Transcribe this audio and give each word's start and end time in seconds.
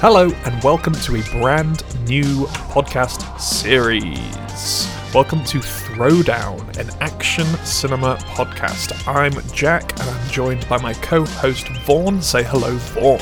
Hello, 0.00 0.30
and 0.44 0.62
welcome 0.62 0.92
to 0.92 1.16
a 1.16 1.22
brand 1.40 1.82
new 2.08 2.46
podcast 2.70 3.40
series. 3.40 4.88
Welcome 5.12 5.42
to 5.46 5.58
Throwdown, 5.58 6.78
an 6.78 6.88
action 7.00 7.44
cinema 7.64 8.14
podcast. 8.20 8.92
I'm 9.08 9.32
Jack, 9.52 9.98
and 9.98 10.08
I'm 10.08 10.30
joined 10.30 10.68
by 10.68 10.80
my 10.80 10.94
co 10.94 11.24
host 11.24 11.66
Vaughn. 11.84 12.22
Say 12.22 12.44
hello, 12.44 12.76
Vaughn. 12.76 13.18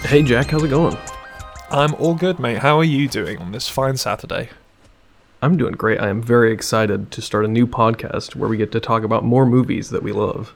Hey, 0.00 0.22
Jack, 0.22 0.46
how's 0.46 0.62
it 0.62 0.68
going? 0.68 0.96
I'm 1.70 1.94
all 1.96 2.14
good, 2.14 2.38
mate. 2.38 2.60
How 2.60 2.78
are 2.78 2.84
you 2.84 3.06
doing 3.06 3.36
on 3.36 3.52
this 3.52 3.68
fine 3.68 3.98
Saturday? 3.98 4.48
I'm 5.42 5.58
doing 5.58 5.74
great. 5.74 6.00
I 6.00 6.08
am 6.08 6.22
very 6.22 6.54
excited 6.54 7.10
to 7.10 7.20
start 7.20 7.44
a 7.44 7.48
new 7.48 7.66
podcast 7.66 8.34
where 8.34 8.48
we 8.48 8.56
get 8.56 8.72
to 8.72 8.80
talk 8.80 9.02
about 9.02 9.24
more 9.24 9.44
movies 9.44 9.90
that 9.90 10.02
we 10.02 10.12
love. 10.12 10.54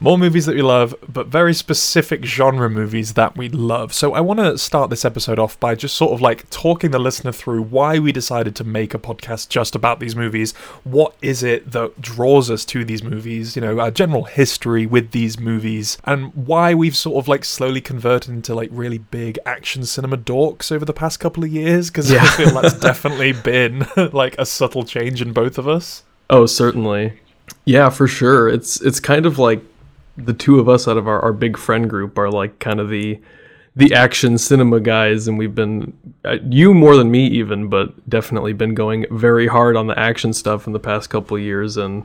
More 0.00 0.18
movies 0.18 0.46
that 0.46 0.54
we 0.54 0.62
love, 0.62 0.94
but 1.08 1.26
very 1.28 1.54
specific 1.54 2.24
genre 2.24 2.68
movies 2.70 3.14
that 3.14 3.36
we 3.36 3.48
love. 3.48 3.92
So 3.92 4.14
I 4.14 4.20
want 4.20 4.40
to 4.40 4.56
start 4.58 4.90
this 4.90 5.04
episode 5.04 5.38
off 5.38 5.58
by 5.60 5.74
just 5.74 5.96
sort 5.96 6.12
of 6.12 6.20
like 6.20 6.48
talking 6.50 6.90
the 6.90 6.98
listener 6.98 7.32
through 7.32 7.62
why 7.62 7.98
we 7.98 8.12
decided 8.12 8.54
to 8.56 8.64
make 8.64 8.94
a 8.94 8.98
podcast 8.98 9.48
just 9.48 9.74
about 9.74 10.00
these 10.00 10.14
movies. 10.16 10.52
What 10.84 11.14
is 11.22 11.42
it 11.42 11.72
that 11.72 12.00
draws 12.00 12.50
us 12.50 12.64
to 12.66 12.84
these 12.84 13.02
movies? 13.02 13.56
You 13.56 13.62
know, 13.62 13.80
our 13.80 13.90
general 13.90 14.24
history 14.24 14.86
with 14.86 15.10
these 15.10 15.38
movies, 15.38 15.98
and 16.04 16.32
why 16.34 16.74
we've 16.74 16.96
sort 16.96 17.22
of 17.22 17.28
like 17.28 17.44
slowly 17.44 17.80
converted 17.80 18.30
into 18.30 18.54
like 18.54 18.70
really 18.72 18.98
big 18.98 19.38
action 19.46 19.84
cinema 19.84 20.16
dorks 20.16 20.70
over 20.72 20.84
the 20.84 20.92
past 20.92 21.20
couple 21.20 21.44
of 21.44 21.50
years. 21.50 21.88
Because 21.90 22.10
Yeah. 22.10 22.22
I 22.22 22.26
feel 22.28 22.50
that's 22.60 22.74
definitely 22.78 23.32
been 23.32 23.86
like 24.12 24.36
a 24.38 24.46
subtle 24.46 24.84
change 24.84 25.20
in 25.22 25.32
both 25.32 25.58
of 25.58 25.66
us. 25.68 26.04
Oh, 26.30 26.46
certainly. 26.46 27.20
Yeah, 27.68 27.90
for 27.90 28.06
sure. 28.08 28.48
It's 28.48 28.80
it's 28.80 28.98
kind 28.98 29.26
of 29.26 29.38
like 29.38 29.62
the 30.16 30.32
two 30.32 30.58
of 30.58 30.68
us 30.68 30.88
out 30.88 30.96
of 30.96 31.06
our, 31.06 31.20
our 31.20 31.32
big 31.34 31.58
friend 31.58 31.88
group 31.88 32.16
are 32.18 32.30
like 32.30 32.58
kind 32.60 32.80
of 32.80 32.88
the 32.88 33.20
the 33.76 33.92
action 33.94 34.38
cinema 34.38 34.80
guys 34.80 35.28
and 35.28 35.36
we've 35.38 35.54
been 35.54 35.92
uh, 36.24 36.38
you 36.48 36.72
more 36.74 36.96
than 36.96 37.10
me 37.10 37.26
even 37.28 37.68
but 37.68 37.92
definitely 38.10 38.52
been 38.52 38.74
going 38.74 39.04
very 39.12 39.46
hard 39.46 39.76
on 39.76 39.86
the 39.86 39.96
action 39.98 40.32
stuff 40.32 40.66
in 40.66 40.72
the 40.72 40.80
past 40.80 41.10
couple 41.10 41.36
of 41.36 41.42
years 41.42 41.76
and 41.76 42.04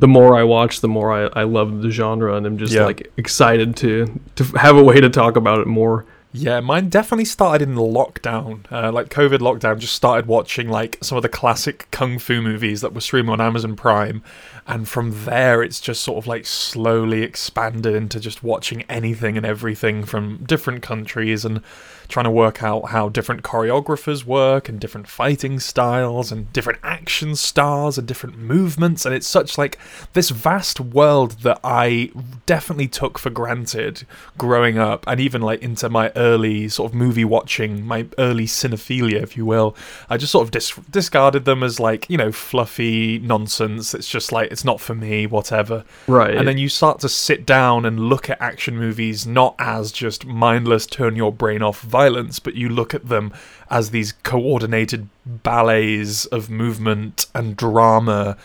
the 0.00 0.08
more 0.08 0.34
I 0.36 0.42
watch 0.42 0.80
the 0.80 0.88
more 0.88 1.12
I, 1.12 1.40
I 1.40 1.44
love 1.44 1.82
the 1.82 1.90
genre 1.90 2.34
and 2.34 2.44
I'm 2.46 2.58
just 2.58 2.72
Yeah. 2.72 2.84
like 2.86 3.12
excited 3.16 3.76
to 3.76 4.20
to 4.36 4.44
have 4.56 4.76
a 4.76 4.82
way 4.82 5.00
to 5.00 5.08
talk 5.10 5.36
about 5.36 5.60
it 5.60 5.66
more 5.68 6.04
Yeah, 6.36 6.58
mine 6.58 6.88
definitely 6.88 7.26
started 7.26 7.62
in 7.68 7.76
the 7.76 7.80
lockdown. 7.80 8.66
Uh, 8.68 8.90
like 8.90 9.08
COVID 9.08 9.38
lockdown, 9.38 9.78
just 9.78 9.94
started 9.94 10.26
watching 10.26 10.68
like 10.68 10.98
some 11.00 11.16
of 11.16 11.22
the 11.22 11.28
classic 11.28 11.86
kung 11.92 12.18
fu 12.18 12.42
movies 12.42 12.80
that 12.80 12.92
were 12.92 13.00
streaming 13.00 13.30
on 13.30 13.40
Amazon 13.40 13.76
Prime, 13.76 14.20
and 14.66 14.88
from 14.88 15.26
there 15.26 15.62
it's 15.62 15.80
just 15.80 16.02
sort 16.02 16.18
of 16.18 16.26
like 16.26 16.44
slowly 16.44 17.22
expanded 17.22 17.94
into 17.94 18.18
just 18.18 18.42
watching 18.42 18.82
anything 18.88 19.36
and 19.36 19.46
everything 19.46 20.04
from 20.04 20.38
different 20.38 20.82
countries 20.82 21.44
and 21.44 21.62
trying 22.08 22.24
to 22.24 22.30
work 22.30 22.62
out 22.62 22.90
how 22.90 23.08
different 23.08 23.42
choreographers 23.42 24.24
work 24.24 24.68
and 24.68 24.80
different 24.80 25.08
fighting 25.08 25.58
styles 25.60 26.30
and 26.30 26.52
different 26.52 26.78
action 26.82 27.36
stars 27.36 27.98
and 27.98 28.06
different 28.06 28.38
movements. 28.38 29.04
And 29.04 29.14
it's 29.14 29.26
such 29.26 29.58
like 29.58 29.78
this 30.12 30.30
vast 30.30 30.80
world 30.80 31.32
that 31.42 31.60
I 31.62 32.10
definitely 32.46 32.88
took 32.88 33.18
for 33.18 33.30
granted 33.30 34.06
growing 34.38 34.78
up 34.78 35.04
and 35.06 35.20
even 35.20 35.42
like 35.42 35.62
into 35.62 35.88
my 35.88 36.12
early 36.16 36.68
sort 36.68 36.90
of 36.90 36.94
movie 36.94 37.24
watching 37.24 37.84
my 37.84 38.06
early 38.18 38.46
cinephilia 38.46 39.22
if 39.22 39.36
you 39.36 39.44
will. 39.46 39.76
I 40.08 40.16
just 40.16 40.32
sort 40.32 40.44
of 40.44 40.50
dis- 40.50 40.78
discarded 40.90 41.44
them 41.44 41.62
as 41.62 41.80
like 41.80 42.08
you 42.08 42.16
know 42.16 42.32
fluffy 42.32 43.18
nonsense. 43.18 43.94
It's 43.94 44.08
just 44.08 44.32
like 44.32 44.50
it's 44.50 44.64
not 44.64 44.80
for 44.80 44.94
me 44.94 45.26
whatever. 45.26 45.84
Right. 46.06 46.36
And 46.36 46.46
then 46.46 46.58
you 46.58 46.68
start 46.68 47.00
to 47.00 47.08
sit 47.08 47.46
down 47.46 47.84
and 47.84 48.08
look 48.08 48.28
at 48.30 48.40
action 48.40 48.76
movies 48.76 49.26
not 49.26 49.54
as 49.58 49.92
just 49.92 50.26
mindless 50.26 50.86
turn 50.86 51.16
your 51.16 51.32
brain 51.32 51.62
off 51.62 51.80
violence, 51.80 52.03
but 52.38 52.54
you 52.54 52.68
look 52.68 52.94
at 52.94 53.08
them 53.08 53.32
as 53.70 53.90
these 53.90 54.12
coordinated 54.22 55.08
ballets 55.24 56.26
of 56.26 56.50
movement 56.50 57.26
and 57.34 57.56
drama. 57.56 58.36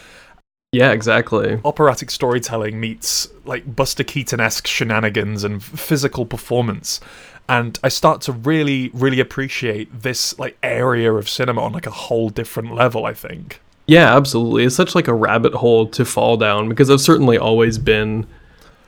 yeah 0.71 0.91
exactly 0.91 1.59
Operatic 1.65 2.11
storytelling 2.11 2.79
meets 2.79 3.27
like 3.45 3.75
Buster 3.75 4.03
Keaton 4.03 4.39
esque 4.39 4.67
shenanigans 4.67 5.43
and 5.43 5.63
physical 5.63 6.25
performance. 6.25 6.99
And 7.47 7.79
I 7.83 7.89
start 7.89 8.21
to 8.21 8.31
really, 8.31 8.91
really 8.93 9.19
appreciate 9.19 10.03
this 10.03 10.37
like 10.37 10.55
area 10.61 11.11
of 11.11 11.27
cinema 11.27 11.61
on 11.61 11.73
like 11.73 11.87
a 11.87 11.91
whole 11.91 12.29
different 12.29 12.75
level, 12.75 13.05
I 13.05 13.13
think. 13.15 13.59
Yeah, 13.87 14.15
absolutely. 14.15 14.65
It's 14.65 14.75
such 14.75 14.93
like 14.93 15.07
a 15.07 15.15
rabbit 15.15 15.55
hole 15.55 15.87
to 15.87 16.05
fall 16.05 16.37
down 16.37 16.69
because 16.69 16.91
I've 16.91 17.01
certainly 17.01 17.39
always 17.39 17.79
been 17.79 18.27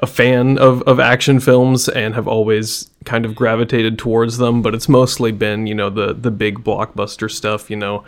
a 0.02 0.08
fan 0.08 0.58
of, 0.58 0.82
of 0.84 1.00
action 1.00 1.40
films 1.40 1.88
and 1.88 2.16
have 2.16 2.28
always 2.28 2.90
kind 3.06 3.26
of 3.26 3.36
gravitated 3.36 4.00
towards 4.00 4.38
them, 4.38 4.62
but 4.62 4.74
it's 4.74 4.90
mostly 4.90 5.32
been, 5.32 5.68
you 5.68 5.76
know, 5.76 5.90
the 5.90 6.14
the 6.14 6.32
big 6.32 6.64
blockbuster 6.64 7.30
stuff, 7.30 7.70
you 7.70 7.78
know. 7.78 8.04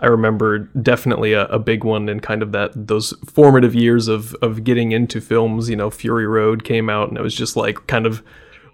I 0.00 0.06
remember 0.06 0.58
definitely 0.58 1.34
a, 1.34 1.46
a 1.46 1.58
big 1.58 1.84
one 1.84 2.08
in 2.08 2.20
kind 2.20 2.42
of 2.42 2.52
that 2.52 2.72
those 2.74 3.12
formative 3.26 3.74
years 3.74 4.08
of 4.08 4.34
of 4.36 4.64
getting 4.64 4.92
into 4.92 5.20
films, 5.20 5.68
you 5.68 5.76
know, 5.76 5.90
Fury 5.90 6.26
Road 6.26 6.64
came 6.64 6.88
out 6.88 7.08
and 7.08 7.18
it 7.18 7.22
was 7.22 7.34
just 7.34 7.56
like 7.56 7.86
kind 7.86 8.06
of 8.06 8.22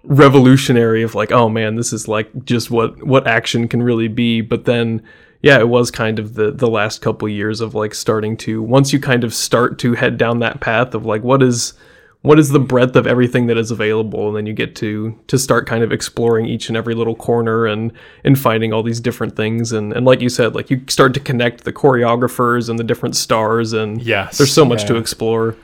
revolutionary 0.03 1.03
of 1.03 1.13
like, 1.13 1.31
oh 1.31 1.49
man, 1.49 1.75
this 1.75 1.93
is 1.93 2.07
like 2.07 2.45
just 2.45 2.71
what 2.71 3.03
what 3.05 3.27
action 3.27 3.67
can 3.67 3.83
really 3.83 4.07
be. 4.07 4.41
But 4.41 4.65
then 4.65 5.03
yeah, 5.41 5.59
it 5.59 5.67
was 5.67 5.91
kind 5.91 6.19
of 6.19 6.35
the 6.35 6.51
the 6.51 6.69
last 6.69 7.01
couple 7.01 7.27
years 7.27 7.59
of 7.59 7.75
like 7.75 7.93
starting 7.93 8.37
to 8.37 8.61
once 8.63 8.93
you 8.93 8.99
kind 8.99 9.23
of 9.23 9.33
start 9.33 9.77
to 9.79 9.93
head 9.93 10.17
down 10.17 10.39
that 10.39 10.61
path 10.61 10.93
of 10.95 11.05
like 11.05 11.23
what 11.23 11.43
is 11.43 11.73
what 12.23 12.37
is 12.37 12.49
the 12.49 12.59
breadth 12.59 12.95
of 12.95 13.07
everything 13.07 13.47
that 13.47 13.57
is 13.57 13.71
available? 13.71 14.27
And 14.27 14.37
then 14.37 14.45
you 14.45 14.53
get 14.53 14.75
to 14.77 15.17
to 15.27 15.37
start 15.37 15.67
kind 15.67 15.83
of 15.83 15.91
exploring 15.91 16.45
each 16.45 16.67
and 16.67 16.77
every 16.77 16.93
little 16.93 17.15
corner 17.15 17.65
and 17.65 17.91
and 18.23 18.37
finding 18.37 18.73
all 18.73 18.83
these 18.83 18.99
different 18.99 19.35
things. 19.35 19.71
And 19.71 19.91
and 19.93 20.05
like 20.05 20.21
you 20.21 20.29
said 20.29 20.53
like 20.53 20.69
you 20.69 20.81
start 20.87 21.13
to 21.15 21.19
connect 21.19 21.63
the 21.63 21.73
choreographers 21.73 22.69
and 22.69 22.77
the 22.77 22.83
different 22.83 23.15
stars 23.15 23.73
and 23.73 24.01
Yes, 24.01 24.37
there's 24.37 24.53
so 24.53 24.65
much 24.65 24.85
to 24.85 24.97
explore 24.97 25.55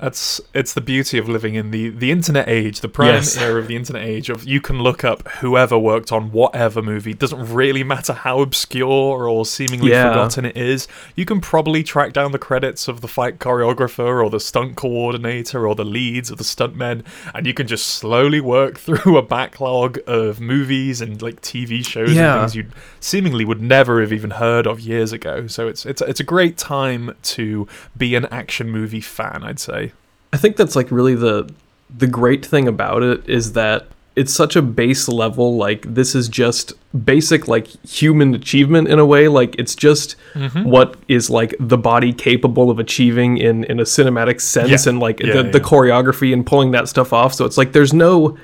That's 0.00 0.40
it's 0.54 0.72
the 0.72 0.80
beauty 0.80 1.18
of 1.18 1.28
living 1.28 1.54
in 1.56 1.72
the 1.72 1.90
the 1.90 2.10
internet 2.10 2.48
age, 2.48 2.80
the 2.80 2.88
prime 2.88 3.08
Yes. 3.16 3.36
era 3.36 3.60
of 3.60 3.66
the 3.68 3.76
internet 3.76 4.02
age. 4.02 4.30
Of 4.30 4.44
you 4.44 4.60
can 4.60 4.78
look 4.80 5.04
up 5.04 5.28
whoever 5.40 5.78
worked 5.78 6.10
on 6.10 6.32
whatever 6.32 6.80
movie. 6.80 7.10
It 7.10 7.18
Doesn't 7.18 7.52
really 7.52 7.84
matter 7.84 8.14
how 8.14 8.40
obscure 8.40 9.28
or 9.28 9.44
seemingly 9.44 9.90
Yeah. 9.90 10.08
forgotten 10.08 10.46
it 10.46 10.56
is. 10.56 10.88
You 11.16 11.26
can 11.26 11.40
probably 11.42 11.82
track 11.82 12.14
down 12.14 12.32
the 12.32 12.38
credits 12.38 12.88
of 12.88 13.02
the 13.02 13.08
fight 13.08 13.38
choreographer 13.38 14.24
or 14.24 14.30
the 14.30 14.40
stunt 14.40 14.74
coordinator 14.76 15.68
or 15.68 15.74
the 15.74 15.84
leads 15.84 16.30
of 16.30 16.38
the 16.38 16.44
stuntmen, 16.44 17.02
and 17.34 17.46
you 17.46 17.52
can 17.52 17.66
just 17.66 17.86
slowly 17.86 18.40
work 18.40 18.78
through 18.86 19.18
a 19.18 19.22
backlog 19.22 19.98
of 20.06 20.40
movies 20.40 21.02
and 21.02 21.20
like 21.20 21.42
TV 21.42 21.84
shows 21.84 22.12
Yeah. 22.14 22.32
and 22.32 22.40
things 22.42 22.56
you 22.56 22.64
seemingly 23.00 23.44
would 23.44 23.60
never 23.60 24.00
have 24.00 24.12
even 24.14 24.30
heard 24.30 24.66
of 24.66 24.80
years 24.80 25.12
ago. 25.12 25.46
So 25.46 25.68
it's 25.68 25.84
it's 25.84 26.00
it's 26.00 26.20
a 26.20 26.24
great 26.24 26.56
time 26.56 27.14
to 27.22 27.68
be 27.98 28.14
an 28.14 28.24
action 28.30 28.70
movie 28.70 29.02
fan. 29.02 29.42
I'd 29.44 29.58
say. 29.58 29.89
I 30.32 30.36
think 30.36 30.56
that's 30.56 30.76
like 30.76 30.90
really 30.90 31.14
the 31.14 31.48
the 31.96 32.06
great 32.06 32.44
thing 32.46 32.68
about 32.68 33.02
it 33.02 33.28
is 33.28 33.52
that 33.54 33.86
it's 34.16 34.32
such 34.32 34.54
a 34.56 34.62
base 34.62 35.08
level 35.08 35.56
like 35.56 35.82
this 35.94 36.14
is 36.14 36.28
just 36.28 36.72
basic 37.04 37.48
like 37.48 37.66
human 37.86 38.34
achievement 38.34 38.88
in 38.88 38.98
a 38.98 39.06
way 39.06 39.28
like 39.28 39.54
it's 39.58 39.74
just 39.74 40.16
Mm-hmm. 40.34 40.62
what 40.64 40.96
is 41.08 41.30
like 41.30 41.54
the 41.58 41.76
body 41.78 42.12
capable 42.12 42.70
of 42.70 42.78
achieving 42.78 43.38
in 43.38 43.64
in 43.64 43.80
a 43.80 43.84
cinematic 43.84 44.40
sense 44.40 44.86
Yeah. 44.86 44.90
and 44.90 45.00
like 45.00 45.20
Yeah, 45.20 45.32
the, 45.32 45.44
yeah. 45.44 45.50
the 45.50 45.60
choreography 45.60 46.32
and 46.32 46.46
pulling 46.46 46.70
that 46.72 46.88
stuff 46.88 47.12
off 47.12 47.34
so 47.34 47.44
it's 47.44 47.58
like 47.58 47.72
there's 47.72 47.92
no 47.92 48.36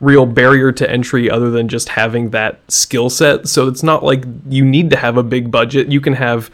real 0.00 0.26
barrier 0.26 0.72
to 0.72 0.90
entry 0.90 1.30
other 1.30 1.50
than 1.50 1.68
just 1.68 1.88
having 1.90 2.30
that 2.30 2.60
skill 2.68 3.08
set 3.10 3.48
so 3.48 3.66
it's 3.68 3.82
not 3.82 4.02
like 4.04 4.24
you 4.48 4.64
need 4.64 4.90
to 4.90 4.96
have 4.96 5.16
a 5.18 5.22
big 5.22 5.50
budget 5.50 5.88
you 5.90 6.00
can 6.00 6.12
have 6.14 6.50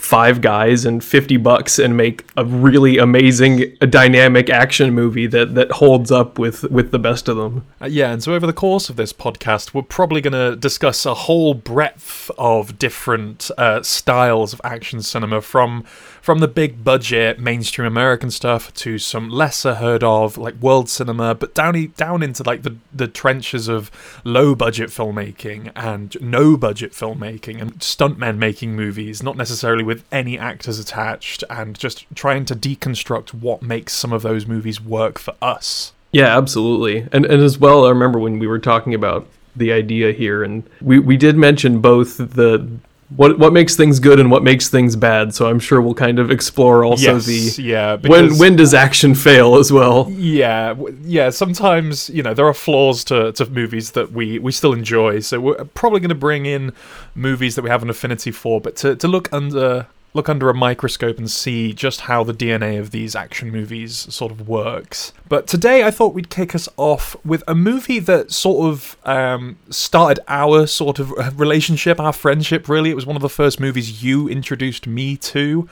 five 0.00 0.40
guys 0.40 0.84
and 0.86 1.04
50 1.04 1.36
bucks 1.36 1.78
and 1.78 1.96
make 1.96 2.24
a 2.36 2.44
really 2.44 2.96
amazing 2.96 3.76
dynamic 3.90 4.48
action 4.48 4.94
movie 4.94 5.26
that 5.26 5.54
that 5.54 5.70
holds 5.72 6.10
up 6.10 6.38
with 6.38 6.64
with 6.64 6.90
the 6.90 6.98
best 6.98 7.28
of 7.28 7.36
them. 7.36 7.66
Uh, 7.80 7.86
yeah, 7.86 8.10
and 8.10 8.22
so 8.22 8.32
over 8.32 8.46
the 8.46 8.52
course 8.52 8.88
of 8.88 8.96
this 8.96 9.12
podcast, 9.12 9.74
we're 9.74 9.82
probably 9.82 10.20
going 10.20 10.32
to 10.32 10.56
discuss 10.56 11.04
a 11.04 11.14
whole 11.14 11.54
breadth 11.54 12.30
of 12.38 12.78
different 12.78 13.50
uh, 13.58 13.82
styles 13.82 14.52
of 14.52 14.60
action 14.64 15.02
cinema, 15.02 15.40
from 15.40 15.84
from 16.20 16.38
the 16.38 16.48
big 16.48 16.84
budget 16.84 17.38
mainstream 17.38 17.86
American 17.86 18.30
stuff 18.30 18.72
to 18.74 18.98
some 18.98 19.30
lesser 19.30 19.74
heard 19.74 20.04
of 20.04 20.36
like 20.36 20.54
world 20.56 20.88
cinema, 20.88 21.34
but 21.34 21.54
down 21.54 21.92
down 21.96 22.22
into 22.22 22.42
like 22.42 22.62
the 22.62 22.76
the 22.92 23.08
trenches 23.08 23.68
of 23.68 23.90
low 24.24 24.54
budget 24.54 24.90
filmmaking 24.90 25.72
and 25.74 26.16
no 26.20 26.56
budget 26.56 26.92
filmmaking 26.92 27.60
and 27.60 27.78
stuntmen 27.78 28.36
making 28.36 28.74
movies, 28.74 29.22
not 29.22 29.36
necessarily 29.36 29.84
with 29.84 30.04
any 30.12 30.38
actors 30.38 30.78
attached, 30.78 31.44
and 31.48 31.78
just 31.78 32.06
trying 32.14 32.44
to 32.44 32.54
deconstruct 32.54 33.34
what 33.34 33.62
makes 33.62 33.92
some 33.92 34.12
of 34.12 34.22
those 34.22 34.46
movies 34.46 34.80
work 34.80 35.18
for 35.18 35.34
us. 35.40 35.92
Yeah, 36.12 36.36
absolutely. 36.36 37.08
And 37.12 37.24
and 37.24 37.42
as 37.42 37.58
well, 37.58 37.86
I 37.86 37.90
remember 37.90 38.18
when 38.18 38.38
we 38.38 38.46
were 38.46 38.58
talking 38.58 38.94
about 38.94 39.26
the 39.54 39.72
idea 39.72 40.12
here, 40.12 40.42
and 40.42 40.68
we 40.80 40.98
we 40.98 41.16
did 41.16 41.36
mention 41.36 41.80
both 41.80 42.16
the 42.16 42.68
what 43.16 43.38
what 43.38 43.52
makes 43.52 43.76
things 43.76 43.98
good 43.98 44.20
and 44.20 44.30
what 44.30 44.42
makes 44.42 44.68
things 44.68 44.94
bad. 44.96 45.34
So 45.34 45.48
I'm 45.48 45.58
sure 45.58 45.80
we'll 45.80 45.94
kind 45.94 46.18
of 46.18 46.30
explore 46.30 46.84
also 46.84 47.14
Yes, 47.14 47.56
the 47.56 47.62
yeah, 47.62 47.96
when 47.96 48.36
when 48.38 48.56
does 48.56 48.72
action 48.72 49.14
fail 49.14 49.56
as 49.56 49.72
well. 49.72 50.08
Yeah, 50.10 50.74
yeah. 51.02 51.30
Sometimes 51.30 52.08
you 52.10 52.22
know 52.22 52.34
there 52.34 52.46
are 52.46 52.54
flaws 52.54 53.04
to, 53.04 53.32
to 53.32 53.46
movies 53.46 53.92
that 53.92 54.12
we, 54.12 54.38
we 54.38 54.52
still 54.52 54.72
enjoy. 54.72 55.20
So 55.20 55.40
we're 55.40 55.64
probably 55.64 56.00
going 56.00 56.10
to 56.10 56.14
bring 56.14 56.46
in 56.46 56.72
movies 57.14 57.56
that 57.56 57.62
we 57.62 57.70
have 57.70 57.82
an 57.82 57.90
affinity 57.90 58.30
for, 58.30 58.60
but 58.60 58.76
to, 58.76 58.96
to 58.96 59.08
look 59.08 59.32
under 59.32 59.86
look 60.12 60.28
under 60.28 60.50
a 60.50 60.54
microscope 60.54 61.18
and 61.18 61.30
see 61.30 61.72
just 61.72 62.02
how 62.02 62.24
the 62.24 62.34
DNA 62.34 62.78
of 62.80 62.90
these 62.90 63.14
action 63.14 63.50
movies 63.50 64.12
sort 64.12 64.32
of 64.32 64.48
works. 64.48 65.12
But 65.28 65.46
today 65.46 65.84
I 65.84 65.90
thought 65.92 66.14
we'd 66.14 66.30
kick 66.30 66.54
us 66.54 66.68
off 66.76 67.14
with 67.24 67.44
a 67.46 67.54
movie 67.54 68.00
that 68.00 68.32
sort 68.32 68.72
of 68.72 68.96
um, 69.04 69.56
started 69.70 70.18
our 70.26 70.66
sort 70.66 70.98
of 70.98 71.12
relationship, 71.40 72.00
our 72.00 72.12
friendship. 72.12 72.68
Really, 72.68 72.90
it 72.90 72.96
was 72.96 73.06
one 73.06 73.16
of 73.16 73.22
the 73.22 73.28
first 73.28 73.60
movies 73.60 74.02
you 74.02 74.28
introduced 74.28 74.86
me 74.86 75.16
to. 75.18 75.68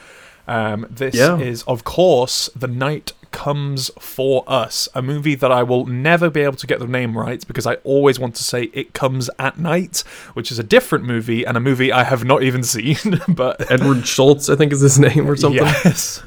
Um, 0.46 0.86
this 0.88 1.14
Yeah. 1.14 1.36
is, 1.38 1.62
of 1.64 1.84
course, 1.84 2.48
The 2.56 2.68
Night 2.68 3.12
Comes 3.30 3.90
For 3.98 4.44
Us, 4.46 4.88
a 4.94 5.02
movie 5.02 5.34
that 5.34 5.50
I 5.52 5.62
will 5.62 5.86
never 5.86 6.30
be 6.30 6.40
able 6.40 6.56
to 6.56 6.66
get 6.66 6.78
the 6.78 6.86
name 6.86 7.16
right 7.16 7.46
because 7.46 7.66
I 7.66 7.74
always 7.84 8.18
want 8.18 8.34
to 8.36 8.44
say 8.44 8.64
It 8.72 8.94
Comes 8.94 9.28
at 9.38 9.58
Night, 9.58 9.98
which 10.34 10.50
is 10.50 10.58
a 10.58 10.64
different 10.64 11.04
movie 11.04 11.44
and 11.44 11.56
a 11.56 11.60
movie 11.60 11.92
I 11.92 12.04
have 12.04 12.24
not 12.24 12.42
even 12.42 12.62
seen. 12.74 12.96
but 13.28 13.70
Edward 13.70 13.98
Shults, 13.98 14.52
I 14.52 14.56
think 14.56 14.72
is 14.72 14.80
his 14.80 14.98
name 14.98 15.28
or 15.28 15.36
something. 15.36 15.62
yes, 15.64 16.22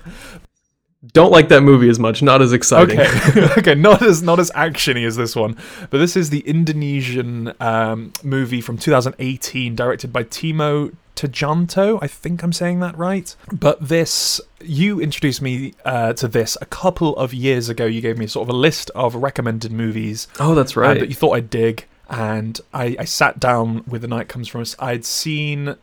Don't 1.14 1.32
like 1.32 1.50
that 1.50 1.62
movie 1.62 1.90
as 1.90 1.98
much. 1.98 2.22
Not 2.22 2.42
as 2.42 2.54
exciting. 2.54 3.00
okay, 3.00 3.48
okay, 3.58 3.76
not 3.76 4.02
as 4.04 4.22
not 4.22 4.40
as 4.40 4.52
actiony 4.52 5.06
as 5.06 5.16
this 5.16 5.36
one, 5.36 5.58
but 5.90 5.98
this 5.98 6.16
is 6.16 6.30
the 6.30 6.42
Indonesian 6.42 7.54
um, 7.60 8.14
movie 8.24 8.62
from 8.62 8.78
2018, 8.78 9.76
directed 9.76 10.14
by 10.14 10.24
Timo 10.24 10.94
Tjahjanto. 11.16 11.98
I 12.02 12.08
think 12.08 12.44
I'm 12.44 12.54
saying 12.54 12.82
that 12.82 12.96
right. 12.98 13.36
But 13.52 13.88
this, 13.88 14.40
you 14.64 15.00
introduced 15.00 15.42
me 15.42 15.74
uh, 15.86 16.14
to 16.14 16.28
this 16.28 16.58
a 16.62 16.66
couple 16.66 17.16
of 17.18 17.34
years 17.34 17.70
ago. 17.70 17.86
You 17.86 18.02
gave 18.02 18.18
me 18.18 18.28
sort 18.28 18.48
of 18.50 18.54
a 18.56 18.58
list 18.58 18.90
of 18.96 19.16
recommended 19.16 19.72
movies 19.72 20.28
Oh, 20.40 20.56
that's 20.56 20.76
uh, 20.78 20.82
right. 20.82 21.00
that 21.00 21.10
you 21.10 21.16
thought 21.16 21.32
I'd 21.34 21.50
dig, 21.50 21.86
and 22.10 22.60
I, 22.74 22.96
I 23.00 23.06
sat 23.06 23.40
down 23.40 23.84
with 23.88 24.02
The 24.02 24.08
Night 24.08 24.28
Comes 24.30 24.48
From 24.48 24.62
Us. 24.62 24.76
I'd 24.80 25.06
seen 25.06 25.70
a, 25.70 25.78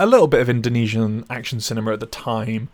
a 0.00 0.06
little 0.06 0.26
bit 0.26 0.40
of 0.40 0.48
Indonesian 0.48 1.24
action 1.30 1.60
cinema 1.60 1.92
at 1.92 2.00
the 2.00 2.06
time, 2.06 2.68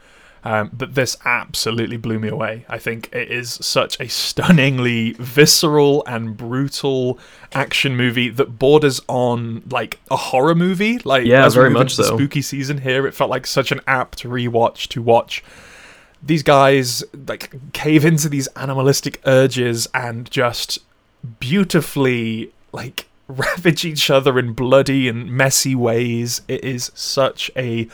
um, 0.46 0.70
but 0.72 0.94
this 0.94 1.16
absolutely 1.24 1.96
blew 1.96 2.20
me 2.20 2.28
away. 2.28 2.64
I 2.68 2.78
think 2.78 3.12
it 3.12 3.32
is 3.32 3.58
such 3.60 3.98
a 3.98 4.08
stunningly 4.08 5.14
visceral 5.14 6.04
and 6.06 6.36
brutal 6.36 7.18
action 7.52 7.96
movie 7.96 8.28
that 8.28 8.56
borders 8.56 9.00
on 9.08 9.64
like 9.68 9.98
a 10.08 10.14
horror 10.14 10.54
movie. 10.54 11.00
Like 11.00 11.26
Yeah, 11.26 11.44
as 11.44 11.56
we 11.56 11.62
very 11.62 11.70
move 11.70 11.80
much 11.80 11.98
into 11.98 12.02
the. 12.02 12.16
Spooky 12.16 12.42
season 12.42 12.78
here, 12.78 13.08
it 13.08 13.12
felt 13.12 13.28
like 13.28 13.44
such 13.44 13.72
an 13.72 13.80
apt 13.88 14.22
rewatch 14.22 14.86
to 14.90 15.02
watch 15.02 15.42
these 16.22 16.44
guys 16.44 17.02
like 17.26 17.52
cave 17.72 18.04
into 18.04 18.28
these 18.28 18.46
animalistic 18.54 19.20
urges 19.26 19.88
and 19.94 20.30
just 20.30 20.78
beautifully 21.40 22.52
like 22.70 23.06
ravage 23.28 23.84
each 23.84 24.10
other 24.10 24.38
in 24.38 24.52
bloody 24.52 25.08
and 25.08 25.28
messy 25.28 25.74
ways. 25.74 26.42
It 26.46 26.62
is 26.62 26.92
such 26.94 27.50
a 27.56 27.88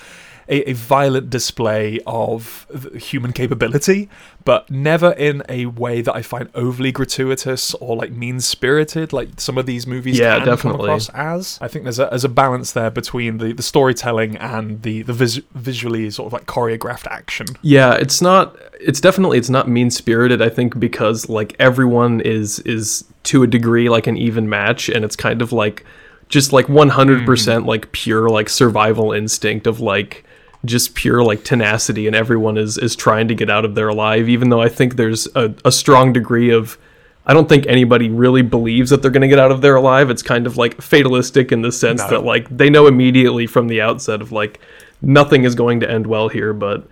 a, 0.52 0.70
a 0.70 0.75
violent 0.75 1.31
display 1.31 1.99
of 2.06 2.66
human 2.94 3.32
capability, 3.32 4.10
but 4.44 4.70
never 4.70 5.12
in 5.12 5.43
a 5.49 5.64
way 5.66 6.02
that 6.02 6.14
I 6.14 6.20
find 6.20 6.50
overly 6.54 6.93
gratuitous 6.93 7.72
or 7.76 7.96
like 7.96 8.12
mean 8.12 8.38
spirited, 8.38 9.14
like 9.14 9.40
some 9.40 9.56
of 9.56 9.64
these 9.64 9.87
movies 9.87 10.19
Yeah, 10.19 10.34
can 10.34 10.40
come 10.40 10.54
definitely. 10.54 10.84
across 10.90 11.08
as. 11.10 11.58
I 11.62 11.69
think 11.69 11.84
there's 11.84 11.99
a 11.99 12.08
there's 12.10 12.25
a 12.25 12.28
balance 12.28 12.72
there 12.72 12.90
between 12.90 13.38
the, 13.38 13.54
the 13.54 13.62
storytelling 13.62 14.37
and 14.37 14.82
the 14.82 15.00
the 15.02 15.14
vis- 15.14 15.40
visually 15.54 16.10
sort 16.10 16.26
of 16.26 16.34
like 16.34 16.44
choreographed 16.44 17.06
action. 17.06 17.46
Yeah, 17.62 17.94
it's 17.94 18.20
not. 18.20 18.55
It's 18.78 19.00
definitely 19.00 19.38
it's 19.38 19.50
not 19.50 19.69
mean 19.69 19.90
spirited. 19.90 20.43
I 20.43 20.50
think 20.50 20.78
because 20.78 21.31
like 21.31 21.56
everyone 21.58 22.20
is 22.20 22.58
is 22.60 23.06
to 23.25 23.43
a 23.43 23.46
degree 23.46 23.88
like 23.88 24.06
an 24.06 24.19
even 24.19 24.50
match, 24.50 24.90
and 24.90 25.02
it's 25.02 25.16
kind 25.16 25.40
of 25.40 25.50
like 25.50 25.87
just 26.28 26.52
like 26.52 26.69
one 26.69 26.90
hundred 26.90 27.25
percent 27.25 27.64
mm. 27.64 27.69
like 27.69 27.90
pure 27.93 28.28
like 28.28 28.50
survival 28.50 29.12
instinct 29.12 29.66
of 29.66 29.81
like 29.81 30.25
just 30.64 30.94
pure 30.94 31.22
like 31.24 31.44
tenacity, 31.44 32.06
and 32.06 32.14
everyone 32.14 32.56
is 32.56 32.78
is 32.78 32.94
trying 32.96 33.28
to 33.28 33.34
get 33.34 33.50
out 33.50 33.64
of 33.64 33.74
there 33.74 33.88
alive. 33.88 34.28
Even 34.28 34.48
though 34.50 34.60
I 34.62 34.68
think 34.68 34.96
there's 34.96 35.26
a, 35.34 35.54
a 35.64 35.72
strong 35.72 36.12
degree 36.12 36.50
of 36.50 36.78
I 37.26 37.34
don't 37.34 37.48
think 37.48 37.66
anybody 37.66 38.10
really 38.10 38.42
believes 38.42 38.90
that 38.90 39.00
they're 39.02 39.10
going 39.10 39.22
to 39.22 39.28
get 39.28 39.38
out 39.38 39.52
of 39.52 39.60
there 39.60 39.76
alive. 39.76 40.10
It's 40.10 40.22
kind 40.22 40.46
of 40.46 40.56
like 40.56 40.80
fatalistic 40.80 41.52
in 41.52 41.62
the 41.62 41.70
sense 41.72 42.00
No. 42.02 42.10
that 42.10 42.24
like 42.24 42.48
they 42.56 42.68
know 42.68 42.86
immediately 42.86 43.46
from 43.46 43.68
the 43.68 43.80
outset 43.80 44.20
of 44.20 44.32
like 44.32 44.60
nothing 45.00 45.44
is 45.44 45.54
going 45.54 45.80
to 45.80 45.90
end 45.90 46.06
well 46.06 46.28
here, 46.28 46.52
but 46.52 46.86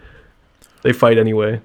they 0.82 0.92
fight 0.92 1.18
anyway. 1.18 1.60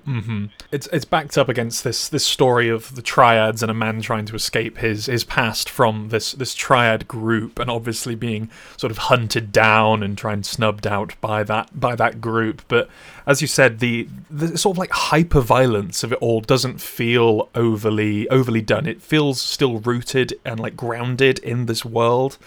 It's 0.72 0.88
it's 0.88 1.06
backed 1.06 1.38
up 1.38 1.48
against 1.50 1.84
this 1.84 2.10
this 2.10 2.26
story 2.26 2.70
of 2.70 2.96
the 2.96 3.02
triads 3.02 3.62
and 3.62 3.72
a 3.72 3.74
man 3.74 4.02
trying 4.02 4.26
to 4.26 4.36
escape 4.36 4.78
his 4.80 5.06
his 5.06 5.24
past 5.24 5.70
from 5.70 6.10
this 6.10 6.34
this 6.34 6.54
triad 6.54 7.08
group 7.08 7.60
and 7.60 7.70
obviously 7.70 8.16
being 8.16 8.50
sort 8.78 8.92
of 8.92 8.98
hunted 8.98 9.52
down 9.52 10.04
and 10.04 10.18
trying 10.18 10.44
snubbed 10.44 10.86
out 10.86 11.20
by 11.22 11.44
that 11.44 11.80
by 11.80 11.96
that 11.96 12.20
group. 12.20 12.62
But 12.68 12.90
as 13.26 13.42
you 13.42 13.48
said, 13.48 13.80
the 13.80 14.08
the 14.30 14.58
sort 14.58 14.76
of 14.76 14.80
like 14.80 14.92
hyper 14.92 15.42
violence 15.42 16.04
of 16.04 16.12
it 16.12 16.20
all 16.22 16.42
doesn't 16.42 16.82
feel 16.82 17.50
overly 17.56 18.28
overly 18.30 18.62
done. 18.62 18.86
It 18.86 19.02
feels 19.02 19.40
still 19.40 19.80
rooted 19.80 20.34
and 20.44 20.60
like 20.60 20.76
grounded 20.76 21.40
in 21.40 21.68
this 21.68 21.86
world. 21.86 22.38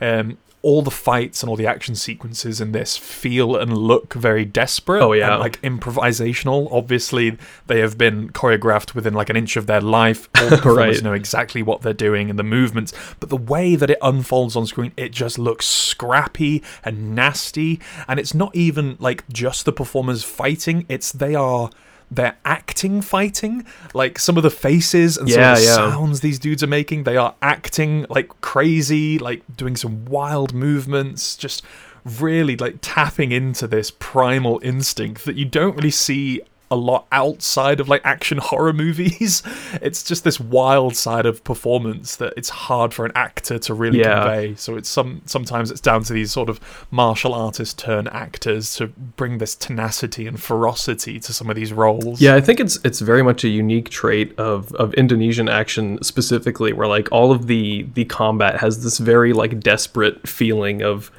Um, 0.00 0.38
all 0.62 0.80
the 0.80 0.90
fights 0.92 1.42
and 1.42 1.50
all 1.50 1.56
the 1.56 1.66
action 1.66 1.94
sequences 1.96 2.60
in 2.60 2.70
this 2.72 2.96
feel 2.96 3.56
and 3.56 3.76
look 3.76 4.14
very 4.14 4.44
desperate. 4.44 5.02
Oh, 5.02 5.12
yeah. 5.12 5.32
and, 5.32 5.40
like 5.40 5.60
improvisational. 5.62 6.68
Obviously, 6.70 7.36
they 7.66 7.80
have 7.80 7.98
been 7.98 8.30
choreographed 8.30 8.94
within 8.94 9.12
like 9.12 9.28
an 9.28 9.36
inch 9.36 9.56
of 9.56 9.66
their 9.66 9.80
life. 9.80 10.28
All 10.38 10.48
the 10.50 10.56
performers 10.56 10.96
Right. 10.96 11.02
know 11.04 11.12
exactly 11.12 11.62
what 11.62 11.82
they're 11.82 11.92
doing 11.92 12.30
and 12.30 12.38
the 12.38 12.44
movements, 12.44 12.92
but 13.20 13.28
the 13.28 13.36
way 13.36 13.74
that 13.76 13.90
it 13.90 13.98
unfolds 14.02 14.54
on 14.56 14.66
screen, 14.66 14.92
it 14.96 15.10
just 15.10 15.38
looks 15.38 15.66
scrappy 15.66 16.62
and 16.84 17.14
nasty. 17.14 17.80
And 18.08 18.18
it's 18.20 18.34
not 18.34 18.54
even 18.54 18.96
like 19.00 19.28
just 19.28 19.64
the 19.64 19.72
performers 19.72 20.22
fighting; 20.24 20.86
it's 20.88 21.12
they 21.12 21.34
are. 21.34 21.70
They're 22.14 22.36
acting 22.44 23.00
fighting, 23.00 23.64
like 23.94 24.18
some 24.18 24.36
of 24.36 24.42
the 24.42 24.50
faces 24.50 25.16
and 25.16 25.28
Yeah, 25.28 25.34
some 25.34 25.42
of 25.54 25.58
the 25.58 25.64
yeah. 25.64 25.74
sounds 25.96 26.20
these 26.20 26.38
dudes 26.38 26.62
are 26.62 26.66
making. 26.68 27.04
They 27.04 27.16
are 27.16 27.34
acting 27.40 28.04
like 28.10 28.28
crazy, 28.42 29.18
like 29.18 29.42
doing 29.56 29.76
some 29.76 30.04
wild 30.04 30.52
movements, 30.52 31.36
just 31.36 31.62
really 32.04 32.56
like 32.56 32.76
tapping 32.82 33.32
into 33.32 33.66
this 33.66 33.90
primal 33.98 34.60
instinct 34.62 35.24
that 35.24 35.36
you 35.36 35.44
don't 35.44 35.76
really 35.76 35.90
see 35.90 36.42
a 36.72 36.76
lot 36.76 37.06
outside 37.12 37.78
of 37.80 37.88
like 37.88 38.00
action 38.04 38.38
horror 38.38 38.72
movies. 38.72 39.42
It's 39.80 40.02
just 40.02 40.22
this 40.24 40.38
wild 40.38 40.96
side 40.96 41.26
of 41.26 41.42
performance 41.44 42.16
that 42.16 42.32
it's 42.36 42.48
hard 42.48 42.92
for 42.94 43.04
an 43.04 43.12
actor 43.14 43.58
to 43.60 43.74
really 43.74 44.00
Yeah. 44.00 44.20
convey. 44.24 44.54
So 44.56 44.76
it's 44.76 44.88
some 44.88 45.22
sometimes 45.26 45.70
it's 45.70 45.80
down 45.80 46.02
to 46.04 46.12
these 46.12 46.30
sort 46.32 46.48
of 46.48 46.58
martial 46.90 47.34
artists 47.34 47.74
turn 47.74 48.06
actors 48.08 48.74
to 48.76 48.86
bring 49.16 49.38
this 49.38 49.54
tenacity 49.54 50.26
and 50.26 50.40
ferocity 50.40 51.18
to 51.20 51.32
some 51.32 51.48
of 51.50 51.56
these 51.56 51.72
roles. 51.72 52.20
Yeah, 52.20 52.34
I 52.36 52.40
think 52.40 52.60
it's 52.60 52.78
it's 52.84 53.00
very 53.00 53.22
much 53.22 53.44
a 53.44 53.48
unique 53.48 53.90
trait 53.90 54.28
of 54.38 54.72
of 54.74 54.94
Indonesian 54.94 55.48
action 55.48 55.98
specifically, 56.02 56.72
where 56.72 56.88
like 56.88 57.08
all 57.12 57.32
of 57.32 57.46
the 57.46 57.86
the 57.94 58.04
combat 58.06 58.60
has 58.60 58.82
this 58.84 58.98
very 58.98 59.32
like 59.32 59.60
desperate 59.60 60.26
feeling 60.28 60.82
of 60.82 61.10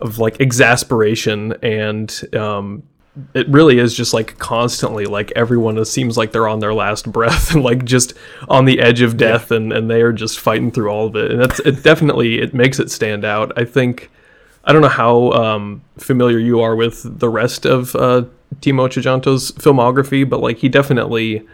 of 0.00 0.18
like 0.18 0.40
exasperation 0.40 1.54
and 1.62 2.22
um 2.34 2.82
it 3.34 3.48
really 3.48 3.78
is 3.78 3.94
just 3.94 4.14
like 4.14 4.38
constantly 4.38 5.04
like 5.04 5.32
everyone 5.34 5.82
seems 5.84 6.16
like 6.16 6.32
they're 6.32 6.48
on 6.48 6.60
their 6.60 6.74
last 6.74 7.10
breath 7.10 7.50
and 7.54 7.62
like 7.62 7.84
just 7.84 8.14
on 8.48 8.64
the 8.64 8.80
edge 8.80 9.00
of 9.00 9.16
death 9.16 9.50
and 9.50 9.72
and 9.72 9.90
they 9.90 10.02
are 10.02 10.12
just 10.12 10.38
fighting 10.38 10.70
through 10.70 10.88
all 10.88 11.06
of 11.06 11.16
it. 11.16 11.30
And 11.30 11.40
that's 11.40 11.60
it 11.60 11.82
definitely 11.82 12.40
it 12.40 12.54
makes 12.54 12.78
it 12.78 12.90
stand 12.90 13.24
out. 13.24 13.52
I 13.56 13.64
think 13.64 14.10
i 14.64 14.72
don't 14.72 14.82
know 14.82 14.88
how 14.88 15.30
um, 15.32 15.82
familiar 15.96 16.38
you 16.38 16.60
are 16.60 16.76
with 16.76 17.18
the 17.20 17.28
rest 17.28 17.64
of 17.64 17.94
uh, 17.96 18.24
timo 18.56 18.88
Tjahjanto's 18.88 19.52
filmography 19.52 20.28
but 20.28 20.40
like 20.40 20.58
he 20.58 20.68
definitely 20.68 21.46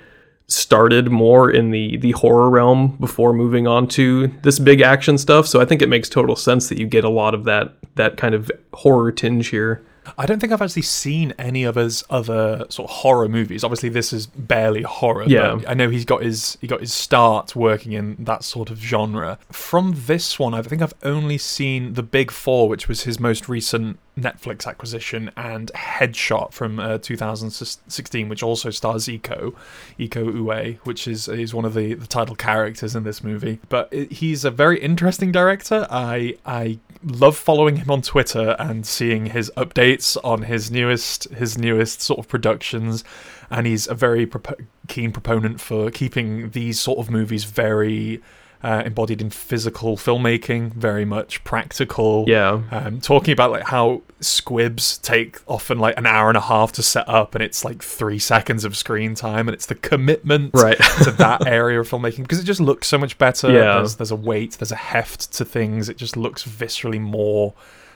started 0.47 1.11
more 1.11 1.51
in 1.51 1.71
the 1.71 1.97
the 1.99 2.13
horror 2.13 2.51
realm 2.51 2.97
before 2.99 3.33
moving 3.33 3.67
on 3.67 3.87
to 3.89 4.29
this 4.43 4.59
big 4.59 4.81
action 4.81 5.17
stuff. 5.19 5.47
So 5.47 5.61
i 5.61 5.65
think 5.65 5.83
it 5.83 5.89
makes 5.89 6.09
total 6.09 6.37
sense 6.37 6.69
that 6.69 6.79
you 6.79 6.87
get 6.87 7.05
a 7.05 7.09
lot 7.09 7.35
of 7.35 7.45
that 7.45 7.75
that 7.95 8.17
kind 8.17 8.35
of 8.35 8.51
horror 8.73 9.13
tinge 9.13 9.49
here 9.49 9.85
I 10.19 10.27
don't 10.27 10.41
think 10.41 10.53
I've 10.53 10.63
actually 10.63 10.83
seen 10.83 11.33
any 11.39 11.65
of 11.65 11.75
his 11.77 12.05
other 12.11 12.67
sort 12.69 12.91
of 12.91 12.97
horror 12.97 13.29
movies. 13.29 13.65
Obviously, 13.65 13.89
this 13.89 14.13
is 14.13 14.27
barely 14.27 14.83
horror. 14.83 15.25
Yeah. 15.27 15.57
but 15.57 15.69
I 15.69 15.75
know 15.75 15.89
he's 15.91 16.05
got 16.05 16.23
his 16.23 16.59
he 16.61 16.67
got 16.67 16.81
his 16.81 16.93
start 16.93 17.57
working 17.57 17.93
in 17.93 18.17
that 18.19 18.45
sort 18.45 18.71
of 18.71 18.79
genre. 18.79 19.39
From 19.51 19.95
this 20.07 20.39
one, 20.39 20.55
I 20.55 20.63
think 20.63 20.83
I've 20.83 20.95
only 21.03 21.39
seen 21.39 21.95
The 21.95 22.03
Big 22.03 22.31
Four, 22.31 22.69
which 22.69 22.89
was 22.89 23.05
his 23.05 23.19
most 23.19 23.49
recent 23.49 23.99
Netflix 24.19 24.67
acquisition, 24.67 25.31
and 25.37 25.73
Headshot 25.75 26.53
from 26.53 26.79
uh, 26.79 26.99
2016, 26.99 28.29
which 28.29 28.43
also 28.43 28.71
stars 28.71 29.07
Iko, 29.07 29.55
Iko 29.99 30.33
Uwais, 30.33 30.79
which 30.85 31.09
is 31.09 31.29
is 31.29 31.53
one 31.53 31.65
of 31.65 31.75
the, 31.75 31.95
the 31.95 32.07
title 32.07 32.37
characters 32.37 32.95
in 32.95 33.03
this 33.05 33.23
movie. 33.25 33.59
But 33.69 33.89
it, 33.91 34.13
he's 34.13 34.45
a 34.45 34.51
very 34.51 34.81
interesting 34.81 35.33
director. 35.33 35.87
I 35.91 36.37
I 36.47 36.79
love 37.03 37.37
following 37.37 37.77
him 37.77 37.91
on 37.91 38.03
Twitter 38.03 38.57
and 38.59 38.87
seeing 38.87 39.27
his 39.27 39.51
updates 39.57 39.94
on 40.25 40.43
his 40.43 40.71
newest 40.71 41.25
his 41.31 41.59
newest 41.59 42.01
sort 42.01 42.19
of 42.19 42.29
productions, 42.29 43.05
and 43.51 43.67
he's 43.67 43.87
a 43.87 43.95
very 43.95 44.27
propo- 44.27 44.67
keen 44.89 45.13
proponent 45.13 45.61
for 45.61 45.91
keeping 45.91 46.51
these 46.51 46.81
sort 46.81 46.99
of 46.99 47.11
movies 47.11 47.45
very 47.45 48.21
uh, 48.63 48.83
embodied 48.87 49.21
in 49.21 49.29
physical 49.29 49.95
filmmaking, 49.95 50.73
very 50.73 51.05
much 51.05 51.45
practical. 51.45 52.25
Yeah. 52.27 52.63
Um, 52.71 52.99
talking 53.01 53.33
about 53.33 53.51
like 53.51 53.65
how 53.65 54.01
squibs 54.21 54.97
take 54.99 55.39
often 55.47 55.79
like 55.79 55.99
an 55.99 56.07
hour 56.07 56.29
and 56.29 56.37
a 56.39 56.41
half 56.41 56.73
to 56.73 56.83
set 56.83 57.07
up, 57.07 57.35
and 57.35 57.45
it's 57.45 57.63
like 57.63 57.83
three 57.83 58.19
seconds 58.19 58.65
of 58.65 58.75
screen 58.75 59.15
time, 59.15 59.49
and 59.49 59.55
it's 59.55 59.67
the 59.67 59.75
commitment 59.75 60.53
Right. 60.55 60.79
to 61.03 61.11
that 61.13 61.47
area 61.47 61.79
of 61.79 61.89
filmmaking 61.91 62.23
because 62.23 62.41
it 62.41 62.45
just 62.45 62.61
looks 62.61 62.87
so 62.89 62.97
much 62.97 63.19
better. 63.19 63.51
Yeah. 63.53 63.75
There's, 63.77 63.97
there's 63.97 64.11
a 64.11 64.17
weight, 64.17 64.53
there's 64.53 64.73
a 64.73 64.77
heft 64.77 65.31
to 65.35 65.45
things. 65.45 65.91
It 65.91 65.99
just 65.99 66.17
looks 66.17 66.43
viscerally 66.45 67.01
more 67.01 67.53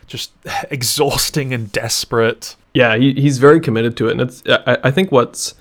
just 0.09 0.33
exhausting 0.71 1.55
and 1.55 1.71
desperate. 1.71 2.57
Yeah, 2.75 2.97
he, 2.97 3.15
he's 3.15 3.39
very 3.39 3.61
committed 3.61 3.97
to 3.99 4.09
it, 4.09 4.13
and 4.13 4.21
it's. 4.23 4.43
I, 4.49 4.79
I 4.85 4.91
think 4.91 5.13
what's 5.13 5.55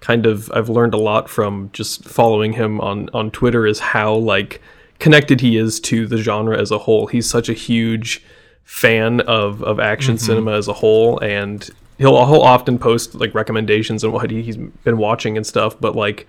kind 0.00 0.26
of 0.26 0.52
I've 0.52 0.68
learned 0.68 0.92
a 0.92 0.98
lot 0.98 1.28
from 1.28 1.70
just 1.72 2.04
following 2.04 2.52
him 2.52 2.80
on 2.80 3.08
on 3.14 3.30
Twitter 3.30 3.66
is 3.66 3.80
how 3.80 4.14
like 4.14 4.60
connected 4.98 5.40
he 5.40 5.56
is 5.56 5.80
to 5.80 6.06
the 6.06 6.18
genre 6.18 6.58
as 6.58 6.70
a 6.70 6.78
whole. 6.78 7.06
He's 7.06 7.28
such 7.28 7.48
a 7.48 7.54
huge 7.54 8.22
fan 8.64 9.20
of 9.22 9.62
of 9.62 9.80
action 9.80 10.16
mm-hmm. 10.16 10.26
cinema 10.26 10.52
as 10.52 10.68
a 10.68 10.72
whole, 10.74 11.18
and 11.20 11.68
he'll 11.98 12.24
he'll 12.26 12.42
often 12.42 12.78
post 12.78 13.14
like 13.14 13.34
recommendations 13.34 14.04
on 14.04 14.12
what 14.12 14.30
he, 14.30 14.42
he's 14.42 14.56
been 14.56 14.98
watching 14.98 15.36
and 15.36 15.46
stuff. 15.46 15.78
But 15.80 15.96
like, 15.96 16.26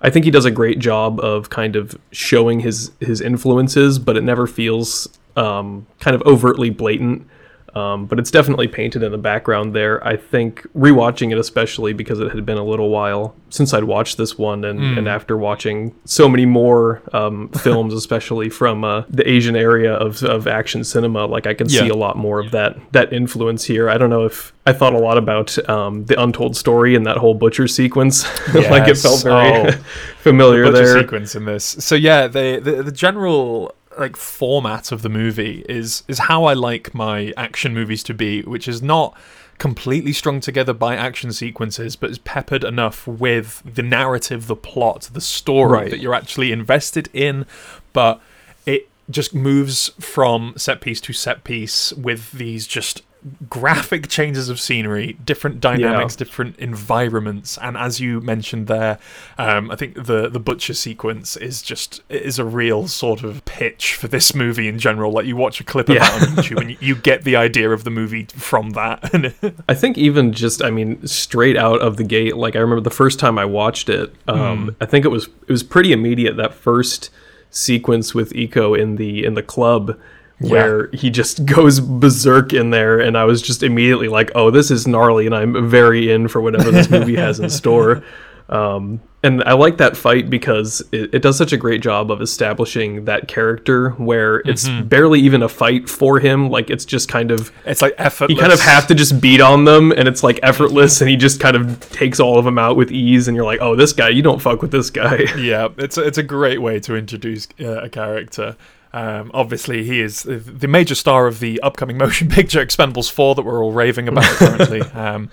I 0.00 0.10
think 0.10 0.24
he 0.24 0.30
does 0.30 0.44
a 0.44 0.50
great 0.50 0.78
job 0.78 1.20
of 1.20 1.50
kind 1.50 1.76
of 1.76 1.98
showing 2.12 2.60
his 2.60 2.90
his 3.00 3.20
influences, 3.20 3.98
but 3.98 4.16
it 4.16 4.24
never 4.24 4.46
feels 4.46 5.08
um, 5.36 5.86
kind 6.00 6.14
of 6.14 6.22
overtly 6.22 6.70
blatant. 6.70 7.26
Um, 7.74 8.06
but 8.06 8.18
it's 8.18 8.30
definitely 8.30 8.68
painted 8.68 9.02
in 9.02 9.12
the 9.12 9.18
background 9.18 9.74
there. 9.74 10.02
I 10.02 10.16
think 10.16 10.66
rewatching 10.74 11.30
it, 11.30 11.36
especially 11.36 11.92
because 11.92 12.20
it 12.20 12.32
had 12.34 12.46
been 12.46 12.56
a 12.56 12.64
little 12.64 12.88
while 12.88 13.34
since 13.50 13.74
I'd 13.74 13.84
watched 13.84 14.16
this 14.16 14.38
one, 14.38 14.64
and, 14.64 14.80
Hmm. 14.80 14.96
and 14.98 15.06
after 15.08 15.36
watching 15.36 15.94
so 16.06 16.26
many 16.26 16.46
more 16.46 17.02
um, 17.12 17.48
films, 17.58 17.92
especially 17.92 18.48
from 18.48 18.82
uh, 18.82 19.02
the 19.10 19.30
Asian 19.30 19.56
area 19.56 19.92
of, 19.92 20.22
of 20.22 20.46
action 20.46 20.84
cinema, 20.84 21.26
like 21.26 21.46
I 21.46 21.52
can 21.52 21.68
see 21.68 21.90
a 21.90 21.94
lot 21.94 22.16
more 22.16 22.40
of 22.40 22.50
that 22.52 22.78
that 22.92 23.12
influence 23.12 23.64
here. 23.64 23.90
I 23.90 23.98
don't 23.98 24.08
know 24.08 24.24
if 24.24 24.54
I 24.64 24.72
thought 24.72 24.94
a 24.94 24.98
lot 24.98 25.18
about 25.18 25.58
um, 25.68 26.06
the 26.06 26.18
Untold 26.20 26.56
Story 26.56 26.94
and 26.96 27.04
that 27.04 27.18
whole 27.18 27.34
butcher 27.34 27.68
sequence, 27.68 28.24
like 28.54 28.88
it 28.88 28.96
felt 28.96 29.22
very 29.22 29.50
Oh. 29.68 29.70
familiar 30.20 30.64
butcher 30.64 30.76
there. 30.94 31.00
sequence 31.02 31.34
in 31.34 31.44
this. 31.44 31.64
So 31.64 31.94
yeah, 31.94 32.26
the, 32.26 32.58
the 32.62 32.82
the 32.84 32.92
general 32.92 33.74
like 33.98 34.16
format 34.16 34.92
of 34.92 35.02
the 35.02 35.08
movie 35.08 35.64
is 35.68 36.02
is 36.08 36.18
how 36.20 36.44
I 36.44 36.54
like 36.54 36.94
my 36.94 37.32
action 37.36 37.74
movies 37.74 38.02
to 38.04 38.14
be, 38.14 38.42
which 38.42 38.68
is 38.68 38.82
not 38.82 39.16
completely 39.58 40.12
strung 40.12 40.38
together 40.40 40.74
by 40.74 40.94
action 40.96 41.32
sequences, 41.32 41.96
but 41.96 42.10
is 42.10 42.18
peppered 42.18 42.62
enough 42.62 43.06
with 43.06 43.62
the 43.64 43.82
narrative, 43.82 44.46
the 44.48 44.56
plot, 44.56 45.08
the 45.12 45.20
story 45.20 45.72
Right. 45.72 45.90
that 45.90 45.98
you're 46.00 46.14
actually 46.14 46.52
invested 46.52 47.08
in, 47.14 47.46
but 47.94 48.20
it 48.66 48.88
just 49.08 49.34
moves 49.34 49.88
from 49.98 50.52
set 50.56 50.80
piece 50.82 51.00
to 51.02 51.12
set 51.14 51.42
piece 51.44 51.92
with 51.94 52.32
these 52.32 52.66
just 52.66 53.00
graphic 53.48 54.08
changes 54.08 54.48
of 54.48 54.60
scenery, 54.60 55.14
different 55.24 55.60
dynamics, 55.60 56.16
different 56.16 56.56
environments, 56.58 57.58
and 57.58 57.76
as 57.76 58.00
you 58.00 58.20
mentioned 58.20 58.66
there, 58.66 58.98
um, 59.38 59.70
I 59.70 59.76
think 59.76 59.94
the 60.06 60.28
the 60.28 60.38
butcher 60.40 60.74
sequence 60.74 61.36
is 61.36 61.62
just 61.62 62.02
is 62.08 62.38
a 62.38 62.44
real 62.44 62.88
sort 62.88 63.22
of 63.22 63.44
pitch 63.44 63.94
for 63.94 64.08
this 64.08 64.34
movie 64.34 64.68
in 64.68 64.78
general. 64.78 65.12
Like 65.12 65.26
you 65.26 65.36
watch 65.36 65.60
a 65.60 65.64
clip 65.64 65.88
of 65.88 65.96
Yeah. 65.96 66.08
that 66.18 66.28
on 66.28 66.36
YouTube 66.36 66.60
and 66.60 66.70
you, 66.70 66.76
you 66.80 66.94
get 66.94 67.24
the 67.24 67.36
idea 67.36 67.70
of 67.70 67.84
the 67.84 67.90
movie 67.90 68.24
from 68.26 68.70
that. 68.70 69.54
I 69.68 69.74
think 69.74 69.98
even 69.98 70.32
just 70.32 70.62
I 70.62 70.70
mean 70.70 71.06
straight 71.06 71.56
out 71.56 71.80
of 71.80 71.96
the 71.96 72.04
gate 72.04 72.36
like 72.36 72.56
I 72.56 72.60
remember 72.60 72.80
the 72.82 72.90
first 72.90 73.18
time 73.18 73.38
I 73.38 73.44
watched 73.44 73.88
it 73.88 74.12
um, 74.28 74.76
I 74.80 74.86
think 74.86 75.04
it 75.04 75.08
was 75.08 75.26
it 75.26 75.48
was 75.50 75.62
pretty 75.62 75.92
immediate 75.92 76.36
that 76.36 76.54
first 76.54 77.10
sequence 77.50 78.14
with 78.14 78.32
Iko 78.32 78.78
in 78.78 78.96
the 78.96 79.24
in 79.24 79.34
the 79.34 79.42
club 79.42 79.98
where 80.38 80.88
he 80.88 81.10
just 81.10 81.44
goes 81.46 81.80
berserk 81.80 82.52
in 82.52 82.70
there 82.70 83.00
and 83.00 83.16
I 83.16 83.24
was 83.24 83.40
just 83.40 83.62
immediately 83.62 84.08
like 84.08 84.30
oh 84.34 84.50
this 84.50 84.70
is 84.70 84.86
gnarly 84.86 85.26
and 85.26 85.34
I'm 85.34 85.68
very 85.68 86.10
in 86.10 86.28
for 86.28 86.40
whatever 86.40 86.70
this 86.70 86.90
movie 86.90 87.16
has 87.16 87.40
in 87.40 87.48
store 87.50 88.02
um, 88.48 89.00
and 89.22 89.42
I 89.42 89.54
like 89.54 89.78
that 89.78 89.96
fight 89.96 90.30
because 90.30 90.82
it, 90.92 91.14
it 91.14 91.22
does 91.22 91.36
such 91.36 91.52
a 91.52 91.56
great 91.56 91.82
job 91.82 92.12
of 92.12 92.22
establishing 92.22 93.06
that 93.06 93.26
character 93.26 93.90
where 93.92 94.38
it's 94.44 94.68
barely 94.84 95.20
even 95.20 95.42
a 95.42 95.48
fight 95.48 95.88
for 95.88 96.20
him 96.20 96.48
like 96.50 96.70
it's 96.70 96.84
just 96.84 97.08
kind 97.08 97.30
of 97.30 97.50
it's 97.64 97.82
like 97.82 97.94
effortless. 97.98 98.36
you 98.36 98.40
kind 98.40 98.52
of 98.52 98.60
have 98.60 98.86
to 98.86 98.94
just 98.94 99.20
beat 99.20 99.40
on 99.40 99.64
them 99.64 99.90
and 99.90 100.06
it's 100.06 100.22
like 100.22 100.38
effortless 100.42 101.00
and 101.00 101.10
he 101.10 101.16
just 101.16 101.40
kind 101.40 101.56
of 101.56 101.80
takes 101.90 102.20
all 102.20 102.38
of 102.38 102.44
them 102.44 102.58
out 102.58 102.76
with 102.76 102.92
ease 102.92 103.26
and 103.26 103.34
you're 103.34 103.46
like 103.46 103.60
oh 103.60 103.74
this 103.74 103.92
guy 103.92 104.10
you 104.10 104.22
don't 104.22 104.40
fuck 104.40 104.62
with 104.62 104.70
this 104.70 104.90
guy 104.90 105.24
yeah, 105.38 105.68
it's 105.78 105.96
a, 105.96 106.06
it's 106.06 106.18
a 106.18 106.22
great 106.22 106.60
way 106.60 106.78
to 106.80 106.94
introduce 106.94 107.48
uh, 107.60 107.82
a 107.82 107.88
character. 107.88 108.56
Um, 108.92 109.30
obviously, 109.34 109.84
he 109.84 110.00
is 110.00 110.22
the- 110.22 110.68
major 110.68 110.94
star 110.94 111.26
of 111.26 111.40
the 111.40 111.60
upcoming 111.60 111.98
motion 112.04 112.28
picture 112.28 112.64
Expendables 112.64 113.10
4 113.10 113.34
that 113.34 113.42
we're 113.42 113.62
all 113.62 113.72
raving 113.72 114.08
about 114.08 114.24
currently. 114.36 114.80
um, 114.82 115.30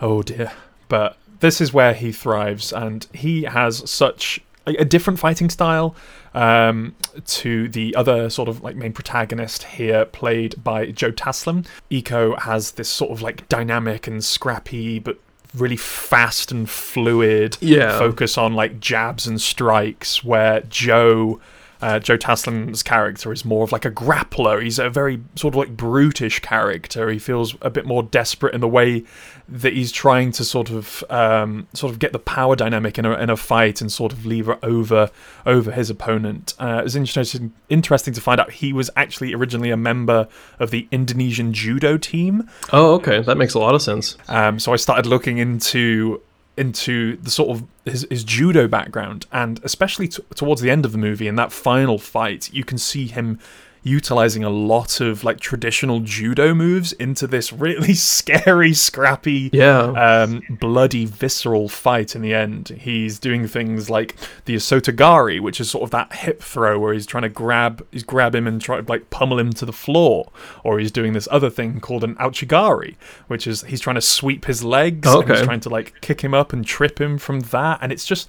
oh 0.00 0.22
dear. 0.22 0.52
But 0.88 1.16
this 1.40 1.60
is 1.60 1.72
where 1.72 1.94
he 1.94 2.12
thrives, 2.12 2.72
and 2.72 3.06
he 3.12 3.44
has 3.44 3.88
such 3.90 4.40
a, 4.66 4.74
a 4.76 4.84
different 4.84 5.18
fighting 5.18 5.48
style 5.50 5.94
um, 6.34 6.94
to 7.26 7.68
the 7.68 7.94
other 7.96 8.28
sort 8.30 8.48
of 8.48 8.62
like 8.62 8.76
main 8.76 8.92
protagonist 8.92 9.62
here, 9.64 10.04
played 10.04 10.62
by 10.62 10.86
Joe 10.92 11.12
Taslim. 11.12 11.66
Iko 11.90 12.38
has 12.40 12.72
this 12.72 12.88
sort 12.88 13.10
of 13.10 13.22
like 13.22 13.48
dynamic 13.48 14.06
and 14.06 14.22
scrappy, 14.22 14.98
but 14.98 15.18
really 15.56 15.76
fast 15.76 16.52
and 16.52 16.68
fluid 16.70 17.56
Yeah. 17.60 17.98
focus 17.98 18.38
on 18.38 18.54
like 18.54 18.78
jabs 18.78 19.26
and 19.26 19.40
strikes 19.40 20.22
where 20.22 20.60
Joe 20.60 21.40
uh, 21.82 21.98
Joe 21.98 22.16
Taslim's 22.16 22.82
character 22.82 23.32
is 23.32 23.44
more 23.44 23.64
of 23.64 23.72
like 23.72 23.84
a 23.84 23.90
grappler. 23.90 24.62
He's 24.62 24.78
a 24.78 24.90
very 24.90 25.20
sort 25.36 25.54
of 25.54 25.58
like 25.58 25.76
brutish 25.76 26.40
character. 26.40 27.08
He 27.10 27.18
feels 27.18 27.54
a 27.62 27.70
bit 27.70 27.86
more 27.86 28.02
desperate 28.02 28.54
in 28.54 28.60
the 28.60 28.68
way 28.68 29.04
that 29.48 29.72
he's 29.72 29.90
trying 29.90 30.30
to 30.32 30.44
sort 30.44 30.70
of 30.70 31.02
um, 31.10 31.66
sort 31.74 31.92
of 31.92 31.98
get 31.98 32.12
the 32.12 32.18
power 32.18 32.54
dynamic 32.54 32.98
in 32.98 33.04
a, 33.04 33.12
in 33.14 33.30
a 33.30 33.36
fight 33.36 33.80
and 33.80 33.90
sort 33.90 34.12
of 34.12 34.24
lever 34.26 34.58
over 34.62 35.10
over 35.46 35.72
his 35.72 35.90
opponent. 35.90 36.54
Uh, 36.58 36.78
it 36.80 36.84
was 36.84 36.96
interesting 36.96 37.52
interesting 37.68 38.14
to 38.14 38.20
find 38.20 38.40
out 38.40 38.52
he 38.52 38.72
was 38.72 38.90
actually 38.96 39.34
originally 39.34 39.70
a 39.70 39.76
member 39.76 40.28
of 40.58 40.70
the 40.70 40.86
Indonesian 40.90 41.52
judo 41.52 41.96
team. 41.96 42.48
oh 42.72 42.94
okay 42.94 43.20
that 43.22 43.36
makes 43.36 43.54
a 43.54 43.58
lot 43.58 43.74
of 43.74 43.82
sense 43.82 44.16
Um, 44.28 44.58
so 44.58 44.72
I 44.72 44.76
started 44.76 45.06
looking 45.06 45.38
into 45.38 46.20
into 46.56 47.16
the 47.16 47.30
sort 47.30 47.50
of 47.50 47.66
his, 47.84 48.06
his 48.10 48.24
judo 48.24 48.68
background, 48.68 49.26
and 49.32 49.60
especially 49.64 50.08
t- 50.08 50.22
towards 50.34 50.60
the 50.60 50.70
end 50.70 50.84
of 50.84 50.92
the 50.92 50.98
movie, 50.98 51.28
in 51.28 51.36
that 51.36 51.52
final 51.52 51.98
fight, 51.98 52.52
you 52.52 52.64
can 52.64 52.78
see 52.78 53.06
him 53.06 53.38
utilizing 53.82 54.44
a 54.44 54.50
lot 54.50 55.00
of 55.00 55.24
like 55.24 55.40
traditional 55.40 56.00
judo 56.00 56.54
moves 56.54 56.92
into 56.92 57.26
this 57.26 57.52
really 57.52 57.94
scary, 58.10 58.74
scrappy, 58.74 59.50
yeah 59.52 59.80
um, 60.22 60.42
bloody, 60.50 61.04
visceral 61.06 61.68
fight 61.68 62.14
in 62.14 62.22
the 62.22 62.34
end. 62.34 62.68
He's 62.80 63.18
doing 63.18 63.46
things 63.48 63.88
like 63.88 64.16
the 64.44 64.54
Osotogari, 64.54 65.40
which 65.40 65.60
is 65.60 65.70
sort 65.70 65.84
of 65.84 65.90
that 65.90 66.12
hip 66.12 66.42
throw 66.42 66.78
where 66.78 66.92
he's 66.92 67.06
trying 67.06 67.22
to 67.22 67.28
grab, 67.28 67.86
he's 67.90 68.02
grab 68.02 68.34
him 68.34 68.46
and 68.46 68.60
try 68.60 68.80
to 68.80 68.88
like 68.88 69.10
pummel 69.10 69.38
him 69.38 69.52
to 69.54 69.64
the 69.64 69.72
floor, 69.72 70.30
or 70.64 70.78
he's 70.78 70.92
doing 70.92 71.12
this 71.12 71.28
other 71.30 71.50
thing 71.50 71.80
called 71.80 72.04
an 72.04 72.14
Ouchigari, 72.16 72.96
which 73.28 73.46
is 73.46 73.62
he's 73.62 73.80
trying 73.80 73.96
to 73.96 74.00
sweep 74.00 74.44
his 74.44 74.62
legs, 74.62 75.08
Oh, 75.08 75.20
and 75.20 75.30
he's 75.30 75.42
trying 75.42 75.60
to 75.60 75.68
like 75.68 76.00
kick 76.00 76.22
him 76.22 76.34
up 76.34 76.52
and 76.52 76.64
trip 76.66 77.00
him 77.00 77.18
from 77.18 77.40
that, 77.40 77.78
and 77.82 77.92
it's 77.92 78.04
just. 78.04 78.28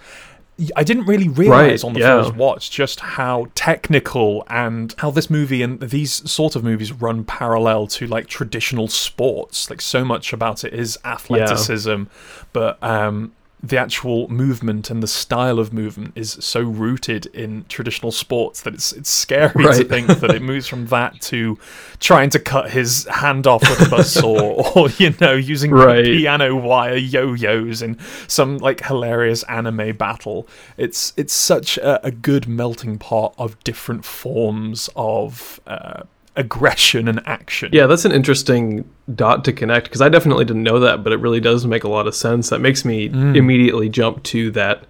I 0.75 0.83
didn't 0.83 1.05
really 1.05 1.27
realize 1.27 1.83
Right, 1.83 1.87
on 1.87 1.93
the 1.93 2.01
yeah. 2.01 2.23
first 2.23 2.35
watch 2.35 2.71
just 2.71 2.99
how 2.99 3.47
technical 3.55 4.43
and 4.47 4.93
how 4.97 5.11
this 5.11 5.29
movie 5.29 5.61
and 5.63 5.79
these 5.79 6.29
sort 6.29 6.55
of 6.55 6.63
movies 6.63 6.91
run 6.91 7.23
parallel 7.23 7.87
to 7.87 8.07
like 8.07 8.27
traditional 8.27 8.87
sports. 8.87 9.69
Like 9.69 9.81
so 9.81 10.03
much 10.05 10.33
about 10.33 10.63
it 10.63 10.73
is 10.73 10.97
athleticism, 11.05 12.03
but 12.53 12.81
um, 12.83 13.33
the 13.63 13.77
actual 13.77 14.27
movement 14.27 14.89
and 14.89 15.03
the 15.03 15.07
style 15.07 15.59
of 15.59 15.71
movement 15.71 16.13
is 16.15 16.35
so 16.39 16.61
rooted 16.61 17.27
in 17.27 17.63
traditional 17.69 18.11
sports 18.11 18.61
that 18.61 18.73
it's 18.73 18.91
it's 18.93 19.09
scary 19.09 19.63
to 19.65 19.83
think 19.83 20.07
that 20.07 20.31
it 20.31 20.41
moves 20.51 20.67
from 20.67 20.87
that 20.87 21.21
to 21.21 21.57
trying 21.99 22.29
to 22.31 22.39
cut 22.39 22.71
his 22.71 23.05
hand 23.05 23.45
off 23.45 23.61
with 23.61 23.79
a 23.81 23.85
buzzsaw 23.85 24.75
or 24.75 24.89
you 24.97 25.13
know 25.21 25.33
using 25.33 25.69
Right. 25.71 26.03
piano 26.03 26.55
wire 26.55 26.95
yo-yos 26.95 27.81
in 27.83 27.99
some 28.27 28.57
like 28.57 28.83
hilarious 28.85 29.43
anime 29.43 29.95
battle 29.95 30.47
it's 30.77 31.13
it's 31.15 31.33
such 31.33 31.77
a, 31.77 32.03
a 32.05 32.09
good 32.11 32.47
melting 32.47 32.97
pot 32.97 33.35
of 33.37 33.63
different 33.63 34.05
forms 34.05 34.89
of 34.95 35.59
uh, 35.67 36.03
aggression 36.35 37.07
and 37.07 37.21
action 37.27 37.69
Yeah, 37.73 37.87
that's 37.87 38.05
an 38.05 38.11
interesting 38.13 38.89
dot 39.13 39.43
to 39.45 39.53
connect 39.53 39.85
because 39.87 40.01
I 40.01 40.07
definitely 40.09 40.45
didn't 40.45 40.63
know 40.63 40.79
that, 40.79 41.03
but 41.03 41.11
it 41.13 41.17
really 41.17 41.39
does 41.41 41.65
make 41.65 41.83
a 41.83 41.89
lot 41.89 42.07
of 42.07 42.15
sense. 42.15 42.49
That 42.49 42.59
makes 42.59 42.85
me 42.85 43.09
Mm. 43.09 43.35
immediately 43.35 43.89
jump 43.89 44.23
to 44.23 44.51
that 44.51 44.83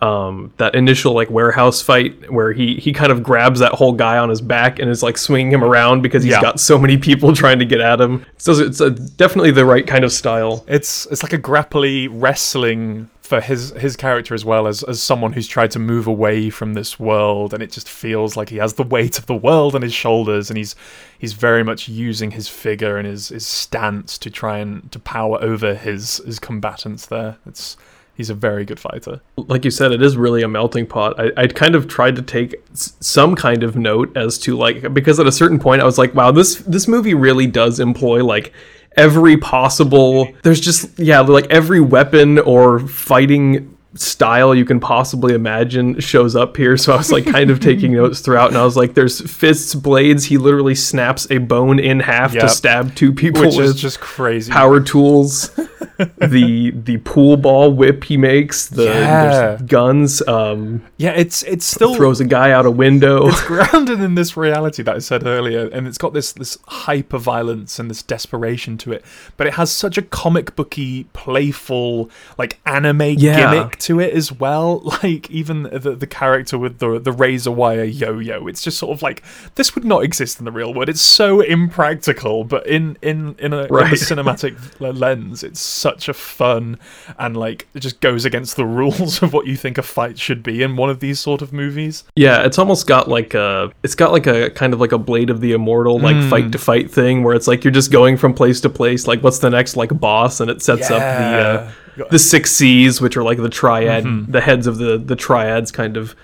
um, 0.00 0.52
that 0.56 0.74
initial 0.74 1.12
like 1.12 1.30
warehouse 1.30 1.80
fight 1.80 2.28
where 2.32 2.52
he 2.52 2.74
he 2.74 2.92
kind 2.92 3.12
of 3.12 3.22
grabs 3.22 3.60
that 3.60 3.70
whole 3.70 3.92
guy 3.92 4.18
on 4.18 4.30
his 4.30 4.40
back 4.40 4.80
and 4.80 4.90
is 4.90 5.00
like 5.00 5.16
swinging 5.16 5.52
him 5.52 5.62
around 5.62 6.02
because 6.02 6.24
he's 6.24 6.32
Yeah. 6.32 6.42
got 6.42 6.58
so 6.58 6.76
many 6.76 6.96
people 6.98 7.32
trying 7.42 7.60
to 7.60 7.64
get 7.64 7.80
at 7.80 8.00
him. 8.00 8.26
So 8.36 8.50
it's 8.52 8.80
a, 8.80 8.90
definitely 8.90 9.52
the 9.52 9.64
right 9.64 9.86
kind 9.86 10.02
of 10.04 10.10
style. 10.10 10.64
It's 10.66 11.06
it's 11.12 11.22
like 11.22 11.32
a 11.32 11.38
grapply 11.38 12.08
wrestling 12.10 13.08
for 13.22 13.40
his 13.40 13.70
his 13.70 13.96
character 13.96 14.34
as 14.34 14.44
well 14.44 14.66
as 14.66 14.82
as 14.82 15.00
someone 15.00 15.32
who's 15.32 15.46
tried 15.46 15.70
to 15.70 15.78
move 15.78 16.06
away 16.06 16.50
from 16.50 16.74
this 16.74 16.98
world 16.98 17.54
and 17.54 17.62
it 17.62 17.70
just 17.70 17.88
feels 17.88 18.36
like 18.36 18.48
he 18.48 18.56
has 18.56 18.74
the 18.74 18.82
weight 18.82 19.16
of 19.16 19.26
the 19.26 19.34
world 19.34 19.74
on 19.74 19.82
his 19.82 19.94
shoulders 19.94 20.50
and 20.50 20.58
he's 20.58 20.74
he's 21.18 21.32
very 21.32 21.62
much 21.62 21.88
using 21.88 22.32
his 22.32 22.48
figure 22.48 22.96
and 22.96 23.06
his 23.06 23.28
his 23.28 23.46
stance 23.46 24.18
to 24.18 24.28
try 24.28 24.58
and 24.58 24.90
to 24.90 24.98
power 24.98 25.40
over 25.40 25.74
his 25.74 26.18
his 26.18 26.38
combatants 26.40 27.06
there. 27.06 27.38
It's 27.46 27.76
he's 28.14 28.28
a 28.28 28.34
very 28.34 28.64
good 28.64 28.78
fighter. 28.80 29.20
like 29.36 29.64
you 29.64 29.70
said, 29.70 29.92
it 29.92 30.02
is 30.02 30.16
really 30.16 30.42
a 30.42 30.48
melting 30.48 30.86
pot. 30.86 31.18
I, 31.18 31.30
I 31.36 31.46
kind 31.46 31.74
of 31.74 31.88
tried 31.88 32.16
to 32.16 32.22
take 32.22 32.54
some 32.74 33.34
kind 33.34 33.62
of 33.62 33.76
note 33.76 34.16
as 34.16 34.38
to 34.40 34.56
like 34.56 34.92
because 34.92 35.18
at 35.20 35.26
a 35.26 35.32
certain 35.32 35.58
point 35.58 35.80
I 35.80 35.84
was 35.84 35.98
like, 35.98 36.14
wow, 36.14 36.32
this 36.32 36.56
this 36.56 36.88
movie 36.88 37.14
really 37.14 37.46
does 37.46 37.80
employ 37.80 38.24
like 38.24 38.52
every 38.96 39.36
possible. 39.36 40.28
There's 40.42 40.60
just 40.60 40.98
yeah, 40.98 41.20
like 41.20 41.46
every 41.50 41.80
weapon 41.80 42.38
or 42.38 42.78
fighting 42.80 43.68
style 43.94 44.54
you 44.54 44.64
can 44.64 44.80
possibly 44.80 45.34
imagine 45.34 46.00
shows 46.00 46.34
up 46.34 46.56
here 46.56 46.78
so 46.78 46.94
i 46.94 46.96
was 46.96 47.12
like 47.12 47.26
kind 47.26 47.50
of 47.50 47.60
taking 47.68 47.92
notes 47.92 48.20
throughout 48.20 48.48
and 48.48 48.56
i 48.56 48.64
was 48.64 48.74
like 48.74 48.94
there's 48.94 49.20
fists 49.30 49.74
blades 49.74 50.24
he 50.24 50.38
literally 50.38 50.74
snaps 50.74 51.26
a 51.30 51.36
bone 51.36 51.78
in 51.78 52.00
half 52.00 52.32
Yep. 52.32 52.42
to 52.42 52.48
stab 52.48 52.94
two 52.94 53.12
people 53.12 53.42
Which 53.42 53.54
with 53.56 53.66
is 53.66 53.74
just 53.74 54.00
crazy. 54.00 54.50
power 54.50 54.80
tools 54.80 55.50
the 56.18 56.70
the 56.70 56.98
pool 56.98 57.36
ball 57.36 57.72
whip 57.72 58.04
he 58.04 58.16
makes 58.16 58.68
the 58.68 58.84
Yeah. 58.84 59.58
guns 59.66 60.26
um 60.28 60.82
yeah, 60.96 61.10
it's 61.12 61.42
it's 61.44 61.64
still 61.64 61.94
throws 61.96 62.20
a 62.20 62.24
guy 62.24 62.50
out 62.52 62.66
a 62.66 62.70
window 62.70 63.28
it's 63.28 63.42
grounded 63.44 64.00
in 64.00 64.14
this 64.14 64.36
reality 64.36 64.82
that 64.82 64.94
I 64.96 64.98
said 65.00 65.26
earlier, 65.26 65.68
and 65.72 65.86
it's 65.86 65.98
got 65.98 66.12
this 66.14 66.32
this 66.32 66.58
hyper 66.68 67.18
violence 67.18 67.78
and 67.78 67.90
this 67.90 68.02
desperation 68.02 68.78
to 68.78 68.92
it. 68.92 69.04
But 69.36 69.46
it 69.48 69.54
has 69.54 69.70
such 69.72 69.98
a 69.98 70.02
comic 70.02 70.54
booky, 70.56 71.04
playful, 71.12 72.10
like 72.38 72.58
anime 72.66 73.02
Yeah. 73.18 73.36
gimmick 73.52 73.78
to 73.80 74.00
it 74.00 74.12
as 74.14 74.32
well. 74.32 74.80
Like 75.02 75.30
even 75.30 75.64
the 75.64 75.96
the 75.96 76.06
character 76.06 76.56
with 76.58 76.78
the 76.78 76.98
the 77.00 77.10
razor 77.12 77.50
wire 77.50 77.82
yo 77.84 78.18
yo, 78.20 78.46
it's 78.46 78.62
just 78.62 78.78
sort 78.78 78.92
of 78.96 79.02
like 79.02 79.22
this 79.56 79.74
would 79.74 79.84
not 79.84 80.04
exist 80.04 80.38
in 80.38 80.44
the 80.44 80.52
real 80.52 80.72
world. 80.72 80.88
It's 80.88 81.00
so 81.00 81.40
impractical, 81.40 82.44
but 82.44 82.66
in 82.66 82.96
in 83.02 83.34
in 83.38 83.52
a, 83.52 83.62
in 83.64 83.74
a 83.74 83.96
cinematic 84.10 84.54
lens, 84.78 85.42
it's 85.42 85.60
such 85.92 86.08
a 86.08 86.14
fun 86.14 86.78
and 87.18 87.36
like 87.36 87.66
it 87.74 87.80
just 87.80 88.00
goes 88.00 88.24
against 88.24 88.56
the 88.56 88.64
rules 88.80 89.22
of 89.22 89.32
what 89.32 89.46
you 89.46 89.56
think 89.56 89.78
a 89.78 89.82
fight 89.82 90.18
should 90.18 90.42
be 90.42 90.62
in 90.62 90.76
one 90.76 90.88
of 90.90 91.00
these 91.00 91.20
sort 91.20 91.42
of 91.42 91.52
movies. 91.52 92.04
yeah 92.16 92.42
it's 92.44 92.58
almost 92.58 92.86
got 92.86 93.08
like 93.08 93.34
a 93.34 93.70
it's 93.82 93.94
got 93.94 94.12
like 94.12 94.26
a 94.26 94.50
kind 94.50 94.72
of 94.74 94.80
like 94.80 94.92
a 94.92 94.98
blade 94.98 95.30
of 95.30 95.40
the 95.40 95.52
immortal 95.52 95.98
like 95.98 96.16
Mm. 96.16 96.30
fight 96.30 96.52
to 96.52 96.58
fight 96.58 96.90
thing 96.90 97.22
where 97.24 97.34
it's 97.34 97.48
like 97.48 97.64
you're 97.64 97.72
just 97.72 97.90
going 97.90 98.16
from 98.16 98.32
place 98.34 98.60
to 98.62 98.70
place 98.70 99.06
like 99.06 99.22
what's 99.22 99.38
the 99.40 99.50
next 99.50 99.76
like 99.76 99.98
boss 100.00 100.40
and 100.40 100.50
it 100.50 100.62
sets 100.62 100.90
up 100.90 101.00
the 101.00 101.28
uh, 101.48 102.06
the 102.10 102.18
Six 102.18 102.50
Seas, 102.52 103.00
which 103.02 103.16
are 103.18 103.22
like 103.22 103.36
the 103.38 103.50
triad, 103.50 104.04
Mm-hmm. 104.04 104.32
the 104.32 104.40
heads 104.40 104.66
of 104.66 104.78
the 104.78 104.96
the 104.96 105.14
triads 105.16 105.70
kind 105.70 105.96
of 105.98 106.14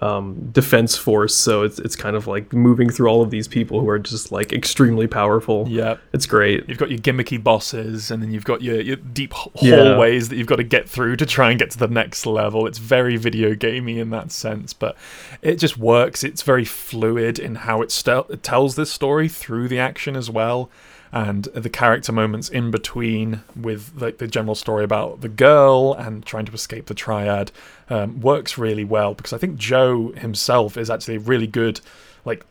um, 0.00 0.50
defense 0.52 0.96
force. 0.96 1.34
So 1.34 1.62
it's 1.62 1.78
it's 1.78 1.94
kind 1.96 2.16
of 2.16 2.26
like 2.26 2.52
moving 2.52 2.88
through 2.90 3.08
all 3.08 3.22
of 3.22 3.30
these 3.30 3.46
people 3.46 3.80
who 3.80 3.88
are 3.88 3.98
just 3.98 4.32
like 4.32 4.52
extremely 4.52 5.06
powerful. 5.06 5.66
Yeah. 5.68 5.96
it's 6.12 6.26
great. 6.26 6.68
You've 6.68 6.78
got 6.78 6.90
your 6.90 6.98
gimmicky 6.98 7.42
bosses, 7.42 8.10
and 8.10 8.22
then 8.22 8.32
you've 8.32 8.44
got 8.44 8.62
your, 8.62 8.80
your 8.80 8.96
deep 8.96 9.34
h- 9.36 9.48
Yeah. 9.62 9.76
hallways 9.76 10.28
that 10.30 10.36
you've 10.36 10.46
got 10.46 10.56
to 10.56 10.64
get 10.64 10.88
through 10.88 11.16
to 11.16 11.26
try 11.26 11.50
and 11.50 11.58
get 11.58 11.70
to 11.72 11.78
the 11.78 11.88
next 11.88 12.24
level. 12.26 12.66
It's 12.66 12.78
very 12.78 13.16
video 13.16 13.54
gamey 13.54 13.98
in 13.98 14.10
that 14.10 14.32
sense, 14.32 14.72
but 14.72 14.96
it 15.42 15.56
just 15.56 15.76
works. 15.76 16.24
It's 16.24 16.42
very 16.42 16.64
fluid 16.64 17.38
in 17.38 17.56
how 17.56 17.82
it, 17.82 18.02
it 18.06 18.42
tells 18.42 18.76
this 18.76 18.90
story 18.90 19.28
through 19.28 19.68
the 19.68 19.78
action 19.78 20.16
as 20.16 20.30
well, 20.30 20.70
and 21.12 21.44
the 21.44 21.68
character 21.68 22.10
moments 22.12 22.48
in 22.48 22.70
between 22.70 23.42
with 23.54 23.92
like 24.00 24.16
the 24.18 24.26
general 24.26 24.54
story 24.54 24.82
about 24.82 25.20
the 25.20 25.28
girl 25.28 25.92
and 25.98 26.24
trying 26.24 26.46
to 26.46 26.52
escape 26.52 26.86
the 26.86 26.94
triad 26.94 27.52
um, 27.90 28.20
works 28.20 28.56
really 28.56 28.84
well 28.84 29.12
because 29.14 29.32
I 29.34 29.38
think 29.38 29.56
Joe 29.56 30.12
himself 30.12 30.76
is 30.78 30.88
actually 30.88 31.16
a 31.16 31.20
really 31.20 31.46
good 31.46 31.80
like 32.24 32.44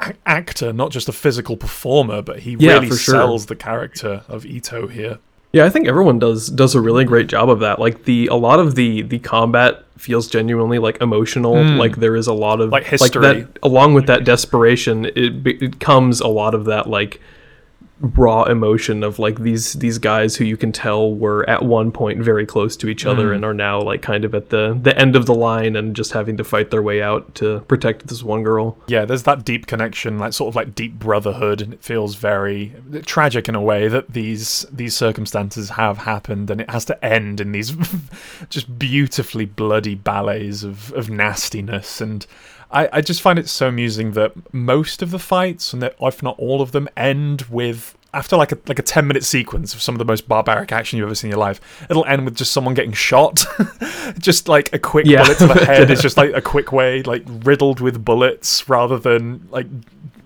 a- 0.00 0.14
actor, 0.24 0.72
not 0.72 0.90
just 0.90 1.08
a 1.08 1.12
physical 1.12 1.56
performer, 1.56 2.22
but 2.22 2.40
he 2.40 2.56
Yeah, 2.58 2.74
really 2.74 2.88
for 2.88 2.96
sure. 2.96 3.14
sells 3.14 3.46
the 3.46 3.56
character 3.56 4.22
of 4.26 4.46
Ito 4.46 4.86
here. 4.86 5.18
Yeah, 5.52 5.66
I 5.66 5.68
think 5.68 5.86
everyone 5.86 6.18
does 6.18 6.48
does 6.48 6.74
a 6.74 6.80
really 6.80 7.04
great 7.04 7.26
job 7.26 7.50
of 7.50 7.60
that. 7.60 7.78
Like 7.78 8.04
the 8.06 8.26
a 8.28 8.36
lot 8.36 8.58
of 8.58 8.74
the 8.74 9.02
the 9.02 9.18
combat 9.18 9.84
feels 9.98 10.26
genuinely 10.28 10.78
like 10.78 10.98
emotional. 11.02 11.62
Like 11.62 11.96
there 11.96 12.16
is 12.16 12.26
a 12.26 12.32
lot 12.32 12.62
of 12.62 12.70
Like 12.70 12.84
history. 12.84 13.20
that, 13.20 13.58
along 13.62 13.92
with 13.92 14.06
that 14.06 14.24
desperation, 14.24 15.04
it 15.14 15.46
it 15.46 15.78
comes 15.78 16.22
a 16.22 16.28
lot 16.28 16.54
of 16.54 16.64
that 16.64 16.88
like 16.88 17.20
raw 18.02 18.42
emotion 18.42 19.04
of 19.04 19.20
like 19.20 19.38
these 19.38 19.74
these 19.74 19.98
guys 19.98 20.34
who 20.34 20.44
you 20.44 20.56
can 20.56 20.72
tell 20.72 21.14
were 21.14 21.48
at 21.48 21.62
one 21.62 21.92
point 21.92 22.20
very 22.20 22.44
close 22.44 22.76
to 22.76 22.88
each 22.88 23.06
other 23.06 23.28
mm. 23.28 23.36
and 23.36 23.44
are 23.44 23.54
now 23.54 23.80
like 23.80 24.02
kind 24.02 24.24
of 24.24 24.34
at 24.34 24.50
the 24.50 24.76
the 24.82 24.96
end 24.98 25.14
of 25.14 25.26
the 25.26 25.34
line 25.34 25.76
and 25.76 25.94
just 25.94 26.12
having 26.12 26.36
to 26.36 26.42
fight 26.42 26.72
their 26.72 26.82
way 26.82 27.00
out 27.00 27.32
to 27.36 27.60
protect 27.60 28.08
this 28.08 28.22
one 28.22 28.42
girl. 28.42 28.76
Yeah, 28.88 29.04
there's 29.04 29.22
that 29.22 29.44
deep 29.44 29.68
connection, 29.68 30.18
like 30.18 30.32
sort 30.32 30.48
of 30.48 30.56
like 30.56 30.74
deep 30.74 30.98
brotherhood, 30.98 31.62
and 31.62 31.72
it 31.72 31.84
feels 31.84 32.16
very 32.16 32.74
tragic 33.06 33.48
in 33.48 33.54
a 33.54 33.62
way 33.62 33.86
that 33.86 34.12
these 34.12 34.66
these 34.72 34.96
circumstances 34.96 35.70
have 35.70 35.98
happened, 35.98 36.50
and 36.50 36.60
it 36.60 36.70
has 36.70 36.84
to 36.86 37.04
end 37.04 37.40
in 37.40 37.52
these 37.52 37.76
just 38.50 38.78
beautifully 38.80 39.44
bloody 39.44 39.94
ballets 39.94 40.64
of 40.64 40.92
of 40.94 41.08
nastiness. 41.08 42.00
And 42.00 42.26
I, 42.72 42.88
I 42.94 43.00
just 43.00 43.20
find 43.22 43.38
it 43.38 43.48
so 43.48 43.68
amusing 43.68 44.12
that 44.12 44.32
most 44.52 45.02
of 45.02 45.10
the 45.10 45.18
fights, 45.18 45.72
and 45.72 45.82
that 45.82 45.94
if 46.00 46.22
not 46.22 46.38
all 46.38 46.60
of 46.62 46.72
them, 46.72 46.88
end 46.96 47.42
with 47.42 47.96
after 48.14 48.36
like 48.36 48.52
a 48.52 48.58
like 48.66 48.78
a 48.78 48.82
ten 48.82 49.06
minute 49.06 49.24
sequence 49.24 49.74
of 49.74 49.80
some 49.82 49.94
of 49.94 49.98
the 49.98 50.04
most 50.04 50.28
barbaric 50.28 50.70
action 50.72 50.98
you've 50.98 51.06
ever 51.06 51.14
seen 51.14 51.28
in 51.28 51.32
your 51.32 51.40
life. 51.40 51.60
It'll 51.90 52.04
end 52.06 52.24
with 52.24 52.36
just 52.36 52.52
someone 52.52 52.74
getting 52.74 52.92
shot, 52.92 53.44
just 54.18 54.48
like 54.48 54.72
a 54.72 54.78
quick 54.78 55.06
Yeah. 55.06 55.22
bullet 55.24 55.38
to 55.38 55.46
the 55.48 55.64
head 55.64 55.90
is 55.90 56.00
just 56.02 56.16
like 56.16 56.32
a 56.34 56.40
quick 56.52 56.72
way, 56.72 57.02
like 57.02 57.24
riddled 57.26 57.80
with 57.80 58.04
bullets, 58.04 58.68
rather 58.68 58.98
than 58.98 59.48
like 59.50 59.66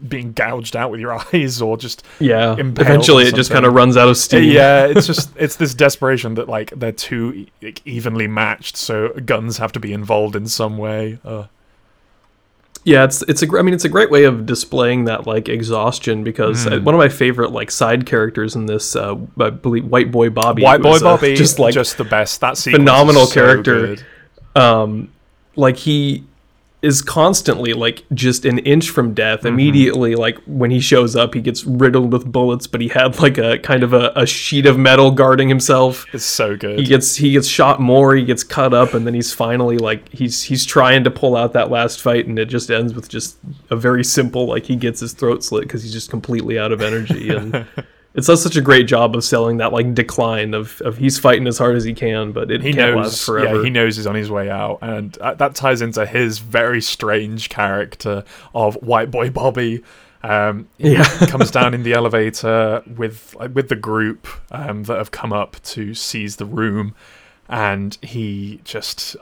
being 0.09 0.33
gouged 0.33 0.77
out 0.77 0.91
with 0.91 1.01
your 1.01 1.13
eyes 1.35 1.61
or 1.63 1.77
just 1.77 2.05
Yeah. 2.21 2.55
Eventually 2.59 3.25
it 3.25 3.35
just 3.35 3.51
kind 3.51 3.65
of 3.65 3.73
runs 3.73 3.97
out 3.97 4.09
of 4.09 4.17
steam. 4.17 4.53
yeah, 4.53 4.87
it's 4.87 5.07
just 5.07 5.31
it's 5.37 5.57
this 5.57 5.75
desperation 5.75 6.35
that 6.35 6.49
like 6.49 6.71
they're 6.77 6.93
too 6.93 7.47
like, 7.63 7.83
evenly 7.87 8.27
matched, 8.29 8.77
so 8.77 9.09
guns 9.25 9.59
have 9.59 9.73
to 9.73 9.81
be 9.81 9.93
involved 9.93 10.37
in 10.37 10.47
some 10.47 10.77
way. 10.79 11.19
Uh, 11.25 11.45
Yeah, 12.87 13.03
it's 13.03 13.23
it's 13.23 13.43
a 13.43 13.49
I 13.59 13.63
mean 13.63 13.75
it's 13.75 13.85
a 13.85 13.89
great 13.89 14.13
way 14.13 14.25
of 14.25 14.47
displaying 14.47 15.07
that 15.07 15.27
like 15.27 15.49
exhaustion 15.49 16.23
because 16.23 16.69
uh, 16.69 16.79
one 16.79 16.95
of 16.95 17.01
my 17.01 17.09
favorite 17.09 17.51
like 17.51 17.73
side 17.73 18.07
characters 18.07 18.55
in 18.55 18.67
this 18.67 18.95
uh, 18.95 19.17
I 19.41 19.51
believe 19.51 19.87
White 19.87 20.13
Boy 20.13 20.31
Bobby 20.31 20.63
White 20.63 20.83
Boy 20.83 20.91
was, 20.91 21.03
uh, 21.03 21.17
Bobby, 21.17 21.35
just 21.37 21.59
like 21.59 21.75
just 21.75 21.99
the 21.99 22.05
best. 22.05 22.41
That 22.43 22.57
phenomenal 22.57 23.23
is 23.23 23.31
so 23.31 23.35
character. 23.35 23.97
good. 23.97 24.07
um 24.55 25.13
like 25.57 25.77
he 25.77 26.23
is 26.83 27.01
constantly 27.03 27.73
like 27.73 28.05
just 28.13 28.45
an 28.45 28.59
inch 28.61 28.91
from 28.91 29.15
death 29.15 29.39
Mm-hmm. 29.41 29.49
immediately 29.49 30.15
like 30.15 30.39
when 30.47 30.71
he 30.71 30.79
shows 30.79 31.17
up 31.17 31.35
he 31.35 31.41
gets 31.41 31.65
riddled 31.65 32.13
with 32.13 32.31
bullets 32.31 32.67
but 32.67 32.81
he 32.81 32.89
had 32.89 33.19
like 33.19 33.39
a 33.39 33.59
kind 33.59 33.83
of 33.83 33.93
a, 33.93 34.13
a 34.15 34.27
sheet 34.27 34.67
of 34.67 34.79
metal 34.79 35.11
guarding 35.11 35.49
himself 35.49 36.05
It's 36.13 36.25
so 36.25 36.55
good. 36.57 36.79
he 36.79 36.85
gets 36.85 37.17
he 37.17 37.33
gets 37.33 37.49
shot 37.49 37.81
more 37.81 38.15
he 38.15 38.25
gets 38.25 38.45
cut 38.45 38.75
up 38.75 38.93
and 38.95 39.07
then 39.07 39.15
he's 39.15 39.33
finally 39.33 39.79
like 39.79 40.09
he's 40.11 40.43
he's 40.43 40.65
trying 40.67 41.03
to 41.05 41.11
pull 41.11 41.35
out 41.37 41.55
that 41.55 41.71
last 41.71 42.01
fight 42.03 42.27
and 42.27 42.39
it 42.39 42.47
just 42.47 42.71
ends 42.71 42.95
with 42.95 43.09
just 43.09 43.39
a 43.71 43.77
very 43.77 44.05
simple 44.05 44.47
like 44.47 44.65
he 44.67 44.77
gets 44.77 45.01
his 45.01 45.13
throat 45.15 45.43
slit 45.43 45.63
because 45.63 45.83
he's 45.83 45.93
just 45.93 46.11
completely 46.11 46.59
out 46.59 46.73
of 46.73 46.83
energy 46.83 47.31
and 47.31 47.67
it 48.17 48.25
does 48.25 48.43
such 48.43 48.57
a 48.57 48.61
great 48.61 48.87
job 48.87 49.15
of 49.15 49.23
selling 49.23 49.59
that 49.59 49.73
like 49.73 49.95
decline 49.95 50.55
of, 50.55 50.81
of 50.81 50.97
he's 50.99 51.19
fighting 51.19 51.47
as 51.47 51.59
hard 51.59 51.77
as 51.77 51.85
he 51.85 51.93
can 51.95 52.33
but 52.33 52.51
it 52.51 52.63
he 52.63 52.73
can't 52.73 52.95
knows 52.97 53.05
last 53.05 53.27
forever 53.27 53.57
yeah 53.59 53.65
he 53.65 53.71
knows 53.71 53.97
he's 53.97 54.07
on 54.07 54.15
his 54.15 54.31
way 54.31 54.51
out 54.51 54.79
and 54.83 55.19
uh, 55.19 55.35
that 55.35 55.55
ties 55.55 55.83
into 55.83 56.05
his 56.07 56.39
very 56.39 56.81
strange 56.81 57.49
character 57.49 58.25
of 58.55 58.75
white 58.77 59.11
boy 59.11 59.31
bobby 59.31 59.83
um, 60.23 60.67
he 60.79 60.95
Yeah. 60.95 61.05
comes 61.29 61.51
down 61.53 61.73
in 61.75 61.85
the 61.85 61.93
elevator 61.93 62.83
with 62.97 63.37
like, 63.39 63.55
with 63.55 63.69
the 63.69 63.77
group 63.77 64.27
um, 64.51 64.85
that 64.85 64.97
have 64.97 65.11
come 65.13 65.33
up 65.33 65.63
to 65.65 65.95
seize 65.95 66.37
the 66.37 66.47
room 66.47 66.95
and 67.49 67.97
he 68.03 68.61
just 68.65 69.15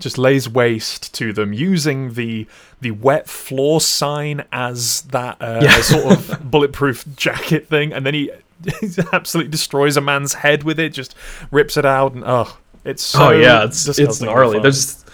just 0.00 0.18
lays 0.18 0.48
waste 0.48 1.14
to 1.14 1.32
them 1.32 1.52
using 1.52 2.14
the 2.14 2.46
the 2.80 2.90
wet 2.92 3.28
floor 3.28 3.80
sign 3.80 4.44
as 4.52 5.02
that 5.02 5.36
uh, 5.40 5.60
Yeah. 5.62 5.80
sort 5.82 6.12
of 6.30 6.50
bulletproof 6.50 7.04
jacket 7.16 7.68
thing, 7.68 7.92
and 7.92 8.04
then 8.06 8.14
he, 8.14 8.30
he 8.80 8.88
absolutely 9.12 9.50
destroys 9.50 9.96
a 9.96 10.00
man's 10.00 10.34
head 10.34 10.62
with 10.64 10.78
it, 10.80 10.90
just 10.94 11.14
rips 11.50 11.76
it 11.76 11.84
out, 11.84 12.14
and 12.14 12.24
oh, 12.26 12.56
it's 12.84 13.02
so 13.02 13.28
oh 13.28 13.30
yeah, 13.30 13.64
it's 13.64 13.86
it's 13.98 14.20
gnarly. 14.20 14.58
There's 14.60 15.04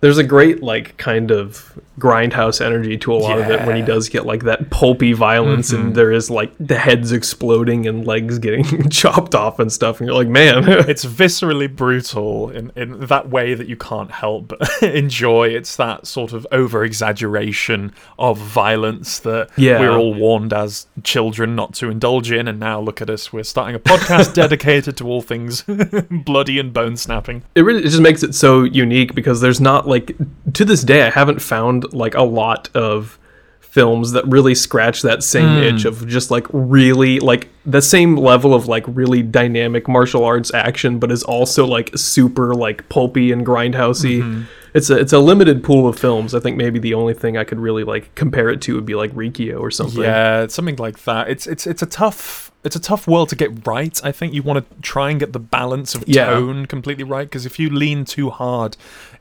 there's 0.00 0.18
a 0.18 0.24
great 0.24 0.62
like 0.62 0.96
kind 0.96 1.30
of 1.30 1.78
grindhouse 1.98 2.60
energy 2.60 2.98
to 2.98 3.10
a 3.12 3.16
lot 3.16 3.38
of 3.38 3.48
it 3.50 3.66
when 3.66 3.74
he 3.74 3.80
does 3.80 4.10
get 4.10 4.26
like 4.26 4.44
that 4.44 4.68
pulpy 4.70 5.14
violence 5.14 5.72
Mhm. 5.72 5.80
and 5.80 5.94
there 5.94 6.12
is 6.12 6.30
like 6.30 6.52
the 6.60 6.76
heads 6.78 7.10
exploding 7.10 7.86
and 7.86 8.06
legs 8.06 8.38
getting 8.38 8.88
chopped 8.90 9.34
off 9.34 9.58
and 9.58 9.72
stuff 9.72 9.98
and 9.98 10.06
you're 10.06 10.16
like 10.16 10.28
man 10.28 10.64
it's 10.68 11.06
viscerally 11.06 11.74
brutal 11.74 12.50
in, 12.50 12.70
in 12.76 13.00
that 13.06 13.30
way 13.30 13.54
that 13.54 13.66
you 13.66 13.76
can't 13.76 14.10
help 14.10 14.48
but 14.48 14.82
enjoy. 14.82 15.48
It's 15.48 15.76
that 15.76 16.06
sort 16.06 16.32
of 16.34 16.46
over 16.52 16.84
exaggeration 16.84 17.92
of 18.18 18.36
violence 18.38 19.18
that 19.20 19.48
Yeah. 19.56 19.80
we're 19.80 19.96
all 19.96 20.12
warned 20.14 20.52
as 20.52 20.86
children 21.02 21.56
not 21.56 21.72
to 21.76 21.88
indulge 21.90 22.30
in. 22.30 22.46
And 22.46 22.60
now 22.60 22.78
look 22.80 23.00
at 23.00 23.08
us, 23.08 23.32
we're 23.32 23.42
starting 23.42 23.74
a 23.74 23.78
podcast 23.78 24.34
dedicated 24.34 24.96
to 24.98 25.06
all 25.08 25.22
things 25.22 25.62
bloody 26.10 26.58
and 26.58 26.72
bone 26.72 26.96
snapping. 26.96 27.42
it 27.54 27.62
really 27.62 27.80
it 27.80 27.88
just 27.88 28.02
makes 28.02 28.22
it 28.22 28.34
so 28.34 28.64
unique 28.64 29.14
because 29.14 29.40
there's 29.40 29.60
not 29.60 29.85
like 29.86 30.16
to 30.54 30.64
this 30.64 30.82
day 30.82 31.02
I 31.02 31.10
haven't 31.10 31.40
found 31.42 31.92
like 31.92 32.14
a 32.14 32.22
lot 32.22 32.68
of 32.74 33.18
films 33.60 34.12
that 34.12 34.26
really 34.26 34.54
scratch 34.54 35.02
that 35.02 35.22
same 35.22 35.48
Mm. 35.48 35.62
itch 35.74 35.84
of 35.84 36.06
just 36.08 36.30
like 36.30 36.46
really 36.50 37.20
like 37.20 37.48
the 37.66 37.82
same 37.82 38.16
level 38.16 38.54
of 38.54 38.66
like 38.68 38.84
really 38.88 39.22
dynamic 39.22 39.86
martial 39.86 40.24
arts 40.24 40.52
action 40.54 40.98
but 40.98 41.12
is 41.12 41.22
also 41.22 41.66
like 41.66 41.90
super 41.96 42.54
like 42.54 42.88
pulpy 42.88 43.32
and 43.32 43.44
grindhousey. 43.46 44.22
Mm-hmm. 44.22 44.42
It's 44.72 44.90
a 44.90 44.98
it's 44.98 45.12
a 45.12 45.18
limited 45.18 45.62
pool 45.64 45.88
of 45.88 45.98
films. 45.98 46.34
I 46.34 46.40
think 46.40 46.56
maybe 46.56 46.78
the 46.78 46.94
only 46.94 47.14
thing 47.14 47.36
I 47.36 47.44
could 47.44 47.58
really 47.60 47.84
like 47.84 48.14
compare 48.14 48.48
it 48.50 48.60
to 48.62 48.74
would 48.74 48.84
be 48.86 48.94
like 48.94 49.10
Riki-Oh 49.14 49.56
or 49.58 49.70
something. 49.70 50.02
Yeah, 50.02 50.46
something 50.48 50.76
like 50.76 51.04
that. 51.04 51.28
It's 51.30 51.46
it's 51.46 51.66
it's 51.66 51.82
a 51.82 51.86
tough 51.86 52.52
it's 52.64 52.76
a 52.76 52.80
tough 52.80 53.06
world 53.06 53.28
to 53.30 53.36
get 53.36 53.66
right. 53.66 53.98
I 54.04 54.10
think 54.12 54.34
you 54.34 54.42
want 54.42 54.58
to 54.68 54.80
try 54.82 55.10
and 55.10 55.20
get 55.20 55.32
the 55.32 55.38
balance 55.38 55.94
of 55.94 56.04
Yeah. 56.06 56.26
tone 56.26 56.66
completely 56.66 57.04
right 57.04 57.26
because 57.26 57.46
if 57.46 57.58
you 57.58 57.70
lean 57.70 58.04
too 58.04 58.28
hard 58.30 58.76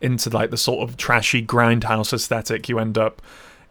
into 0.05 0.29
like 0.29 0.51
the 0.51 0.57
sort 0.57 0.87
of 0.87 0.95
trashy 0.97 1.45
grindhouse 1.45 2.13
aesthetic, 2.13 2.69
you 2.69 2.79
end 2.79 2.97
up 2.97 3.21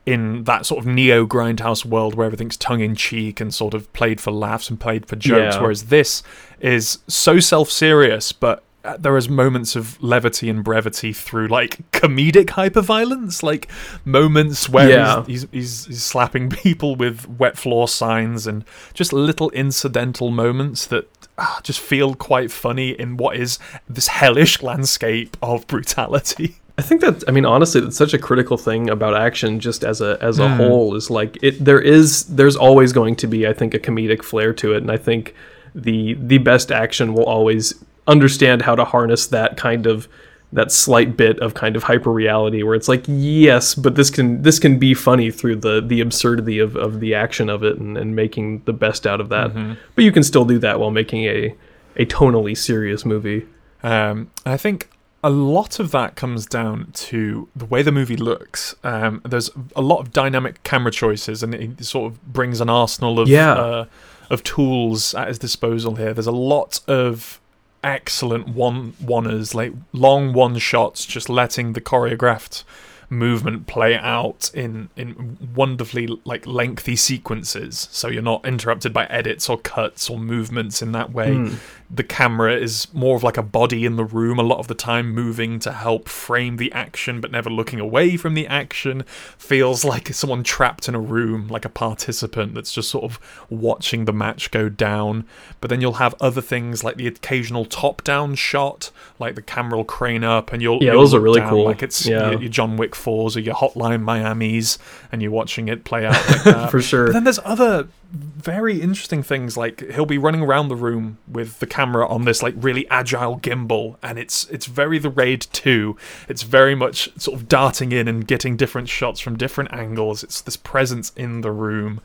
in 0.07 0.45
that 0.45 0.67
sort 0.67 0.79
of 0.81 0.87
neo 0.87 1.27
grindhouse 1.27 1.83
world 1.85 2.15
where 2.15 2.27
everything's 2.27 2.59
tongue 2.59 2.81
in 2.81 2.95
cheek 2.95 3.41
and 3.41 3.55
sort 3.55 3.73
of 3.73 3.91
played 3.95 4.21
for 4.21 4.33
laughs 4.33 4.69
and 4.69 4.79
played 4.79 5.07
for 5.07 5.17
jokes. 5.17 5.55
Yeah. 5.57 5.63
Whereas 5.63 5.85
this 5.85 6.23
is 6.61 6.99
so 7.09 7.41
self 7.41 7.71
serious, 7.71 8.31
but 8.33 8.63
uh, 8.85 8.99
there 8.99 9.17
is 9.17 9.31
moments 9.31 9.77
of 9.77 9.97
levity 10.03 10.51
and 10.51 10.63
brevity 10.63 11.15
through 11.15 11.49
like 11.49 11.91
comedic 11.93 12.49
hyperviolence, 12.49 13.43
like 13.43 13.67
moments 14.05 14.69
where 14.69 14.91
Yeah. 14.91 15.25
he's, 15.25 15.43
he's, 15.45 15.51
he's 15.53 15.85
he's 15.87 16.03
slapping 16.03 16.51
people 16.65 16.95
with 16.97 17.27
wet 17.27 17.57
floor 17.57 17.89
signs 17.89 18.47
and 18.47 18.63
just 18.93 19.11
little 19.15 19.49
incidental 19.53 20.31
moments 20.31 20.87
that 20.89 21.09
ah, 21.39 21.61
just 21.63 21.81
feel 21.81 22.15
quite 22.15 22.51
funny 22.51 22.91
in 22.91 23.17
what 23.17 23.37
is 23.37 23.59
this 23.89 24.09
hellish 24.09 24.63
landscape 24.63 25.37
of 25.43 25.67
brutality. 25.67 26.57
I 26.79 26.83
think 26.83 27.03
that 27.03 27.23
I 27.29 27.31
mean 27.31 27.45
honestly 27.47 27.81
that's 27.81 27.97
such 27.97 28.15
a 28.15 28.19
critical 28.19 28.57
thing 28.57 28.91
about 28.91 29.15
action 29.17 29.61
just 29.61 29.85
as 29.85 30.01
a 30.01 30.19
as 30.21 30.41
a 30.41 30.49
Hmm. 30.49 30.57
whole 30.57 30.97
is 30.97 31.09
like 31.09 31.39
it 31.41 31.65
there 31.65 31.81
is 31.81 32.25
there's 32.25 32.57
always 32.57 32.93
going 32.93 33.15
to 33.17 33.29
be 33.29 33.47
I 33.47 33.53
think 33.53 33.75
a 33.75 33.79
comedic 33.79 34.25
flair 34.25 34.53
to 34.55 34.73
it 34.75 34.79
and 34.79 34.91
I 34.91 34.97
think 34.97 35.35
the 35.73 36.15
the 36.15 36.39
best 36.39 36.73
action 36.73 37.15
will 37.15 37.25
always 37.27 37.75
understand 38.09 38.63
how 38.63 38.75
to 38.75 38.85
harness 38.85 39.29
that 39.29 39.57
kind 39.57 39.87
of 39.87 40.09
that 40.55 40.73
slight 40.73 41.17
bit 41.17 41.39
of 41.41 41.53
kind 41.55 41.77
of 41.77 41.83
hyper 41.83 42.11
reality 42.11 42.63
where 42.63 42.75
it's 42.75 42.89
like 42.89 43.05
yes 43.09 43.75
but 43.75 43.95
this 43.97 44.09
can 44.09 44.41
this 44.43 44.59
can 44.59 44.79
be 44.79 44.95
funny 44.95 45.31
through 45.31 45.57
the 45.57 45.81
the 45.81 46.01
absurdity 46.01 46.59
of, 46.59 46.77
of 46.77 47.01
the 47.01 47.15
action 47.15 47.51
of 47.51 47.63
it 47.63 47.77
and, 47.79 47.99
and 47.99 48.15
making 48.17 48.63
the 48.65 48.73
best 48.73 49.07
out 49.07 49.21
of 49.21 49.29
that 49.29 49.53
but 49.95 50.05
you 50.05 50.13
can 50.13 50.23
still 50.23 50.45
do 50.45 50.59
that 50.59 50.79
while 50.81 50.91
making 50.91 51.25
a 51.25 51.55
a 51.97 52.07
tonally 52.07 52.57
serious 52.57 53.05
movie 53.05 53.47
Um, 53.83 54.31
I 54.47 54.57
think 54.57 54.89
a 55.23 55.31
lot 55.31 55.79
of 55.81 55.91
that 55.91 56.17
comes 56.17 56.47
down 56.47 56.91
to 56.93 57.49
the 57.57 57.65
way 57.65 57.81
the 57.83 57.93
movie 57.93 58.17
looks. 58.17 58.75
Um, 58.85 59.23
there's 59.25 59.51
a 59.75 59.81
lot 59.81 60.01
of 60.01 60.13
dynamic 60.13 60.63
camera 60.65 60.93
choices, 60.93 61.43
and 61.43 61.55
it 61.55 61.83
sort 61.85 62.13
of 62.13 62.33
brings 62.33 62.61
an 62.61 62.69
arsenal 62.69 63.19
of 63.21 63.27
Yeah. 63.29 63.53
uh, 63.55 63.85
of 64.31 64.43
tools 64.43 65.15
at 65.15 65.29
his 65.29 65.39
disposal 65.39 65.95
here. 65.97 66.13
There's 66.13 66.27
a 66.27 66.33
lot 66.55 66.81
of 66.89 67.41
excellent 67.85 68.49
one 68.49 68.93
oneers, 69.03 69.55
like 69.55 69.73
long 69.93 70.33
one 70.33 70.59
shots, 70.59 71.05
just 71.05 71.29
letting 71.29 71.75
the 71.75 71.81
choreographed 71.81 72.65
movement 73.11 73.67
play 73.67 73.97
out 73.97 74.51
in 74.55 74.89
in 74.97 75.37
wonderfully 75.55 76.09
like 76.25 76.47
lengthy 76.47 76.97
sequences 76.97 77.87
so 77.93 78.09
you're 78.09 78.23
not 78.23 78.45
interrupted 78.45 78.93
by 78.93 79.05
edits 79.07 79.49
or 79.49 79.59
cuts 79.59 80.09
or 80.11 80.19
movements 80.19 80.83
in 80.83 80.93
that 80.93 81.13
way 81.13 81.29
Mm. 81.29 81.59
The 81.95 82.03
camera 82.03 82.57
is 82.57 82.89
more 82.93 83.15
of 83.15 83.23
like 83.23 83.37
a 83.37 83.43
body 83.43 83.85
in 83.85 83.95
the 83.95 84.05
room 84.05 84.39
a 84.39 84.43
lot 84.43 84.59
of 84.59 84.67
the 84.67 84.75
time 84.75 85.13
moving 85.15 85.61
to 85.61 85.71
help 85.73 86.09
frame 86.09 86.57
the 86.57 86.73
action 86.73 87.21
but 87.21 87.31
never 87.31 87.49
looking 87.49 87.79
away 87.79 88.17
from 88.17 88.35
the 88.35 88.47
action 88.49 89.03
feels 89.39 89.85
like 89.85 90.09
someone 90.13 90.43
trapped 90.43 90.89
in 90.89 90.95
a 90.95 91.01
room 91.01 91.47
like 91.49 91.65
a 91.65 91.69
participant 91.69 92.55
that's 92.55 92.73
just 92.73 92.91
sort 92.91 93.05
of 93.05 93.21
watching 93.49 94.07
the 94.07 94.13
match 94.13 94.51
go 94.51 94.69
down 94.69 95.25
but 95.61 95.71
then 95.71 95.81
you'll 95.81 95.95
have 95.95 96.15
other 96.21 96.41
things 96.41 96.83
like 96.83 96.97
the 96.97 97.07
occasional 97.07 97.65
top 97.65 98.03
down 98.03 98.35
shot 98.35 98.91
like 99.21 99.35
the 99.37 99.43
camera 99.43 99.77
will 99.77 99.85
crane 99.85 100.25
up 100.25 100.53
and 100.53 100.61
you'll 100.63 100.83
Yeah, 100.83 100.93
you'll 100.93 101.03
those 101.03 101.15
are 101.15 101.21
really 101.21 101.41
down 101.41 101.51
cool. 101.51 101.65
like 101.65 101.83
it's 101.83 102.05
Yeah. 102.07 102.33
your, 102.33 102.49
John 102.49 102.77
Wick 102.77 102.93
4s 102.93 103.37
or 103.37 103.41
your 103.41 103.55
Hotline 103.55 104.03
Miamis 104.03 104.79
and 105.13 105.23
you're 105.23 105.31
watching 105.31 105.69
it 105.69 105.85
play 105.85 106.05
out 106.07 106.15
like 106.29 106.43
that 106.45 106.71
for 106.71 106.83
sure 106.83 107.07
but 107.07 107.13
then 107.13 107.25
there's 107.25 107.39
other 107.45 107.87
very 108.15 108.81
interesting 108.81 109.23
things 109.23 109.57
like 109.57 109.81
he'll 109.91 110.07
be 110.07 110.19
running 110.19 110.41
around 110.41 110.69
the 110.69 110.77
room 110.77 111.19
with 111.27 111.59
the 111.59 111.67
camera 111.67 112.07
on 112.07 112.25
this 112.25 112.43
like 112.43 112.55
really 112.57 112.89
agile 112.89 113.41
gimbal 113.41 113.97
and 114.03 114.19
it's 114.19 114.47
it's 114.51 114.67
very 114.67 114.99
the 114.99 115.11
raid 115.11 115.41
2 115.53 115.97
it's 116.29 116.43
very 116.43 116.77
much 116.77 117.11
sort 117.21 117.41
of 117.41 117.49
darting 117.49 117.91
in 117.91 118.07
and 118.07 118.29
getting 118.29 118.57
different 118.57 118.89
shots 118.89 119.19
from 119.19 119.37
different 119.37 119.73
angles. 119.73 120.23
It's 120.23 120.41
this 120.41 120.57
presence 120.57 121.13
in 121.17 121.41
the 121.41 121.51
room. 121.51 122.01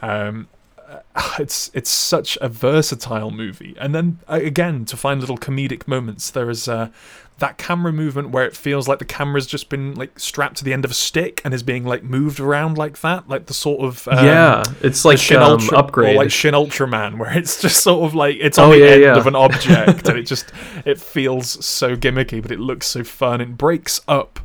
Um 0.00 0.48
uh, 0.88 1.36
it's 1.38 1.70
it's 1.74 1.90
such 1.90 2.36
a 2.40 2.48
versatile 2.48 3.30
movie. 3.30 3.76
And 3.78 3.94
then 3.94 4.18
uh, 4.28 4.40
again 4.42 4.84
to 4.86 4.96
find 4.96 5.20
little 5.20 5.38
comedic 5.38 5.86
moments 5.86 6.30
there 6.30 6.50
is 6.50 6.66
uh 6.66 6.88
that 7.42 7.58
camera 7.58 7.92
movement 7.92 8.30
where 8.30 8.46
it 8.46 8.56
feels 8.56 8.88
like 8.88 8.98
the 8.98 9.04
camera's 9.04 9.46
just 9.46 9.68
been 9.68 9.94
like 9.94 10.18
strapped 10.18 10.56
to 10.56 10.64
the 10.64 10.72
end 10.72 10.84
of 10.84 10.90
a 10.90 10.94
stick 10.94 11.42
and 11.44 11.52
is 11.52 11.62
being 11.62 11.84
like 11.84 12.02
moved 12.02 12.40
around 12.40 12.78
like 12.78 13.00
that 13.02 13.28
like 13.28 13.46
the 13.46 13.52
sort 13.54 13.80
of 13.84 14.08
um, 14.08 14.24
yeah, 14.24 14.62
it's 14.80 15.04
like 15.04 15.18
Shin 15.18 15.38
um, 15.38 15.52
Ultra 15.60 15.76
upgrade. 15.78 16.14
or 16.16 16.18
like 16.22 16.30
Shin 16.30 16.54
Ultraman, 16.54 17.18
where 17.18 17.36
it's 17.36 17.60
just 17.60 17.82
sort 17.82 18.04
of 18.08 18.14
like 18.14 18.36
it's 18.40 18.56
on 18.58 18.70
Oh, 18.70 18.72
the 18.72 18.78
yeah, 18.78 18.86
end 18.92 19.02
yeah. 19.02 19.16
of 19.16 19.26
an 19.26 19.36
object, 19.36 20.08
and 20.08 20.18
it 20.18 20.22
just 20.26 20.50
it 20.86 20.98
feels 20.98 21.64
so 21.66 21.96
gimmicky, 21.96 22.40
but 22.40 22.50
it 22.52 22.60
looks 22.60 22.86
so 22.86 23.04
fun. 23.04 23.40
It 23.42 23.58
breaks 23.58 24.00
up 24.08 24.40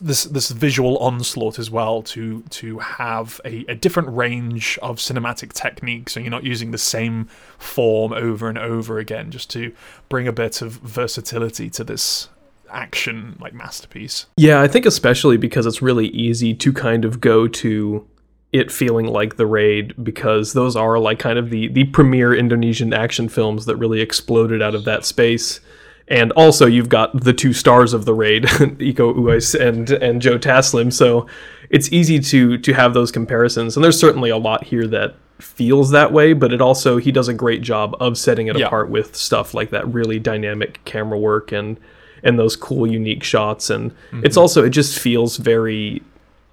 this 0.00 0.24
this 0.24 0.50
visual 0.50 0.96
onslaught 0.98 1.58
as 1.58 1.70
well 1.70 2.02
to 2.02 2.42
to 2.50 2.78
have 2.78 3.40
a, 3.44 3.64
a 3.68 3.74
different 3.74 4.14
range 4.16 4.78
of 4.80 4.98
cinematic 4.98 5.52
techniques, 5.52 6.12
so 6.12 6.20
you're 6.20 6.30
not 6.30 6.44
using 6.44 6.70
the 6.70 6.78
same 6.78 7.26
form 7.58 8.12
over 8.12 8.48
and 8.48 8.58
over 8.58 8.98
again, 8.98 9.30
just 9.30 9.50
to 9.50 9.72
bring 10.08 10.28
a 10.28 10.32
bit 10.32 10.62
of 10.62 10.72
versatility 10.74 11.68
to 11.70 11.82
this 11.82 12.28
action 12.70 13.36
like 13.40 13.52
masterpiece. 13.52 14.26
Yeah, 14.36 14.62
I 14.62 14.68
think 14.68 14.86
especially 14.86 15.36
because 15.36 15.66
it's 15.66 15.82
really 15.82 16.08
easy 16.08 16.54
to 16.54 16.72
kind 16.72 17.04
of 17.04 17.20
go 17.20 17.48
to 17.48 18.06
it 18.52 18.70
feeling 18.70 19.06
like 19.06 19.36
the 19.36 19.46
raid 19.46 19.94
because 20.04 20.52
those 20.52 20.76
are 20.76 20.98
like 20.98 21.18
kind 21.18 21.38
of 21.38 21.50
the 21.50 21.68
the 21.68 21.84
premier 21.84 22.34
Indonesian 22.34 22.92
action 22.92 23.28
films 23.28 23.66
that 23.66 23.76
really 23.76 24.00
exploded 24.00 24.62
out 24.62 24.74
of 24.74 24.84
that 24.84 25.04
space. 25.04 25.60
And 26.08 26.32
also 26.32 26.66
you've 26.66 26.88
got 26.88 27.18
the 27.24 27.32
two 27.32 27.52
stars 27.52 27.92
of 27.92 28.04
the 28.04 28.14
raid, 28.14 28.44
Iko 28.44 29.14
Uwais 29.16 29.58
and 29.58 29.90
and 29.90 30.20
Joe 30.20 30.38
Taslim, 30.38 30.92
so 30.92 31.26
it's 31.70 31.90
easy 31.92 32.18
to 32.20 32.58
to 32.58 32.72
have 32.72 32.94
those 32.94 33.10
comparisons. 33.12 33.76
And 33.76 33.84
there's 33.84 33.98
certainly 33.98 34.30
a 34.30 34.36
lot 34.36 34.64
here 34.64 34.86
that 34.88 35.14
feels 35.38 35.90
that 35.90 36.12
way, 36.12 36.32
but 36.32 36.52
it 36.52 36.60
also 36.60 36.98
he 36.98 37.10
does 37.12 37.28
a 37.28 37.34
great 37.34 37.62
job 37.62 37.96
of 38.00 38.16
setting 38.18 38.46
it 38.48 38.58
Yeah. 38.58 38.66
apart 38.66 38.90
with 38.90 39.16
stuff 39.16 39.54
like 39.54 39.70
that 39.70 39.86
really 39.92 40.18
dynamic 40.18 40.84
camera 40.84 41.18
work 41.18 41.52
and 41.52 41.78
and 42.22 42.38
those 42.38 42.54
cool 42.54 42.86
unique 42.86 43.24
shots 43.24 43.68
and 43.70 43.90
mm-hmm. 43.90 44.24
it's 44.24 44.36
also 44.36 44.64
it 44.64 44.70
just 44.70 44.98
feels 44.98 45.38
very 45.38 46.00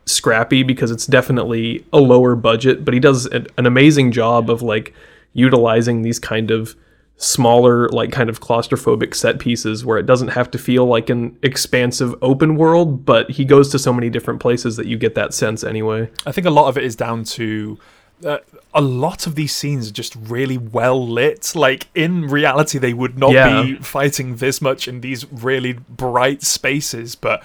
scrappy 0.07 0.63
because 0.63 0.89
it's 0.89 1.05
definitely 1.05 1.85
a 1.93 1.99
lower 1.99 2.35
budget 2.35 2.83
but 2.83 2.93
he 2.95 2.99
does 2.99 3.27
an, 3.27 3.45
an 3.57 3.67
amazing 3.67 4.11
job 4.11 4.49
of 4.49 4.63
like 4.63 4.95
utilizing 5.33 6.01
these 6.01 6.17
kind 6.17 6.49
of 6.49 6.75
smaller 7.21 7.89
like 7.89 8.11
kind 8.11 8.29
of 8.29 8.39
claustrophobic 8.39 9.13
set 9.13 9.39
pieces 9.39 9.83
where 9.85 9.97
it 9.97 10.05
doesn't 10.05 10.29
have 10.29 10.49
to 10.49 10.57
feel 10.57 10.85
like 10.85 11.09
an 11.09 11.37
expansive 11.43 12.15
open 12.21 12.55
world 12.55 13.05
but 13.05 13.29
he 13.29 13.43
goes 13.43 13.67
to 13.69 13.77
so 13.77 13.91
many 13.91 14.09
different 14.09 14.39
places 14.39 14.77
that 14.77 14.87
you 14.87 14.97
get 14.97 15.15
that 15.15 15.33
sense 15.33 15.61
anyway 15.63 16.09
I 16.25 16.31
think 16.31 16.47
a 16.47 16.49
lot 16.49 16.69
of 16.69 16.77
it 16.77 16.85
is 16.85 16.95
down 16.95 17.25
to 17.25 17.77
uh, 18.25 18.37
a 18.73 18.81
lot 18.81 19.27
of 19.27 19.35
these 19.35 19.53
scenes 19.55 19.89
are 19.89 19.93
just 19.93 20.13
really 20.15 20.57
well 20.57 21.07
lit. 21.07 21.53
Like 21.55 21.87
in 21.95 22.27
reality, 22.27 22.77
they 22.77 22.93
would 22.93 23.17
not 23.17 23.31
Yeah. 23.31 23.63
be 23.63 23.75
fighting 23.75 24.35
this 24.35 24.61
much 24.61 24.89
in 24.89 24.99
these 24.99 25.25
really 25.31 25.71
bright 25.71 26.43
spaces, 26.43 27.15
but 27.15 27.41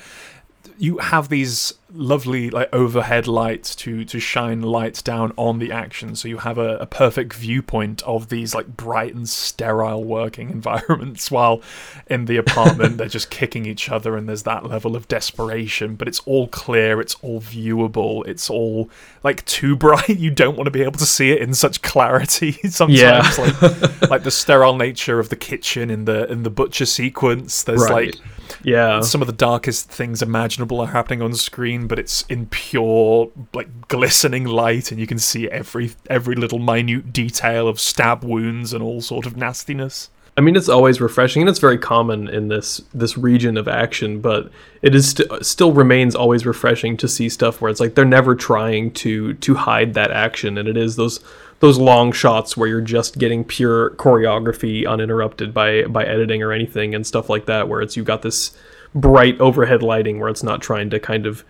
you 0.79 0.99
have 0.99 1.29
these 1.29 1.75
lovely 1.97 2.51
like 2.51 2.69
overhead 2.73 3.29
lights 3.29 3.73
to 3.77 4.05
to 4.05 4.19
shine 4.19 4.61
light 4.61 5.01
down 5.05 5.33
on 5.37 5.61
the 5.61 5.71
action 5.71 6.17
so 6.17 6.27
you 6.27 6.39
have 6.39 6.59
a, 6.59 6.77
a 6.79 6.87
perfect 6.87 7.33
viewpoint 7.35 8.03
of 8.03 8.29
these 8.31 8.53
like 8.53 8.67
bright 8.77 9.15
and 9.15 9.29
sterile 9.29 10.03
working 10.03 10.51
environments 10.59 11.31
while 11.31 11.63
in 12.09 12.25
the 12.25 12.37
apartment 12.37 12.99
they're 12.99 13.07
just 13.07 13.31
kicking 13.31 13.65
each 13.65 13.89
other 13.91 14.17
and 14.17 14.29
there's 14.29 14.43
that 14.43 14.67
level 14.67 14.97
of 14.97 15.07
desperation 15.07 15.95
but 15.95 16.09
it's 16.09 16.19
all 16.21 16.49
clear 16.49 17.01
it's 17.01 17.15
all 17.23 17.41
viewable 17.41 18.27
it's 18.27 18.51
all 18.51 18.91
like 19.23 19.45
too 19.45 19.77
bright 19.77 20.09
you 20.19 20.31
don't 20.33 20.57
want 20.57 20.67
to 20.67 20.73
be 20.73 20.83
able 20.83 20.99
to 20.99 21.07
see 21.07 21.31
it 21.31 21.41
in 21.41 21.55
such 21.55 21.81
clarity 21.83 22.53
sometimes 22.69 22.99
Yeah. 23.01 23.31
like 23.39 24.11
like 24.11 24.23
the 24.25 24.33
sterile 24.33 24.77
nature 24.77 25.21
of 25.21 25.29
the 25.29 25.37
kitchen 25.37 25.91
in 25.91 26.07
the 26.07 26.29
in 26.33 26.43
the 26.43 26.51
butcher 26.51 26.87
sequence 26.87 27.63
there's 27.63 27.83
Right. 27.83 28.17
like 28.17 28.44
Yeah. 28.65 29.01
some 29.01 29.21
of 29.21 29.27
the 29.27 29.33
darkest 29.33 29.91
things 29.91 30.23
imaginable 30.23 30.81
are 30.81 30.89
happening 30.89 31.23
on 31.23 31.35
screen 31.35 31.87
but 31.87 31.99
it's 31.99 32.23
in 32.29 32.47
pure 32.47 33.31
like 33.53 33.89
glistening 33.89 34.45
light 34.45 34.91
and 34.91 34.99
you 35.01 35.07
can 35.07 35.19
see 35.19 35.49
every 35.49 35.93
every 36.09 36.35
little 36.35 36.59
minute 36.59 37.13
detail 37.13 37.69
of 37.69 37.79
stab 37.79 38.25
wounds 38.25 38.73
and 38.73 38.83
all 38.83 39.01
sort 39.01 39.27
of 39.27 39.37
nastiness 39.37 40.11
I 40.37 40.41
mean, 40.41 40.57
it's 40.57 40.69
always 40.69 41.01
refreshing, 41.01 41.43
and 41.43 41.49
it's 41.49 41.61
very 41.61 41.79
common 41.79 42.29
in 42.29 42.49
this 42.49 42.81
this 42.93 43.17
region 43.17 43.57
of 43.57 43.69
action. 43.69 44.21
But 44.21 44.51
it 44.83 44.95
is 44.95 45.11
st- 45.11 45.47
still 45.47 45.73
remains 45.73 46.17
always 46.17 46.45
refreshing 46.45 46.97
to 46.97 47.09
see 47.09 47.29
stuff 47.29 47.61
where 47.61 47.71
it's 47.71 47.79
like 47.79 47.95
they're 47.95 48.05
never 48.05 48.35
trying 48.35 48.91
to 48.95 49.35
to 49.35 49.55
hide 49.55 49.95
that 49.95 50.11
action, 50.11 50.59
and 50.59 50.69
it 50.69 50.77
is 50.77 50.97
those 50.97 51.21
those 51.65 51.79
long 51.79 52.13
shots 52.13 52.59
where 52.59 52.69
you're 52.69 52.83
just 52.83 53.17
getting 53.17 53.43
pure 53.43 53.93
choreography 53.93 54.87
uninterrupted 54.87 55.55
by 55.55 55.85
by 55.85 56.05
editing 56.05 56.43
or 56.43 56.53
anything 56.53 56.95
and 56.95 57.07
stuff 57.07 57.31
like 57.31 57.47
that. 57.47 57.71
Where 57.71 57.81
it's 57.81 57.97
you've 57.97 58.05
got 58.05 58.21
this 58.21 58.55
bright 58.95 59.41
overhead 59.41 59.83
lighting 59.83 60.21
where 60.21 60.29
it's 60.29 60.43
not 60.43 60.61
trying 60.61 60.91
to 60.91 61.01
kind 61.01 61.25
of 61.25 61.43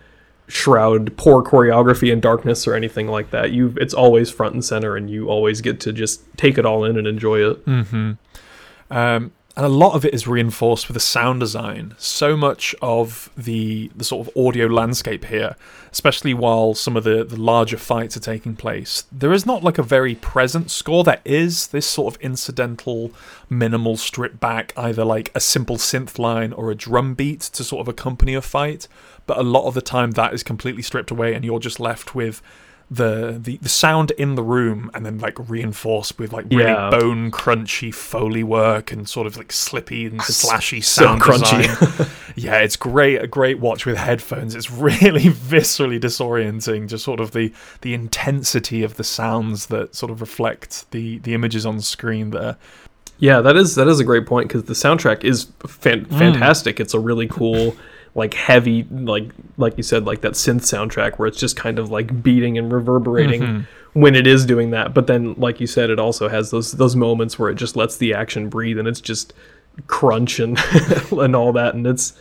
shroud 0.47 1.17
poor 1.17 1.43
choreography 1.43 2.13
in 2.13 2.21
darkness 2.21 2.65
or 2.65 2.75
anything 2.75 3.09
like 3.09 3.31
that. 3.31 3.51
You 3.51 3.75
it's 3.75 3.93
always 3.93 4.31
front 4.31 4.53
and 4.53 4.63
center, 4.63 4.95
and 4.95 5.09
you 5.09 5.27
always 5.27 5.59
get 5.59 5.81
to 5.81 5.91
just 5.91 6.21
take 6.37 6.57
it 6.57 6.65
all 6.65 6.85
in 6.85 6.97
and 6.97 7.07
enjoy 7.07 7.51
it. 7.51 7.67
Um, 8.89 9.33
and 9.57 9.65
a 9.65 9.69
lot 9.69 9.93
of 9.95 10.03
it 10.03 10.13
is 10.13 10.27
reinforced 10.27 10.87
with 10.87 10.95
the 10.95 10.99
sound 10.99 11.39
design. 11.39 11.95
So 11.97 12.35
much 12.35 12.75
of 12.81 13.29
the 13.37 13.89
the 13.95 14.03
sort 14.03 14.27
of 14.27 14.37
audio 14.37 14.67
landscape 14.67 15.25
here, 15.25 15.55
especially 15.91 16.33
while 16.33 16.73
some 16.73 16.97
of 16.97 17.05
the, 17.05 17.23
the 17.23 17.39
larger 17.39 17.77
fights 17.77 18.17
are 18.17 18.21
taking 18.21 18.55
place, 18.57 19.05
there 19.11 19.31
is 19.31 19.45
not 19.45 19.63
like 19.63 19.77
a 19.77 19.83
very 19.83 20.15
present 20.15 20.71
score. 20.71 21.05
There 21.05 21.21
is 21.23 21.67
this 21.67 21.85
sort 21.85 22.13
of 22.13 22.21
incidental, 22.21 23.11
minimal 23.49 23.95
strip 23.95 24.41
back, 24.41 24.73
either 24.75 25.05
like 25.05 25.31
a 25.33 25.39
simple 25.39 25.77
synth 25.77 26.19
line 26.19 26.51
or 26.51 26.69
a 26.69 26.75
drum 26.75 27.13
beat 27.13 27.41
to 27.41 27.63
sort 27.63 27.81
of 27.81 27.87
accompany 27.87 28.33
a 28.33 28.41
fight. 28.41 28.89
But 29.25 29.37
a 29.37 29.43
lot 29.43 29.67
of 29.67 29.73
the 29.73 29.81
time, 29.81 30.11
that 30.11 30.33
is 30.33 30.43
completely 30.43 30.81
stripped 30.81 31.11
away, 31.11 31.33
and 31.33 31.45
you're 31.45 31.59
just 31.59 31.79
left 31.79 32.13
with 32.13 32.41
the 32.91 33.37
the, 33.41 33.57
the 33.63 33.69
sound 33.69 34.11
in 34.11 34.35
the 34.35 34.43
room 34.43 34.91
and 34.93 35.05
then 35.05 35.17
like 35.17 35.37
reinforced 35.49 36.19
with 36.19 36.31
like 36.31 36.45
really 36.51 36.65
Yeah. 36.65 36.89
bone 36.91 37.31
crunchy 37.31 37.91
foley 37.93 38.43
work 38.43 38.91
and 38.91 39.09
sort 39.09 39.25
of 39.25 39.37
like 39.37 39.51
slippy 39.51 40.05
and 40.05 40.19
slashy 40.21 40.83
so 40.83 41.03
sound 41.05 41.21
crunchy. 41.21 41.63
design. 41.79 42.07
yeah 42.35 42.57
it's 42.59 42.75
great 42.75 43.21
a 43.23 43.27
great 43.27 43.59
watch 43.59 43.87
with 43.87 43.97
headphones 43.97 44.53
it's 44.53 44.69
really 44.69 45.23
viscerally 45.23 45.99
disorienting 45.99 46.87
just 46.87 47.03
sort 47.03 47.19
of 47.19 47.31
the 47.31 47.51
the 47.81 47.93
intensity 47.95 48.83
of 48.83 48.97
the 48.97 49.03
sounds 49.03 49.65
that 49.67 49.95
sort 49.95 50.11
of 50.11 50.21
reflect 50.21 50.89
the 50.91 51.17
the 51.19 51.33
images 51.33 51.65
on 51.65 51.77
the 51.77 51.83
screen 51.83 52.29
there 52.31 52.55
Yeah, 53.17 53.41
that 53.41 53.55
is 53.55 53.73
that 53.75 53.87
is 53.87 53.99
a 53.99 54.03
great 54.03 54.27
point 54.27 54.47
because 54.47 54.65
the 54.65 54.73
soundtrack 54.73 55.23
is 55.23 55.47
fan- 55.65 56.05
mm. 56.05 56.17
fantastic. 56.19 56.79
It's 56.81 56.93
a 56.93 56.99
really 56.99 57.27
cool, 57.27 57.75
like 58.15 58.33
heavy, 58.33 58.87
like 58.89 59.29
like 59.57 59.75
you 59.77 59.83
said, 59.83 60.05
like 60.05 60.21
that 60.21 60.33
synth 60.33 60.61
soundtrack 60.61 61.17
where 61.17 61.27
it's 61.27 61.39
just 61.39 61.55
kind 61.57 61.77
of 61.77 61.91
like 61.91 62.23
beating 62.23 62.57
and 62.57 62.71
reverberating 62.71 63.41
mm-hmm. 63.41 63.99
when 63.99 64.15
it 64.15 64.25
is 64.25 64.45
doing 64.45 64.71
that. 64.71 64.93
But 64.93 65.07
then, 65.07 65.33
like 65.35 65.59
you 65.59 65.67
said, 65.67 65.89
it 65.89 65.99
also 65.99 66.29
has 66.29 66.49
those 66.49 66.71
those 66.71 66.95
moments 66.95 67.37
where 67.37 67.49
it 67.49 67.55
just 67.55 67.75
lets 67.75 67.97
the 67.97 68.13
action 68.13 68.49
breathe 68.49 68.79
and 68.79 68.87
it's 68.87 69.01
just 69.01 69.33
crunch 69.87 70.39
and 70.39 70.57
and 71.11 71.35
all 71.35 71.51
that, 71.53 71.75
and 71.75 71.85
it's 71.85 72.13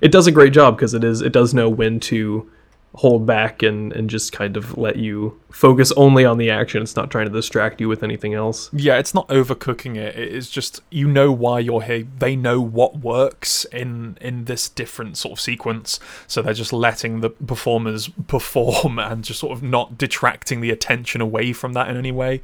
it 0.00 0.10
does 0.10 0.26
a 0.26 0.32
great 0.32 0.52
job 0.52 0.76
because 0.76 0.94
it 0.94 1.04
is 1.04 1.22
it 1.22 1.32
does 1.32 1.54
know 1.54 1.68
when 1.68 2.00
to 2.00 2.50
hold 2.96 3.26
back 3.26 3.62
and 3.62 3.92
and 3.92 4.10
just 4.10 4.32
kind 4.32 4.56
of 4.56 4.76
let 4.76 4.96
you 4.96 5.38
focus 5.50 5.92
only 5.92 6.24
on 6.24 6.38
the 6.38 6.50
action. 6.50 6.82
It's 6.82 6.96
not 6.96 7.10
trying 7.10 7.26
to 7.26 7.32
distract 7.32 7.80
you 7.80 7.88
with 7.88 8.02
anything 8.02 8.34
else. 8.34 8.70
yeah 8.72 8.98
it's 8.98 9.14
not 9.14 9.28
overcooking 9.28 9.96
it 9.96 10.16
it 10.16 10.28
is 10.32 10.50
just 10.50 10.80
you 10.90 11.06
know 11.06 11.30
why 11.30 11.58
you're 11.60 11.82
here 11.82 12.06
they 12.18 12.34
know 12.36 12.60
what 12.60 12.98
works 13.00 13.64
in 13.66 14.16
in 14.20 14.44
this 14.46 14.68
different 14.68 15.16
sort 15.16 15.32
of 15.32 15.40
sequence 15.40 16.00
so 16.26 16.42
they're 16.42 16.54
just 16.54 16.72
letting 16.72 17.20
the 17.20 17.30
performers 17.30 18.08
perform 18.28 18.98
and 18.98 19.24
just 19.24 19.40
sort 19.40 19.52
of 19.52 19.62
not 19.62 19.96
detracting 19.98 20.60
the 20.60 20.70
attention 20.70 21.20
away 21.20 21.52
from 21.52 21.72
that 21.74 21.88
in 21.88 21.96
any 21.96 22.12
way 22.12 22.40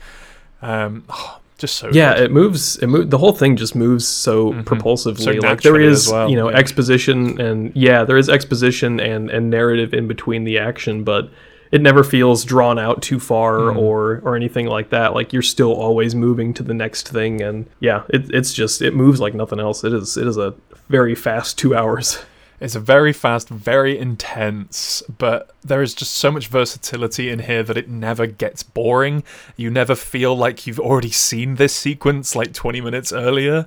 um 0.61 1.05
just 1.59 1.77
so 1.77 1.89
yeah 1.93 2.15
good. 2.15 2.25
it 2.25 2.31
moves 2.33 2.77
it 2.79 2.87
mo- 2.89 3.05
the 3.05 3.19
whole 3.19 3.33
thing 3.33 3.57
just 3.57 3.75
moves 3.75 4.07
so 4.07 4.53
propulsively 4.65 5.27
Mm-hmm. 5.27 5.41
So 5.43 5.49
like 5.49 5.61
there 5.63 5.81
is 5.81 6.09
well, 6.11 6.29
you 6.29 6.37
know 6.37 6.51
yeah. 6.51 6.57
exposition 6.57 7.41
and 7.41 7.73
yeah 7.77 8.05
there 8.05 8.17
is 8.17 8.29
exposition 8.29 8.99
and 9.01 9.31
and 9.31 9.51
narrative 9.51 9.95
in 9.95 10.09
between 10.09 10.45
the 10.45 10.59
action 10.59 11.05
but 11.05 11.31
it 11.71 11.81
never 11.81 12.05
feels 12.05 12.45
drawn 12.45 12.79
out 12.79 13.01
too 13.01 13.19
far 13.19 13.59
Mm. 13.59 13.77
or 13.77 14.21
or 14.25 14.35
anything 14.37 14.67
like 14.67 14.91
that 14.91 15.15
like 15.15 15.33
you're 15.33 15.41
still 15.43 15.73
always 15.73 16.15
moving 16.15 16.53
to 16.55 16.63
the 16.63 16.75
next 16.75 17.09
thing 17.09 17.41
and 17.41 17.67
yeah 17.81 18.03
it, 18.09 18.29
it's 18.35 18.53
just 18.53 18.83
it 18.83 18.95
moves 18.95 19.21
like 19.21 19.35
nothing 19.35 19.61
else 19.61 19.85
it 19.85 19.93
is 19.93 20.17
it 20.17 20.27
is 20.27 20.37
a 20.37 20.55
very 20.89 21.15
fast 21.15 21.59
two 21.59 21.75
hours 21.77 22.19
It's 22.63 22.75
a 22.77 22.81
very 22.81 23.13
fast, 23.13 23.49
very 23.49 23.99
intense, 23.99 25.03
but 25.19 25.51
there 25.65 25.83
is 25.83 25.95
just 25.95 26.15
so 26.15 26.31
much 26.31 26.47
versatility 26.47 27.29
in 27.29 27.41
here 27.41 27.63
that 27.65 27.77
it 27.77 27.89
never 27.89 28.27
gets 28.27 28.63
boring. 28.63 29.25
You 29.57 29.69
never 29.71 29.95
feel 29.97 30.37
like 30.37 30.67
you've 30.67 30.81
already 30.81 31.11
seen 31.11 31.57
this 31.57 31.75
sequence 31.75 32.37
like 32.37 32.53
20 32.55 32.81
minutes 32.81 33.13
earlier. 33.13 33.67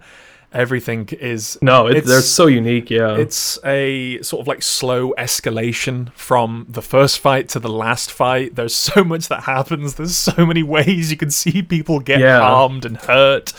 Everything 0.54 1.10
is 1.20 1.58
no 1.62 1.88
it, 1.88 1.98
It's- 1.98 2.08
they're 2.08 2.22
so 2.22 2.46
unique 2.48 2.90
yeah 2.90 3.18
it's 3.18 3.60
a 3.66 4.22
sort 4.22 4.40
of 4.40 4.48
like 4.48 4.62
slow 4.64 5.14
escalation 5.18 6.14
from 6.14 6.66
the 6.70 6.82
first 6.82 7.20
fight 7.20 7.50
to 7.50 7.60
the 7.60 7.68
last 7.68 8.10
fight. 8.10 8.56
There's 8.56 8.74
so 8.76 9.04
much 9.04 9.28
that 9.28 9.44
happens. 9.44 9.96
There's 9.96 10.16
so 10.16 10.46
many 10.46 10.64
ways 10.64 11.12
you 11.12 11.18
can 11.18 11.32
see 11.32 11.62
people 11.62 12.00
get 12.00 12.22
Yeah. 12.22 12.40
harmed 12.40 12.86
and 12.86 12.96
hurt. 12.96 13.52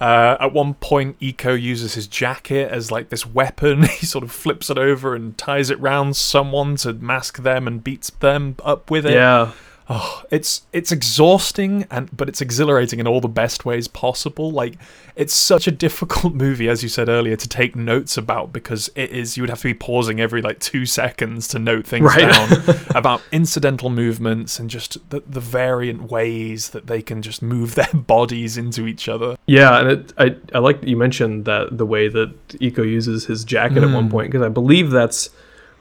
Uh, 0.00 0.36
at 0.40 0.52
one 0.52 0.74
point, 0.74 1.18
Iko 1.20 1.60
uses 1.60 1.94
his 1.94 2.06
jacket 2.06 2.70
as 2.70 2.90
like 2.90 3.10
this 3.10 3.26
weapon. 3.26 3.82
he 4.00 4.06
sort 4.06 4.24
of 4.24 4.32
flips 4.32 4.70
it 4.70 4.78
over 4.78 5.14
and 5.14 5.36
ties 5.36 5.70
it 5.70 5.78
round 5.78 6.16
someone 6.16 6.76
to 6.76 6.94
mask 6.94 7.42
them 7.42 7.66
and 7.66 7.84
beats 7.84 8.10
them 8.10 8.56
up 8.64 8.90
with 8.90 9.04
it. 9.04 9.12
yeah 9.12 9.52
Oh, 9.92 10.22
it's 10.30 10.62
it's 10.72 10.92
exhausting 10.92 11.84
and 11.90 12.16
but 12.16 12.28
it's 12.28 12.40
exhilarating 12.40 13.00
in 13.00 13.08
all 13.08 13.20
the 13.20 13.26
best 13.26 13.64
ways 13.64 13.88
possible. 13.88 14.52
Like 14.52 14.76
it's 15.16 15.34
such 15.34 15.66
a 15.66 15.72
difficult 15.72 16.32
movie, 16.46 16.68
as 16.68 16.84
you 16.84 16.88
said 16.88 17.08
earlier, 17.08 17.34
to 17.34 17.48
take 17.48 17.74
notes 17.74 18.16
about 18.16 18.52
because 18.52 18.88
it 18.94 19.10
is 19.10 19.36
you 19.36 19.42
would 19.42 19.50
have 19.50 19.58
to 19.62 19.64
be 19.68 19.74
pausing 19.74 20.20
every 20.20 20.42
like 20.42 20.60
two 20.60 20.86
seconds 20.86 21.48
to 21.48 21.58
note 21.58 21.88
things 21.88 22.04
Right. 22.04 22.30
down 22.32 22.76
about 22.94 23.20
incidental 23.32 23.90
movements 23.90 24.60
and 24.60 24.70
just 24.70 25.10
the, 25.10 25.24
the 25.26 25.40
variant 25.40 26.08
ways 26.08 26.70
that 26.70 26.86
they 26.86 27.02
can 27.02 27.20
just 27.20 27.42
move 27.42 27.74
their 27.80 27.92
bodies 27.92 28.56
into 28.56 28.86
each 28.86 29.08
other. 29.08 29.36
Yeah, 29.46 29.80
and 29.80 29.90
it, 29.90 30.12
I 30.16 30.36
I 30.54 30.60
like 30.60 30.82
that 30.82 30.88
you 30.88 30.96
mentioned 30.96 31.46
that 31.46 31.76
the 31.76 31.84
way 31.86 32.06
that 32.06 32.30
Iko 32.60 32.84
uses 32.88 33.24
his 33.26 33.42
jacket 33.44 33.78
at 33.82 33.90
one 33.92 34.06
Mm. 34.06 34.10
point 34.12 34.30
because 34.30 34.46
I 34.46 34.50
believe 34.50 34.92
that's 34.92 35.30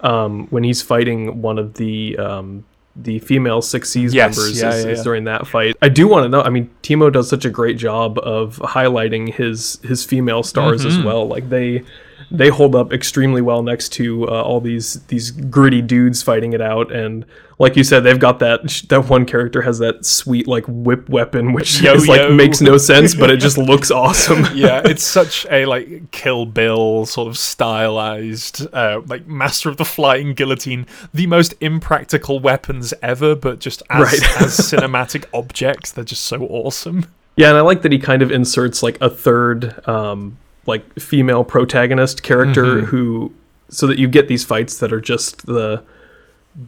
um, 0.01 0.47
when 0.47 0.63
he's 0.63 0.81
fighting 0.81 1.43
one 1.43 1.59
of 1.59 1.75
the 1.75 2.17
um, 2.17 2.65
the 2.95 3.19
female 3.19 3.61
Six 3.61 3.89
Seas 3.89 4.13
Yes, 4.13 4.35
members 4.37 4.61
yeah, 4.61 4.69
is, 4.73 4.85
yeah, 4.85 4.91
is 4.91 4.97
yeah. 4.99 5.03
during 5.03 5.23
that 5.25 5.47
fight. 5.47 5.75
I 5.81 5.89
do 5.89 6.07
want 6.07 6.25
to 6.25 6.29
know. 6.29 6.41
I 6.41 6.49
mean, 6.49 6.69
Timo 6.83 7.11
does 7.11 7.29
such 7.29 7.45
a 7.45 7.49
great 7.49 7.77
job 7.77 8.17
of 8.19 8.57
highlighting 8.57 9.33
his 9.33 9.79
his 9.83 10.03
female 10.03 10.43
stars 10.43 10.85
Mm-hmm. 10.85 10.99
as 10.99 11.05
well. 11.05 11.27
Like 11.27 11.49
they 11.49 11.83
they 12.31 12.49
hold 12.49 12.75
up 12.75 12.93
extremely 12.93 13.41
well 13.41 13.63
next 13.63 13.89
to 13.93 14.27
uh, 14.27 14.41
all 14.41 14.59
these 14.61 15.01
these 15.07 15.31
gritty 15.31 15.81
dudes 15.81 16.21
fighting 16.21 16.53
it 16.53 16.61
out 16.61 16.91
and 16.91 17.25
like 17.57 17.75
you 17.75 17.83
said 17.83 18.01
they've 18.03 18.19
got 18.19 18.39
that 18.39 18.61
that 18.89 19.09
one 19.09 19.25
character 19.25 19.61
has 19.63 19.79
that 19.79 20.05
sweet 20.05 20.47
like 20.47 20.63
whip 20.67 21.09
weapon 21.09 21.53
which 21.53 21.83
is 21.83 22.07
like 22.07 22.19
Yo-yo. 22.21 22.33
makes 22.35 22.61
no 22.61 22.77
sense 22.77 23.15
but 23.15 23.29
it 23.29 23.37
just 23.41 23.57
looks 23.57 23.91
awesome 23.91 24.45
yeah, 24.55 24.81
it's 24.85 25.03
such 25.03 25.45
a 25.49 25.65
like 25.65 26.11
Kill 26.11 26.45
Bill 26.45 27.05
sort 27.05 27.27
of 27.27 27.37
stylized, 27.37 28.67
uh, 28.73 29.01
like 29.07 29.27
Master 29.27 29.69
of 29.69 29.77
the 29.77 29.85
Flying 29.85 30.33
Guillotine, 30.33 30.85
the 31.13 31.27
most 31.27 31.53
impractical 31.61 32.39
weapons 32.39 32.93
ever, 33.01 33.35
but 33.35 33.59
just 33.59 33.81
as, 33.89 34.03
Right. 34.03 34.23
as 34.41 34.57
cinematic 34.57 35.25
objects, 35.33 35.91
they're 35.91 36.03
just 36.03 36.23
so 36.23 36.45
awesome. 36.47 37.05
Yeah, 37.35 37.49
and 37.49 37.57
I 37.57 37.61
like 37.61 37.81
that 37.83 37.91
he 37.91 37.99
kind 37.99 38.21
of 38.21 38.31
inserts 38.31 38.83
like 38.83 38.97
a 39.01 39.09
third, 39.09 39.87
um, 39.87 40.37
like 40.69 40.83
female 40.99 41.43
protagonist 41.43 42.23
character 42.23 42.63
Mm-hmm. 42.63 42.85
who, 42.85 43.33
so 43.69 43.85
that 43.87 43.99
you 43.99 44.07
get 44.07 44.27
these 44.27 44.43
fights 44.45 44.77
that 44.79 44.91
are 44.93 45.01
just 45.01 45.45
the 45.45 45.83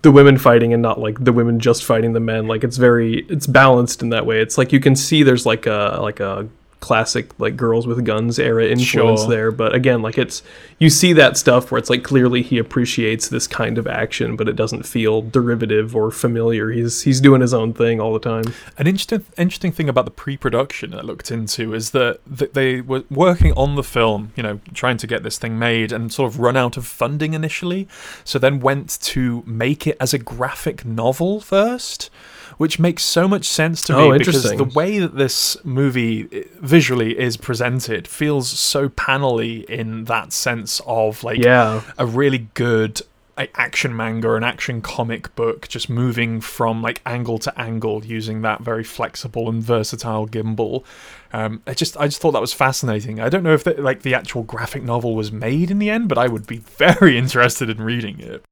the 0.03 0.11
women 0.11 0.37
fighting 0.37 0.73
and 0.73 0.81
not 0.81 0.99
like 0.99 1.23
the 1.23 1.33
women 1.33 1.59
just 1.59 1.83
fighting 1.83 2.13
the 2.13 2.19
men. 2.19 2.47
Like 2.47 2.63
it's 2.63 2.77
very 2.77 3.25
it's 3.29 3.47
balanced 3.47 4.01
in 4.03 4.09
that 4.09 4.25
way. 4.25 4.41
It's 4.41 4.57
like 4.57 4.71
you 4.71 4.79
can 4.79 4.95
see 4.95 5.23
there's 5.23 5.45
like 5.45 5.65
a 5.65 5.97
like 6.01 6.19
a 6.19 6.47
classic 6.81 7.29
like 7.39 7.55
girls 7.55 7.87
with 7.87 8.03
guns 8.03 8.37
era 8.39 8.65
influence 8.65 9.21
Sure. 9.21 9.29
there 9.29 9.51
but 9.51 9.73
again 9.73 10.01
like 10.01 10.17
it's 10.17 10.43
you 10.79 10.89
see 10.89 11.13
that 11.13 11.37
stuff 11.37 11.71
where 11.71 11.79
it's 11.79 11.89
like 11.89 12.03
clearly 12.03 12.41
he 12.41 12.57
appreciates 12.57 13.29
this 13.29 13.47
kind 13.47 13.77
of 13.77 13.87
action 13.87 14.35
but 14.35 14.49
it 14.49 14.55
doesn't 14.57 14.83
feel 14.85 15.21
derivative 15.21 15.95
or 15.95 16.11
familiar 16.11 16.71
he's 16.71 17.03
he's 17.03 17.21
doing 17.21 17.39
his 17.39 17.53
own 17.53 17.71
thing 17.73 18.01
all 18.01 18.11
the 18.13 18.19
time 18.19 18.43
An 18.77 18.87
interesting 18.87 19.23
interesting 19.37 19.71
thing 19.71 19.87
about 19.87 20.05
the 20.05 20.11
pre-production 20.11 20.93
I 20.93 21.01
looked 21.01 21.31
into 21.31 21.73
is 21.73 21.91
that 21.91 22.19
th- 22.37 22.51
they 22.53 22.81
were 22.81 23.03
working 23.09 23.53
on 23.53 23.75
the 23.75 23.83
film, 23.83 24.31
you 24.35 24.43
know, 24.43 24.59
trying 24.73 24.97
to 24.97 25.07
get 25.07 25.21
this 25.23 25.37
thing 25.37 25.59
made, 25.59 25.91
and 25.91 26.11
sort 26.11 26.33
of 26.33 26.39
run 26.39 26.57
out 26.57 26.77
of 26.77 26.85
funding 26.87 27.33
initially. 27.33 27.87
So 28.23 28.39
then 28.39 28.59
went 28.59 28.99
to 29.01 29.43
make 29.45 29.85
it 29.85 29.97
as 29.99 30.13
a 30.13 30.17
graphic 30.17 30.83
novel 30.83 31.39
first, 31.41 32.09
which 32.61 32.77
makes 32.77 33.01
so 33.01 33.27
much 33.27 33.45
sense 33.45 33.81
to 33.81 33.91
me 33.97 34.03
Oh, 34.03 34.15
because 34.15 34.43
the 34.43 34.63
way 34.63 34.99
that 34.99 35.15
this 35.15 35.57
movie 35.65 36.27
eh, 36.31 36.43
visually 36.59 37.17
is 37.17 37.35
presented 37.35 38.07
feels 38.07 38.47
so 38.47 38.87
panelly 38.87 39.65
in 39.65 40.03
that 40.03 40.31
sense 40.31 40.79
of 40.85 41.23
like 41.23 41.39
yeah 41.39 41.81
a 41.97 42.05
really 42.05 42.49
good 42.53 43.01
action 43.55 43.95
manga 43.95 44.27
or 44.27 44.37
an 44.37 44.43
action 44.43 44.79
comic 44.79 45.33
book 45.35 45.67
just 45.67 45.89
moving 45.89 46.39
from 46.39 46.83
like 46.83 47.01
angle 47.03 47.39
to 47.39 47.59
angle 47.59 48.05
using 48.05 48.43
that 48.43 48.61
very 48.61 48.83
flexible 48.83 49.49
and 49.49 49.63
versatile 49.63 50.27
gimbal 50.27 50.83
um, 51.33 51.63
I 51.65 51.73
just 51.73 51.97
I 51.97 52.05
just 52.05 52.21
thought 52.21 52.31
that 52.31 52.41
was 52.41 52.53
fascinating. 52.53 53.21
I 53.21 53.29
don't 53.29 53.41
know 53.41 53.53
if 53.53 53.63
the, 53.63 53.73
like 53.81 54.01
the 54.01 54.13
actual 54.13 54.43
graphic 54.43 54.83
novel 54.83 55.15
was 55.15 55.31
made 55.31 55.71
in 55.71 55.79
the 55.79 55.89
end, 55.89 56.09
but 56.09 56.17
I 56.17 56.27
would 56.27 56.45
be 56.45 56.57
very 56.77 57.17
interested 57.17 57.69
in 57.69 57.81
reading 57.81 58.19
it. 58.19 58.43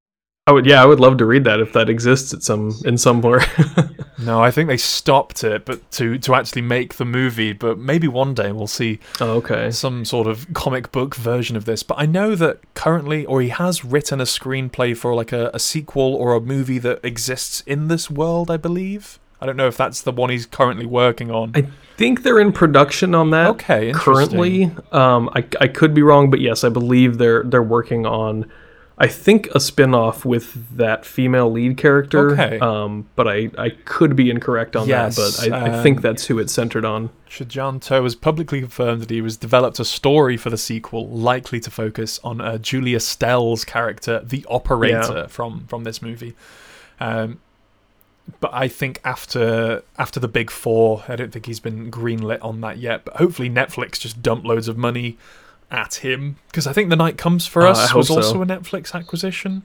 I 0.49 0.51
would 0.51 0.65
yeah 0.65 0.81
I 0.81 0.85
would 0.85 0.99
love 0.99 1.17
to 1.17 1.25
read 1.25 1.43
that 1.43 1.59
if 1.59 1.73
that 1.73 1.89
exists 1.89 2.33
at 2.33 2.43
some 2.43 2.73
in 2.85 2.97
somewhere 2.97 3.41
No, 4.21 4.43
I 4.43 4.51
think 4.51 4.67
they 4.67 4.77
stopped 4.77 5.43
it, 5.43 5.65
but 5.65 5.89
to 5.91 6.17
to 6.19 6.35
actually 6.35 6.62
make 6.62 6.95
the 6.95 7.05
movie. 7.05 7.53
But 7.53 7.77
maybe 7.77 8.07
one 8.07 8.33
day 8.33 8.51
we'll 8.51 8.67
see 8.67 8.99
oh, 9.21 9.31
okay 9.38 9.71
some 9.71 10.03
sort 10.03 10.27
of 10.27 10.51
comic 10.53 10.91
book 10.91 11.15
version 11.15 11.55
of 11.55 11.65
this. 11.65 11.83
But 11.83 11.99
I 11.99 12.05
know 12.05 12.35
that 12.35 12.59
currently, 12.73 13.25
or 13.25 13.41
he 13.41 13.49
has 13.49 13.85
written 13.85 14.19
a 14.19 14.25
screenplay 14.25 14.95
for 14.95 15.15
like 15.15 15.31
a, 15.31 15.49
a 15.53 15.59
sequel 15.59 16.15
or 16.15 16.35
a 16.35 16.41
movie 16.41 16.79
that 16.79 17.03
exists 17.03 17.62
in 17.65 17.88
this 17.88 18.09
world, 18.09 18.51
I 18.51 18.57
believe. 18.57 19.19
I 19.41 19.45
don't 19.45 19.55
know 19.55 19.67
if 19.67 19.77
that's 19.77 20.01
the 20.01 20.12
one 20.12 20.29
he's 20.29 20.45
currently 20.45 20.85
working 20.85 21.31
on. 21.31 21.53
I 21.55 21.67
think 21.95 22.23
they're 22.23 22.41
in 22.41 22.51
production 22.51 23.15
on 23.15 23.29
that 23.29 23.51
Okay, 23.51 23.93
currently. 23.93 24.69
Um, 24.91 25.29
I, 25.33 25.45
I 25.62 25.69
could 25.69 25.93
be 25.93 26.01
wrong, 26.01 26.29
but 26.29 26.41
yes, 26.41 26.65
I 26.65 26.69
believe 26.69 27.17
they're 27.17 27.43
they're 27.43 27.63
working 27.63 28.05
on. 28.05 28.51
I 29.01 29.07
think 29.07 29.47
a 29.55 29.62
spin-off 29.62 30.25
with 30.25 30.75
that 30.75 31.05
female 31.05 31.49
lead 31.49 31.77
character. 31.77 32.31
Okay. 32.31 32.59
Um, 32.59 33.07
but 33.15 33.29
I, 33.29 33.49
I 33.57 33.69
could 33.69 34.13
be 34.15 34.29
incorrect 34.29 34.75
on 34.75 34.89
Yes, 34.89 35.15
that. 35.15 35.49
But 35.49 35.53
I, 35.53 35.79
I 35.79 35.81
think 35.83 35.97
um, 35.99 36.01
that's 36.01 36.25
who 36.25 36.38
it's 36.38 36.51
centered 36.51 36.83
on. 36.83 37.09
Tjahjanto 37.29 38.03
has 38.03 38.15
publicly 38.15 38.59
confirmed 38.59 39.01
that 39.01 39.09
he 39.09 39.21
has 39.21 39.38
developed 39.38 39.79
a 39.79 39.85
story 39.85 40.35
for 40.35 40.49
the 40.49 40.57
sequel, 40.57 41.07
likely 41.07 41.62
to 41.62 41.71
focus 41.71 42.19
on 42.25 42.41
uh, 42.41 42.57
Julie 42.57 42.91
Estelle's 42.93 43.63
character, 43.63 44.19
the 44.21 44.45
operator 44.49 45.13
Yeah. 45.13 45.27
from 45.27 45.65
from 45.67 45.85
this 45.85 46.01
movie. 46.01 46.35
Um, 46.99 47.39
but 48.41 48.51
I 48.53 48.67
think 48.67 48.99
after 49.05 49.81
after 49.97 50.19
the 50.19 50.27
big 50.27 50.51
four, 50.51 51.03
I 51.07 51.15
don't 51.15 51.31
think 51.31 51.45
he's 51.45 51.62
been 51.62 51.89
greenlit 51.89 52.43
on 52.43 52.59
that 52.62 52.77
yet. 52.79 53.05
But 53.05 53.15
hopefully 53.15 53.49
Netflix 53.49 53.97
just 53.99 54.21
dump 54.21 54.43
loads 54.43 54.67
of 54.67 54.77
money 54.77 55.17
at 55.71 55.95
him 55.95 56.38
because 56.47 56.65
I 56.67 56.73
think 56.73 56.89
The 56.89 56.95
Night 56.95 57.17
Comes 57.17 57.45
for 57.47 57.65
Uh, 57.65 57.71
Us 57.71 57.93
was 57.93 58.08
so. 58.08 58.15
also 58.15 58.41
a 58.41 58.45
Netflix 58.45 58.93
acquisition. 58.93 59.63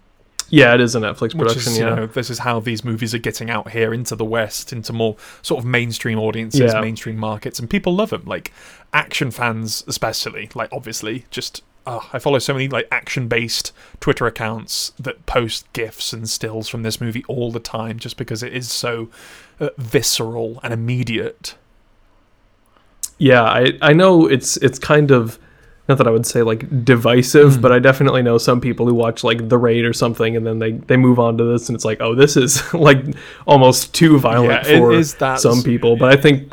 Yeah, 0.50 0.74
it 0.74 0.80
is 0.82 0.94
a 0.94 1.00
Netflix 1.00 1.36
production. 1.36 1.72
is, 1.72 1.78
you 1.78 1.84
yeah. 1.86 1.94
know, 1.94 2.06
this 2.06 2.28
is 2.28 2.40
how 2.40 2.60
these 2.60 2.84
movies 2.84 3.14
are 3.14 3.18
getting 3.18 3.48
out 3.48 3.70
here 3.70 3.94
into 3.94 4.14
the 4.14 4.26
West, 4.26 4.72
into 4.74 4.92
more 4.92 5.16
sort 5.40 5.58
of 5.60 5.64
mainstream 5.64 6.18
audiences, 6.18 6.72
Yeah. 6.72 6.80
mainstream 6.82 7.16
markets, 7.16 7.58
and 7.58 7.68
people 7.68 7.94
love 7.94 8.10
them. 8.10 8.22
Like 8.26 8.52
action 8.92 9.30
fans, 9.30 9.82
especially. 9.86 10.50
Like 10.54 10.68
obviously, 10.70 11.24
just 11.30 11.62
oh, 11.86 12.08
I 12.12 12.18
follow 12.18 12.38
so 12.38 12.52
many 12.52 12.68
like 12.68 12.86
action-based 12.90 13.72
Twitter 14.00 14.26
accounts 14.26 14.92
that 14.98 15.24
post 15.26 15.70
gifs 15.72 16.12
and 16.12 16.28
stills 16.28 16.68
from 16.68 16.82
this 16.82 17.00
movie 17.00 17.24
all 17.26 17.50
the 17.50 17.58
time, 17.60 17.98
just 17.98 18.18
because 18.18 18.42
it 18.42 18.52
is 18.52 18.70
so 18.70 19.08
uh, 19.60 19.70
visceral 19.78 20.60
and 20.62 20.74
immediate. 20.74 21.54
Yeah, 23.18 23.42
I 23.44 23.78
I 23.80 23.92
know 23.94 24.26
it's 24.26 24.56
it's 24.58 24.78
kind 24.78 25.10
of 25.10 25.38
not 25.88 25.98
that 25.98 26.06
I 26.06 26.10
would 26.10 26.24
say 26.26 26.42
like 26.42 26.84
divisive, 26.84 27.52
Mm. 27.54 27.60
but 27.62 27.70
I 27.72 27.78
definitely 27.78 28.22
know 28.22 28.38
some 28.38 28.60
people 28.60 28.86
who 28.86 28.94
watch 28.94 29.22
like 29.22 29.48
The 29.48 29.58
Raid 29.58 29.84
or 29.84 29.92
something, 29.92 30.36
and 30.36 30.46
then 30.46 30.58
they 30.58 30.72
they 30.72 30.96
move 30.96 31.18
on 31.18 31.36
to 31.38 31.44
this, 31.44 31.68
and 31.68 31.76
it's 31.76 31.84
like, 31.84 32.00
oh, 32.00 32.14
this 32.14 32.36
is 32.36 32.72
like 32.74 33.04
almost 33.46 33.94
too 33.94 34.18
violent 34.18 34.66
Yeah, 34.66 34.78
for 34.78 34.96
that- 35.18 35.40
some 35.40 35.62
people. 35.62 35.96
But 35.96 36.12
I 36.12 36.16
think 36.20 36.52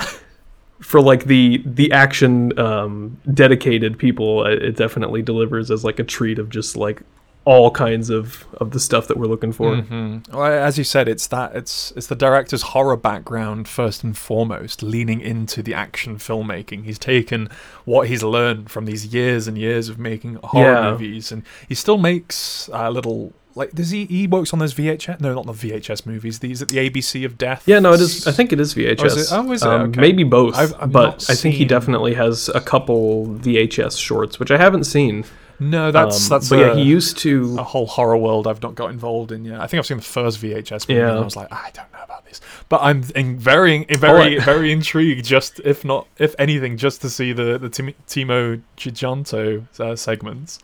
for 0.82 1.00
like 1.00 1.26
the 1.26 1.62
the 1.66 1.92
action 1.92 2.58
um, 2.60 3.18
dedicated 3.34 3.98
people, 3.98 4.46
it 4.46 4.62
it 4.64 4.76
definitely 4.76 5.22
delivers 5.22 5.72
as 5.72 5.84
like 5.86 6.00
a 6.00 6.04
treat 6.04 6.38
of 6.40 6.50
just 6.50 6.76
like 6.76 7.02
all 7.44 7.72
kinds 7.72 8.10
of 8.12 8.46
of 8.58 8.70
the 8.72 8.80
stuff 8.80 9.08
that 9.08 9.18
we're 9.18 9.26
looking 9.26 9.52
for. 9.52 9.76
Mhm. 9.76 10.32
Well, 10.32 10.46
as 10.46 10.78
you 10.78 10.84
said, 10.84 11.08
it's 11.08 11.26
that 11.28 11.56
it's 11.56 11.92
it's 11.96 12.06
the 12.08 12.16
director's 12.16 12.62
horror 12.62 12.96
background 12.98 13.68
first 13.68 14.04
and 14.04 14.16
foremost, 14.16 14.84
leaning 14.84 15.20
into 15.22 15.64
the 15.64 15.74
action 15.74 16.18
filmmaking. 16.18 16.86
He's 16.86 17.00
taken 17.00 17.50
what 17.86 18.08
he's 18.10 18.22
learned 18.22 18.70
from 18.70 18.86
these 18.86 19.08
years 19.08 19.48
and 19.48 19.58
years 19.58 19.90
of 19.90 19.98
making 19.98 20.38
horror 20.44 20.74
Yeah. 20.74 20.92
movies, 20.92 21.32
and 21.32 21.42
he 21.68 21.74
still 21.74 21.98
makes 21.98 22.70
a 22.72 22.92
little 22.92 23.34
like 23.56 23.72
does 23.74 23.90
he 23.90 24.06
he 24.06 24.28
works 24.28 24.54
on 24.54 24.60
those 24.60 24.74
VHS 24.74 25.20
no 25.20 25.34
not 25.34 25.46
the 25.48 25.52
VHS 25.54 26.06
movies 26.06 26.40
these 26.40 26.62
at 26.62 26.70
the 26.70 26.78
ABC 26.78 27.26
of 27.26 27.38
Death 27.38 27.64
Yeah, 27.66 27.80
no, 27.80 27.92
it 27.94 28.00
is. 28.02 28.26
I 28.28 28.32
think 28.32 28.54
it 28.54 28.60
is 28.62 28.74
VHS. 28.76 29.02
Oh, 29.02 29.06
is 29.08 29.16
it? 29.32 29.36
Oh, 29.36 29.52
is 29.52 29.64
it? 29.64 29.68
Um, 29.68 29.82
Okay. 29.90 30.00
Maybe 30.00 30.24
both, 30.24 30.56
I've- 30.56 30.74
I've 30.80 30.92
but 30.92 31.26
I 31.28 31.34
think 31.34 31.56
he 31.56 31.66
definitely 31.66 32.14
has 32.14 32.50
a 32.54 32.62
couple 32.62 33.26
VHS 33.42 33.98
shorts, 33.98 34.40
which 34.40 34.52
I 34.52 34.58
haven't 34.58 34.84
seen. 34.86 35.26
No 35.62 35.92
that's 35.92 36.26
Um, 36.26 36.30
that's 36.36 36.50
but 36.50 36.60
a, 36.60 36.62
yeah, 36.62 36.76
he 36.76 36.82
used 36.82 37.20
to. 37.20 37.56
a 37.60 37.64
whole 37.64 37.86
horror 37.86 38.18
world 38.18 38.48
I've 38.48 38.62
not 38.64 38.74
got 38.76 38.90
involved 38.90 39.32
in 39.32 39.46
yet. 39.46 39.62
I 39.62 39.68
think 39.68 39.78
I've 39.80 39.86
seen 39.86 39.98
the 39.98 40.04
first 40.04 40.42
VHS 40.42 40.90
movie 40.90 41.00
and 41.00 41.10
Yeah. 41.14 41.18
I 41.18 41.24
was 41.24 41.36
like, 41.36 41.52
I 41.54 41.70
don't 41.74 41.92
know 41.94 42.00
about 42.04 42.26
this. 42.26 42.42
But 42.68 42.82
I'm 42.82 43.04
in 43.16 43.38
very, 43.38 43.86
very, 43.86 44.40
I- 44.40 44.44
very 44.44 44.72
intrigued. 44.72 45.24
Just 45.24 45.60
if 45.64 45.86
not, 45.86 46.08
if 46.18 46.34
anything, 46.40 46.78
just 46.78 47.00
to 47.02 47.10
see 47.12 47.32
the 47.32 47.60
the 47.60 47.70
Tim- 47.70 47.94
Timo 48.08 48.60
Tjahjanto 48.76 49.64
uh, 49.80 49.96
segments. 49.96 50.58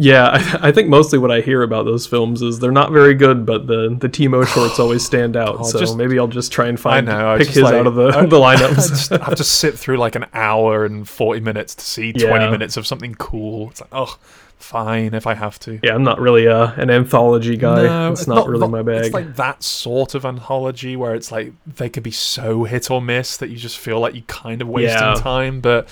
Yeah, 0.00 0.28
I, 0.32 0.58
I 0.68 0.72
think 0.72 0.88
mostly 0.88 1.18
what 1.18 1.30
I 1.30 1.40
hear 1.40 1.62
about 1.62 1.84
those 1.84 2.06
films 2.06 2.42
is 2.42 2.58
they're 2.58 2.72
not 2.72 2.90
very 2.92 3.14
good, 3.14 3.44
but 3.46 3.66
the 3.66 3.94
the 3.98 4.08
Timo 4.08 4.46
shorts 4.54 4.78
always 4.80 5.04
stand 5.04 5.36
out. 5.36 5.56
Oh, 5.60 5.62
so 5.64 5.78
just- 5.78 5.96
maybe 5.96 6.18
I'll 6.18 6.26
just 6.26 6.50
try 6.52 6.66
and 6.68 6.78
I 6.78 6.80
find 6.80 7.06
know. 7.06 7.30
I 7.34 7.38
pick 7.38 7.46
just 7.46 7.56
his 7.56 7.64
like- 7.64 7.74
out 7.74 7.86
of 7.86 7.94
the 7.94 8.08
I- 8.08 8.26
the 8.26 8.40
I 8.40 8.56
lineups. 8.56 8.88
just 8.88 9.10
have 9.10 9.34
to 9.36 9.44
sit 9.44 9.78
through 9.78 9.98
like 9.98 10.14
an 10.16 10.26
hour 10.34 10.84
and 10.84 11.08
forty 11.08 11.40
minutes 11.40 11.74
to 11.76 11.84
see 11.84 12.12
twenty 12.12 12.44
Yeah. 12.44 12.50
minutes 12.50 12.76
of 12.76 12.86
something 12.86 13.14
cool. 13.16 13.70
It's 13.70 13.80
like, 13.80 13.90
oh, 13.92 14.18
fine 14.58 15.14
if 15.14 15.26
I 15.26 15.34
have 15.34 15.58
to. 15.60 15.80
yeah, 15.82 15.94
I'm 15.94 16.04
not 16.04 16.20
really 16.20 16.46
uh, 16.46 16.72
an 16.76 16.90
anthology 16.90 17.56
guy. 17.56 17.82
No, 17.84 18.12
it's, 18.12 18.26
not, 18.26 18.46
really 18.46 18.68
my 18.68 18.82
bag. 18.82 19.06
It's 19.06 19.14
like 19.14 19.36
that 19.36 19.62
sort 19.62 20.14
of 20.14 20.24
anthology 20.26 20.96
where 20.96 21.14
it's 21.14 21.32
like 21.32 21.52
they 21.66 21.88
could 21.88 22.02
be 22.02 22.10
so 22.10 22.64
hit 22.64 22.90
or 22.90 23.00
miss 23.00 23.38
that 23.38 23.48
you 23.48 23.56
just 23.56 23.78
feel 23.78 24.00
like 24.00 24.14
you 24.14 24.22
kind 24.22 24.60
of 24.60 24.68
wasting 24.68 24.98
Yeah. 25.00 25.14
time. 25.14 25.60
But 25.60 25.88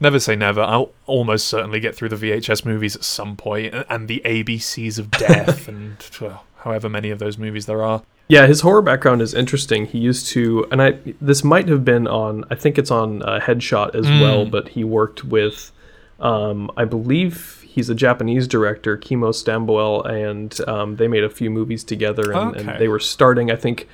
never 0.00 0.18
say 0.20 0.36
never. 0.36 0.60
I'll 0.60 0.90
almost 1.06 1.48
certainly 1.48 1.80
get 1.80 1.94
through 1.94 2.10
the 2.10 2.16
VHS 2.16 2.64
movies 2.64 2.96
at 2.96 3.04
some 3.04 3.36
point, 3.36 3.74
and, 3.88 4.08
the 4.08 4.22
ABCs 4.24 4.98
of 4.98 5.10
death, 5.10 5.68
and 5.72 5.96
well, 6.20 6.44
however 6.58 6.88
many 6.88 7.10
of 7.10 7.18
those 7.18 7.38
movies 7.38 7.66
there 7.66 7.82
are. 7.82 8.02
Yeah, 8.28 8.46
his 8.46 8.60
horror 8.60 8.82
background 8.82 9.22
is 9.22 9.32
interesting. 9.32 9.86
He 9.86 9.98
used 9.98 10.26
to, 10.28 10.66
and 10.70 10.82
I 10.82 10.98
this 11.20 11.42
might 11.42 11.66
have 11.68 11.84
been 11.84 12.06
on. 12.06 12.44
I 12.50 12.56
think 12.56 12.76
it's 12.78 12.90
on 12.90 13.22
uh, 13.22 13.40
Headshot 13.40 13.94
as 13.94 14.06
Mm. 14.06 14.20
well. 14.20 14.44
But 14.44 14.68
he 14.68 14.84
worked 14.84 15.24
with, 15.24 15.72
um, 16.20 16.70
I 16.76 16.84
believe 16.84 17.64
he's 17.66 17.88
a 17.88 17.94
Japanese 17.94 18.46
director, 18.46 18.98
Kimo 18.98 19.32
Stamboel, 19.32 20.04
and 20.04 20.58
um, 20.68 20.96
they 20.96 21.08
made 21.08 21.24
a 21.24 21.30
few 21.30 21.48
movies 21.48 21.82
together, 21.84 22.32
and, 22.32 22.54
and 22.56 22.78
they 22.80 22.88
were 22.88 23.00
starting. 23.00 23.50
I 23.50 23.56
think, 23.56 23.88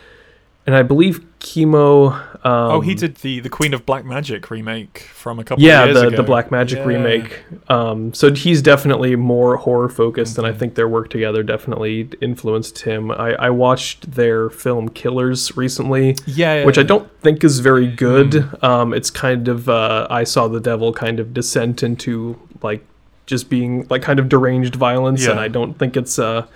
and 0.67 0.75
I 0.75 0.83
believe 0.83 1.25
Kimo. 1.41 2.09
Um, 2.47 2.71
oh, 2.73 2.81
he 2.81 2.95
did 2.95 3.17
the 3.17 3.41
the 3.41 3.49
Queen 3.49 3.73
of 3.75 3.85
Black 3.87 4.05
Magic 4.05 4.51
remake 4.51 4.99
from 5.13 5.39
a 5.39 5.45
couple 5.45 5.63
Yeah, 5.65 5.83
of 5.83 5.89
years 5.89 6.01
the 6.01 6.07
ago. 6.09 6.17
the 6.19 6.23
Black 6.23 6.51
Magic 6.51 6.79
Yeah. 6.79 6.85
remake. 6.87 7.43
Um, 7.69 8.13
so 8.15 8.33
he's 8.33 8.61
definitely 8.63 9.17
more 9.17 9.57
horror 9.57 9.89
focused, 9.89 10.37
and 10.39 10.47
I 10.47 10.53
think 10.53 10.75
their 10.75 10.89
work 10.89 11.09
together 11.11 11.43
definitely 11.43 12.09
influenced 12.21 12.81
him. 12.81 13.11
I, 13.11 13.35
I 13.35 13.51
watched 13.51 14.13
their 14.13 14.51
film 14.51 14.89
Killers 14.91 15.57
recently, 15.57 16.17
Yeah, 16.27 16.57
yeah, 16.61 16.65
which 16.65 16.79
I 16.79 16.83
don't 16.83 17.11
think 17.21 17.45
is 17.45 17.61
very 17.61 17.87
good. 17.87 18.31
Mm. 18.33 18.65
Um, 18.65 18.95
it's 18.95 19.11
kind 19.11 19.49
of 19.49 19.69
uh, 19.69 20.07
I 20.11 20.25
saw 20.25 20.49
the 20.49 20.61
devil 20.61 20.93
kind 20.93 21.21
of 21.21 21.33
descent 21.35 21.83
into 21.83 22.39
like 22.63 22.85
just 23.27 23.49
being 23.49 23.87
like 23.89 24.03
kind 24.03 24.19
of 24.19 24.29
deranged 24.29 24.75
violence, 24.77 25.25
yeah. 25.25 25.31
and 25.33 25.41
I 25.41 25.49
don't 25.49 25.79
think 25.79 25.97
it's 25.97 26.19
uh, 26.19 26.47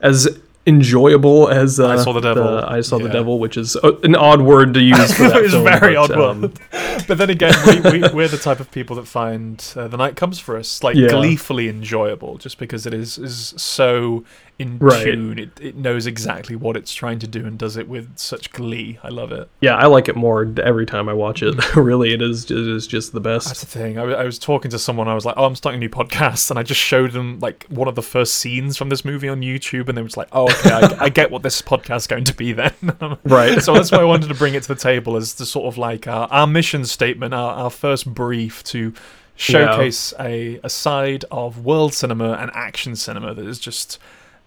as 0.00 0.40
enjoyable 0.66 1.48
as 1.48 1.78
uh, 1.78 1.88
I 1.88 1.96
Saw 1.96 2.12
the 2.12 2.20
Devil. 2.20 2.58
I 2.64 2.80
saw 2.80 2.98
the 2.98 3.08
devil, 3.08 3.38
which 3.38 3.56
is 3.56 3.76
uh, 3.76 3.92
an 4.02 4.14
odd 4.16 4.40
word 4.40 4.74
to 4.74 4.80
use 4.80 5.12
for 5.14 5.24
that 5.28 5.42
It's 5.42 5.52
film. 5.52 5.64
very 5.64 5.94
but, 5.94 6.10
odd 6.10 6.12
um, 6.12 6.40
word. 6.42 6.60
But 7.06 7.18
then 7.18 7.30
again, 7.30 7.54
we, 7.66 8.00
we, 8.00 8.08
we're 8.08 8.28
the 8.28 8.38
type 8.38 8.60
of 8.60 8.70
people 8.70 8.96
that 8.96 9.06
find 9.06 9.62
uh, 9.76 9.88
the 9.88 9.96
night 9.96 10.16
comes 10.16 10.38
for 10.38 10.56
us 10.56 10.82
like 10.82 10.96
Yeah. 10.96 11.08
gleefully 11.08 11.68
enjoyable, 11.68 12.38
just 12.38 12.58
because 12.58 12.86
it 12.86 12.94
is 12.94 13.18
is 13.18 13.52
so 13.56 14.24
in 14.58 14.78
Right. 14.78 15.04
tune. 15.04 15.38
It, 15.38 15.60
it 15.60 15.76
knows 15.76 16.06
exactly 16.06 16.54
what 16.54 16.76
it's 16.76 16.94
trying 16.94 17.18
to 17.18 17.26
do 17.26 17.44
and 17.44 17.58
does 17.58 17.76
it 17.76 17.88
with 17.88 18.18
such 18.18 18.52
glee. 18.52 18.98
I 19.02 19.08
love 19.08 19.32
it. 19.32 19.48
Yeah, 19.60 19.74
I 19.74 19.86
like 19.86 20.08
it 20.08 20.14
more 20.14 20.52
every 20.62 20.86
time 20.86 21.08
I 21.08 21.12
watch 21.12 21.42
it. 21.42 21.54
Mm. 21.54 21.76
really, 21.84 22.14
it 22.14 22.22
is 22.22 22.44
it 22.50 22.56
is 22.68 22.86
just 22.86 23.12
the 23.12 23.20
best. 23.20 23.48
That's 23.48 23.60
the 23.60 23.66
thing. 23.66 23.98
I, 23.98 24.02
I 24.04 24.24
was 24.24 24.38
talking 24.38 24.70
to 24.70 24.78
someone. 24.78 25.08
I 25.08 25.14
was 25.14 25.24
like, 25.24 25.34
"Oh, 25.36 25.44
I'm 25.44 25.56
starting 25.56 25.78
a 25.78 25.84
new 25.84 25.88
podcast," 25.88 26.50
and 26.50 26.58
I 26.58 26.62
just 26.62 26.80
showed 26.80 27.12
them 27.12 27.40
like 27.40 27.66
one 27.68 27.88
of 27.88 27.94
the 27.96 28.02
first 28.02 28.34
scenes 28.34 28.76
from 28.76 28.90
this 28.90 29.04
movie 29.04 29.28
on 29.28 29.40
YouTube, 29.40 29.88
and 29.88 29.98
they 29.98 30.02
was 30.02 30.16
like, 30.16 30.28
"Oh, 30.32 30.44
okay, 30.44 30.70
I, 30.70 31.04
I 31.06 31.08
get 31.08 31.30
what 31.30 31.42
this 31.42 31.60
podcast 31.60 31.96
is 31.96 32.06
going 32.06 32.24
to 32.24 32.34
be 32.34 32.52
then." 32.52 32.72
Right. 33.24 33.60
so 33.62 33.74
that's 33.74 33.90
why 33.90 33.98
I 33.98 34.04
wanted 34.04 34.28
to 34.28 34.34
bring 34.34 34.54
it 34.54 34.62
to 34.64 34.68
the 34.68 34.80
table 34.80 35.16
as 35.16 35.34
the 35.34 35.46
sort 35.46 35.66
of 35.66 35.76
like 35.78 36.06
our, 36.06 36.28
our 36.28 36.46
mission 36.46 36.84
statement, 36.84 37.34
our, 37.34 37.54
our 37.54 37.70
first 37.70 38.12
brief 38.12 38.62
to 38.64 38.92
showcase 39.36 40.14
a, 40.20 40.60
a 40.62 40.70
side 40.70 41.24
of 41.30 41.64
world 41.64 41.92
cinema 41.92 42.32
and 42.34 42.50
action 42.54 42.94
cinema 42.96 43.34
that 43.34 43.46
is 43.46 43.58
just 43.58 43.98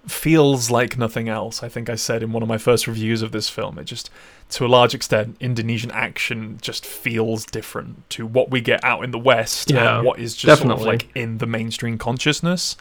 feels 0.07 0.69
like 0.69 0.97
nothing 0.97 1.27
else. 1.29 1.63
I 1.63 1.69
think 1.69 1.89
I 1.89 1.95
said 1.95 2.23
in 2.23 2.31
one 2.31 2.43
of 2.43 2.49
my 2.49 2.57
first 2.57 2.87
reviews 2.87 3.21
of 3.21 3.31
this 3.31 3.49
film, 3.49 3.77
it 3.77 3.85
just, 3.85 4.09
to 4.49 4.65
a 4.65 4.67
large 4.67 4.93
extent, 4.93 5.37
Indonesian 5.39 5.91
action 5.91 6.59
just 6.61 6.85
feels 6.85 7.45
different 7.45 8.09
to 8.11 8.25
what 8.25 8.49
we 8.49 8.61
get 8.61 8.83
out 8.83 9.03
in 9.03 9.11
the 9.11 9.19
West 9.19 9.71
Yeah, 9.71 9.97
and 9.97 10.05
what 10.05 10.19
is 10.19 10.35
just 10.35 10.61
sort 10.61 10.71
of 10.71 10.81
like 10.81 11.09
in 11.15 11.39
the 11.39 11.47
mainstream 11.47 11.97
consciousness. 11.97 12.77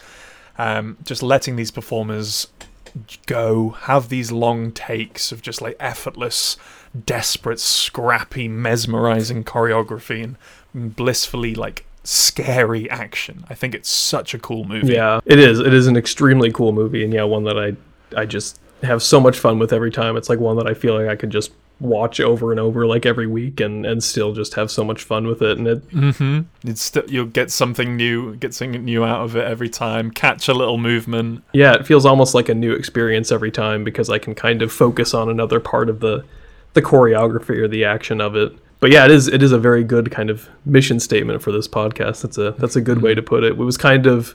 Um, 0.58 0.96
just 1.04 1.22
letting 1.22 1.56
these 1.56 1.70
performers 1.70 2.48
go, 3.26 3.70
have 3.70 4.08
these 4.08 4.32
long 4.32 4.72
takes 4.72 5.32
of 5.32 5.42
just 5.42 5.60
like 5.60 5.76
effortless, 5.80 6.56
desperate, 7.04 7.60
scrappy, 7.60 8.48
mesmerizing 8.48 9.44
choreography 9.44 10.22
and 10.74 10.96
blissfully 10.96 11.54
like 11.54 11.85
scary 12.08 12.88
action. 12.90 13.44
I 13.50 13.54
think 13.54 13.74
it's 13.74 13.88
such 13.88 14.34
a 14.34 14.38
cool 14.38 14.64
movie. 14.64 14.94
Yeah, 14.94 15.20
it 15.26 15.38
is. 15.38 15.58
It 15.60 15.74
is 15.74 15.86
an 15.86 15.96
extremely 15.96 16.50
cool 16.52 16.72
movie, 16.72 17.04
and 17.04 17.12
yeah, 17.12 17.24
one 17.24 17.44
that 17.44 17.58
I 17.58 17.76
I 18.18 18.24
just 18.26 18.60
have 18.82 19.02
so 19.02 19.20
much 19.20 19.38
fun 19.38 19.58
with 19.58 19.72
every 19.72 19.90
time. 19.90 20.16
It's 20.16 20.28
like 20.28 20.38
one 20.38 20.56
that 20.56 20.66
I 20.66 20.74
feel 20.74 20.94
like 20.98 21.08
I 21.08 21.16
could 21.16 21.30
just 21.30 21.52
watch 21.78 22.20
over 22.20 22.52
and 22.52 22.58
over 22.58 22.86
like 22.86 23.04
every 23.04 23.26
week 23.26 23.60
and 23.60 23.84
and 23.84 24.02
still 24.02 24.32
just 24.32 24.54
have 24.54 24.70
so 24.70 24.82
much 24.82 25.02
fun 25.02 25.26
with 25.26 25.42
it 25.42 25.58
and 25.58 25.66
it 25.68 25.86
Mm-hmm. 25.90 26.40
It's 26.66 26.80
st- 26.80 27.10
you'll 27.10 27.26
get 27.26 27.50
something 27.50 27.96
new, 27.96 28.34
get 28.36 28.54
something 28.54 28.82
new 28.82 29.04
out 29.04 29.22
of 29.24 29.36
it 29.36 29.44
every 29.44 29.68
time. 29.68 30.10
Catch 30.10 30.48
a 30.48 30.54
little 30.54 30.78
movement. 30.78 31.44
yeah 31.52 31.74
it 31.74 31.86
feels 31.86 32.06
almost 32.06 32.34
like 32.34 32.48
a 32.48 32.54
new 32.54 32.72
experience 32.72 33.30
every 33.30 33.50
time 33.50 33.84
because 33.84 34.08
i 34.08 34.18
can 34.18 34.34
kind 34.34 34.62
of 34.62 34.72
focus 34.72 35.12
on 35.12 35.28
another 35.28 35.60
part 35.60 35.90
of 35.90 36.00
the 36.00 36.24
the 36.72 36.80
choreography 36.80 37.58
or 37.58 37.68
the 37.68 37.84
action 37.84 38.22
of 38.22 38.34
it 38.34 38.52
but 38.80 38.90
yeah 38.92 39.04
it 39.04 39.10
is 39.10 39.28
it 39.28 39.42
is 39.42 39.52
a 39.52 39.58
very 39.58 39.82
good 39.84 40.10
kind 40.10 40.30
of 40.30 40.48
mission 40.64 41.00
statement 41.00 41.42
for 41.42 41.52
this 41.52 41.66
podcast. 41.68 42.22
That's 42.22 42.38
a 42.38 42.52
that's 42.58 42.76
a 42.76 42.80
good 42.80 43.02
way 43.02 43.14
to 43.14 43.22
put 43.22 43.44
it. 43.44 43.52
It 43.52 43.56
was 43.56 43.76
kind 43.76 44.06
of 44.06 44.34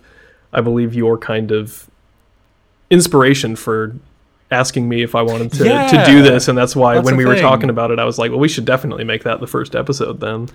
i 0.54 0.60
believe 0.60 0.94
your 0.94 1.18
kind 1.18 1.52
of 1.52 1.90
inspiration 2.90 3.56
for 3.56 3.96
asking 4.52 4.90
me 4.90 5.02
if 5.02 5.16
i 5.16 5.22
wanted 5.22 5.50
to, 5.54 5.64
to 5.64 6.04
do 6.06 6.22
this 6.22 6.50
and 6.50 6.58
that's 6.58 6.76
why 6.76 6.96
That's 6.96 7.06
when 7.06 7.16
we 7.16 7.26
were 7.26 7.40
talking 7.40 7.70
about 7.70 7.90
it 7.90 8.00
i 8.00 8.04
was 8.04 8.20
like 8.20 8.32
well 8.32 8.40
we 8.40 8.50
should 8.50 8.66
definitely 8.66 9.06
make 9.06 9.24
that 9.24 9.40
the 9.40 9.48
first 9.48 9.76
episode 9.76 10.20
then. 10.20 10.50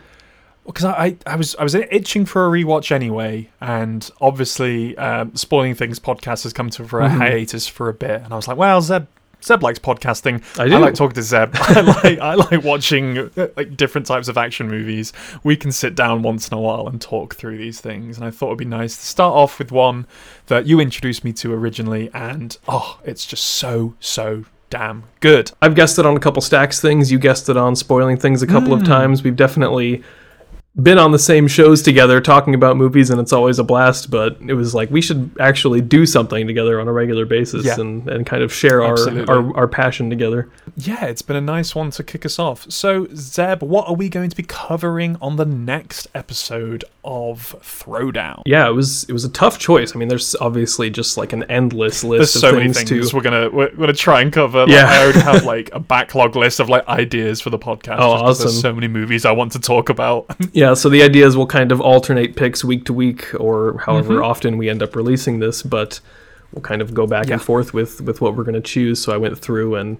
Because 0.66 0.84
I, 0.84 0.92
I, 1.04 1.16
I 1.26 1.36
was 1.36 1.54
I 1.56 1.62
was 1.62 1.76
itching 1.76 2.24
for 2.26 2.44
a 2.44 2.50
rewatch 2.50 2.90
anyway, 2.90 3.48
and 3.60 4.10
obviously, 4.20 4.98
um, 4.98 5.32
spoiling 5.36 5.76
things 5.76 6.00
podcast 6.00 6.42
has 6.42 6.52
come 6.52 6.70
to 6.70 6.84
for 6.88 7.00
a 7.00 7.08
Mhm. 7.08 7.18
hiatus 7.18 7.68
for 7.68 7.88
a 7.88 7.94
bit, 7.94 8.22
and 8.22 8.32
I 8.32 8.36
was 8.36 8.48
like, 8.48 8.56
well, 8.56 8.82
Zeb. 8.82 9.06
Zeb 9.44 9.62
likes 9.62 9.78
podcasting. 9.78 10.42
I 10.58 10.68
do. 10.68 10.78
like 10.78 10.94
talking 10.94 11.14
to 11.14 11.22
Zeb. 11.22 11.50
I 11.54 11.80
like 11.80 12.18
I 12.18 12.34
like 12.34 12.64
watching 12.64 13.18
uh, 13.18 13.48
like 13.56 13.76
different 13.76 14.06
types 14.06 14.28
of 14.28 14.36
action 14.36 14.68
movies. 14.68 15.12
We 15.44 15.56
can 15.56 15.70
sit 15.72 15.94
down 15.94 16.22
once 16.22 16.48
in 16.48 16.56
a 16.56 16.60
while 16.60 16.88
and 16.88 17.00
talk 17.00 17.34
through 17.36 17.58
these 17.58 17.80
things, 17.80 18.16
and 18.16 18.26
I 18.26 18.30
thought 18.30 18.46
it'd 18.48 18.58
be 18.58 18.64
nice 18.64 18.96
to 18.96 19.04
start 19.06 19.34
off 19.34 19.58
with 19.58 19.70
one 19.70 20.06
that 20.46 20.66
you 20.66 20.80
introduced 20.80 21.24
me 21.24 21.32
to 21.34 21.52
originally, 21.52 22.10
and 22.12 22.56
oh, 22.66 22.98
it's 23.04 23.24
just 23.26 23.44
so 23.44 23.94
so 24.00 24.44
damn 24.68 25.04
good. 25.20 25.52
I've 25.62 25.76
guessed 25.76 25.98
it 25.98 26.06
on 26.06 26.16
a 26.16 26.20
couple 26.20 26.42
stacks 26.42 26.80
things. 26.80 27.12
You 27.12 27.18
guessed 27.20 27.48
it 27.48 27.56
on 27.56 27.76
spoiling 27.76 28.16
things 28.16 28.42
a 28.42 28.46
couple 28.48 28.72
of 28.72 28.80
Mm. 28.80 28.86
times. 28.86 29.22
We've 29.22 29.36
definitely 29.36 30.02
been 30.82 30.98
on 30.98 31.10
the 31.10 31.18
same 31.18 31.48
shows 31.48 31.80
together 31.82 32.20
talking 32.20 32.54
about 32.54 32.76
movies, 32.76 33.08
and 33.10 33.20
it's 33.20 33.32
always 33.32 33.58
a 33.58 33.64
blast. 33.64 34.10
But 34.10 34.36
it 34.46 34.54
was 34.54 34.74
like 34.74 34.90
we 34.90 35.00
should 35.00 35.30
actually 35.40 35.80
do 35.80 36.04
something 36.06 36.46
together 36.46 36.80
on 36.80 36.86
a 36.88 36.92
regular 36.92 37.24
basis 37.24 37.64
Yeah. 37.64 37.80
and, 37.80 38.08
and 38.08 38.26
kind 38.26 38.42
of 38.42 38.52
share 38.52 38.82
our, 38.82 38.96
our 39.30 39.56
our 39.56 39.68
passion 39.68 40.10
together. 40.10 40.50
Yeah, 40.76 41.06
it's 41.06 41.22
been 41.22 41.36
a 41.36 41.40
nice 41.40 41.74
one 41.74 41.90
to 41.92 42.02
kick 42.04 42.26
us 42.26 42.38
off. 42.38 42.70
So, 42.70 43.08
Zeb, 43.14 43.62
what 43.62 43.88
are 43.88 43.94
we 43.94 44.08
going 44.10 44.28
to 44.30 44.36
be 44.36 44.42
covering 44.42 45.16
on 45.22 45.36
the 45.36 45.46
next 45.46 46.08
episode 46.14 46.84
of 47.04 47.56
Throwdown? 47.62 48.42
Yeah, 48.44 48.68
it 48.68 48.72
was 48.72 49.04
it 49.04 49.12
was 49.12 49.24
a 49.24 49.30
tough 49.30 49.58
choice. 49.58 49.94
I 49.94 49.98
mean, 49.98 50.08
there's 50.08 50.34
obviously 50.36 50.90
just 50.90 51.16
like 51.16 51.32
an 51.32 51.44
endless 51.44 52.04
list 52.04 52.34
There's 52.34 52.36
of 52.36 52.40
so 52.40 52.52
many 52.52 52.72
things 52.72 53.10
to. 53.10 53.16
we're 53.16 53.22
gonna 53.22 53.48
we're 53.50 53.70
gonna 53.70 53.92
try 53.92 54.20
and 54.20 54.32
cover. 54.32 54.60
Like, 54.60 54.70
Yeah. 54.70 54.86
I 54.90 55.02
already 55.04 55.20
have 55.20 55.44
like 55.54 55.70
a 55.72 55.80
backlog 55.80 56.36
list 56.36 56.60
of 56.60 56.68
like 56.68 56.86
ideas 56.88 57.40
for 57.40 57.50
the 57.50 57.58
podcast. 57.58 57.96
Oh, 57.98 58.18
'cause 58.20 58.38
There's 58.40 58.50
awesome. 58.52 58.60
so 58.60 58.72
many 58.74 58.88
movies 58.88 59.24
I 59.24 59.32
want 59.32 59.52
to 59.52 59.60
talk 59.60 59.88
about. 59.88 60.26
Yeah, 60.52 60.65
so 60.74 60.88
the 60.88 61.02
idea 61.02 61.26
is 61.26 61.36
we'll 61.36 61.46
kind 61.46 61.72
of 61.72 61.80
alternate 61.80 62.36
picks 62.36 62.64
week 62.64 62.84
to 62.86 62.92
week, 62.92 63.26
or 63.38 63.78
however 63.86 64.14
Mhm. 64.14 64.24
often 64.24 64.56
we 64.58 64.68
end 64.68 64.82
up 64.82 64.94
releasing 64.96 65.38
this, 65.40 65.62
but 65.62 66.00
we'll 66.52 66.62
kind 66.62 66.80
of 66.82 66.94
go 66.94 67.06
back 67.06 67.26
Yeah. 67.28 67.34
and 67.34 67.42
forth 67.42 67.74
with 67.74 68.00
with 68.00 68.20
what 68.20 68.36
we're 68.36 68.44
going 68.44 68.54
to 68.54 68.60
choose. 68.60 69.00
So 69.00 69.12
I 69.12 69.16
went 69.16 69.38
through 69.38 69.74
and 69.74 69.98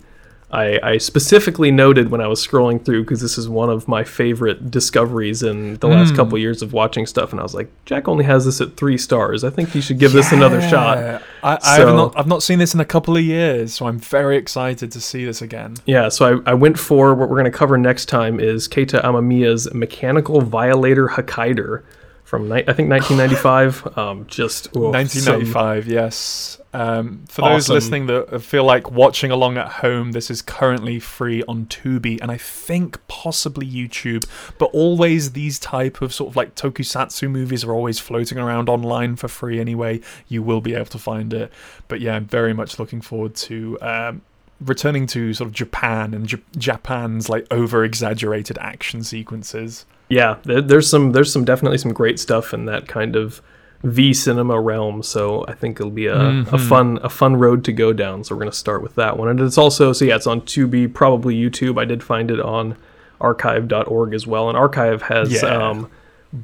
I, 0.49 0.79
I 0.81 0.99
specifically 0.99 1.73
noted 1.73 2.11
when 2.13 2.21
I 2.21 2.29
was 2.29 2.45
scrolling 2.47 2.83
through 2.85 3.03
because 3.03 3.21
this 3.21 3.37
is 3.37 3.49
one 3.49 3.69
of 3.69 3.89
my 3.89 4.05
favorite 4.05 4.71
discoveries 4.71 5.43
in 5.43 5.75
the 5.79 5.89
last 5.89 6.13
Mm. 6.13 6.17
couple 6.17 6.39
years 6.39 6.63
of 6.63 6.73
watching 6.73 7.05
stuff, 7.05 7.33
and 7.33 7.41
I 7.41 7.43
was 7.43 7.53
like, 7.53 7.69
Jack 7.85 8.07
only 8.07 8.25
has 8.25 8.45
this 8.45 8.61
at 8.61 8.77
three 8.77 8.97
stars. 8.97 9.43
I 9.43 9.51
think 9.51 9.71
he 9.71 9.81
should 9.81 9.99
give 9.99 10.13
this 10.13 10.31
another 10.31 10.61
shot. 10.63 10.99
Yeah. 10.99 11.19
I, 11.43 11.55
I 11.61 11.77
So- 11.79 11.87
have 11.87 11.97
not 11.97 12.15
I've 12.17 12.27
not 12.29 12.45
seen 12.45 12.61
this 12.61 12.75
in 12.75 12.81
a 12.81 12.85
couple 12.85 13.17
of 13.17 13.25
years, 13.25 13.75
so 13.75 13.87
I'm 13.89 13.99
very 13.99 14.37
excited 14.37 14.93
to 14.93 15.01
see 15.01 15.25
this 15.25 15.43
again. 15.43 15.75
Yeah, 15.85 16.09
so 16.09 16.41
I, 16.47 16.53
I 16.53 16.55
went 16.55 16.79
for 16.79 17.13
what 17.15 17.29
we're 17.29 17.41
going 17.41 17.51
to 17.51 17.59
cover 17.59 17.77
next 17.77 18.07
time 18.07 18.39
is 18.39 18.69
Keita 18.69 19.03
Amamiya's 19.03 19.73
Mechanical 19.75 20.41
Violator 20.43 21.09
Hakaider 21.09 21.83
from 22.23 22.49
ni- 22.49 22.65
I 22.67 22.73
think 22.73 22.89
1995. 22.89 23.99
um, 23.99 24.27
just 24.29 24.69
oof, 24.69 24.73
some- 24.75 24.93
1995, 24.93 25.89
yes. 25.89 26.61
Um, 26.77 27.24
for 27.27 27.41
those 27.41 27.64
Awesome. 27.64 27.74
listening 27.74 28.07
that 28.09 28.43
feel 28.43 28.64
like 28.64 28.91
watching 28.91 29.31
along 29.31 29.57
at 29.57 29.68
home, 29.68 30.12
this 30.12 30.31
is 30.31 30.43
currently 30.43 31.01
free 31.01 31.43
on 31.49 31.66
Tubi 31.66 32.20
and 32.20 32.31
I 32.31 32.37
think 32.37 32.99
possibly 33.09 33.66
YouTube. 33.66 34.27
But 34.59 34.66
always 34.74 35.33
these 35.33 35.59
type 35.59 36.03
of 36.03 36.12
sort 36.12 36.31
of 36.31 36.37
like 36.37 36.55
tokusatsu 36.55 37.31
movies 37.31 37.64
are 37.64 37.72
always 37.72 37.99
floating 37.99 38.37
around 38.39 38.68
online 38.68 39.16
for 39.16 39.29
free 39.29 39.59
anyway. 39.59 40.01
You 40.29 40.43
will 40.43 40.61
be 40.61 40.74
able 40.74 40.87
to 40.87 40.99
find 40.99 41.33
it. 41.33 41.51
But 41.89 42.01
yeah, 42.01 42.16
I'm 42.16 42.27
very 42.27 42.53
much 42.53 42.79
looking 42.79 43.01
forward 43.01 43.35
to 43.37 43.79
um, 43.81 44.20
returning 44.61 45.07
to 45.09 45.33
sort 45.33 45.49
of 45.49 45.55
Japan 45.55 46.12
and 46.12 46.27
J- 46.27 46.43
Japan's 46.59 47.29
like 47.31 47.47
over 47.51 47.85
exaggerated 47.85 48.59
action 48.59 49.03
sequences. 49.03 49.87
yeah, 50.11 50.37
there's 50.45 50.89
some 50.91 51.12
there's 51.12 51.33
some 51.33 51.45
definitely 51.45 51.79
some 51.79 51.93
great 51.95 52.18
stuff 52.20 52.53
in 52.53 52.66
that 52.66 52.87
kind 52.87 53.16
of 53.16 53.41
V 53.85 54.12
cinema 54.14 54.61
realm. 54.61 55.03
So 55.03 55.45
I 55.47 55.53
think 55.53 55.79
it'll 55.79 55.91
be 55.91 56.07
a, 56.07 56.16
a 56.16 56.33
Mhm. 56.45 56.61
fun 56.68 56.99
a 57.03 57.09
fun 57.09 57.37
road 57.37 57.62
to 57.64 57.72
go 57.72 57.93
down. 57.93 58.24
So 58.24 58.35
we're 58.35 58.41
gonna 58.41 58.53
start 58.53 58.83
with 58.83 58.95
that 58.97 59.18
one, 59.18 59.29
and 59.29 59.41
it's 59.41 59.59
also 59.59 59.93
so 59.93 60.05
yeah, 60.05 60.16
it's 60.16 60.27
on 60.27 60.41
Tubi, 60.43 60.93
probably 60.93 61.35
YouTube. 61.37 61.79
I 61.81 61.85
did 61.85 62.03
find 62.03 62.31
it 62.31 62.41
on 62.41 62.77
archive.org 63.20 64.14
as 64.14 64.27
well, 64.27 64.49
and 64.49 64.57
Archive 64.59 65.03
has 65.03 65.43
Yeah. 65.43 65.49
um, 65.70 65.89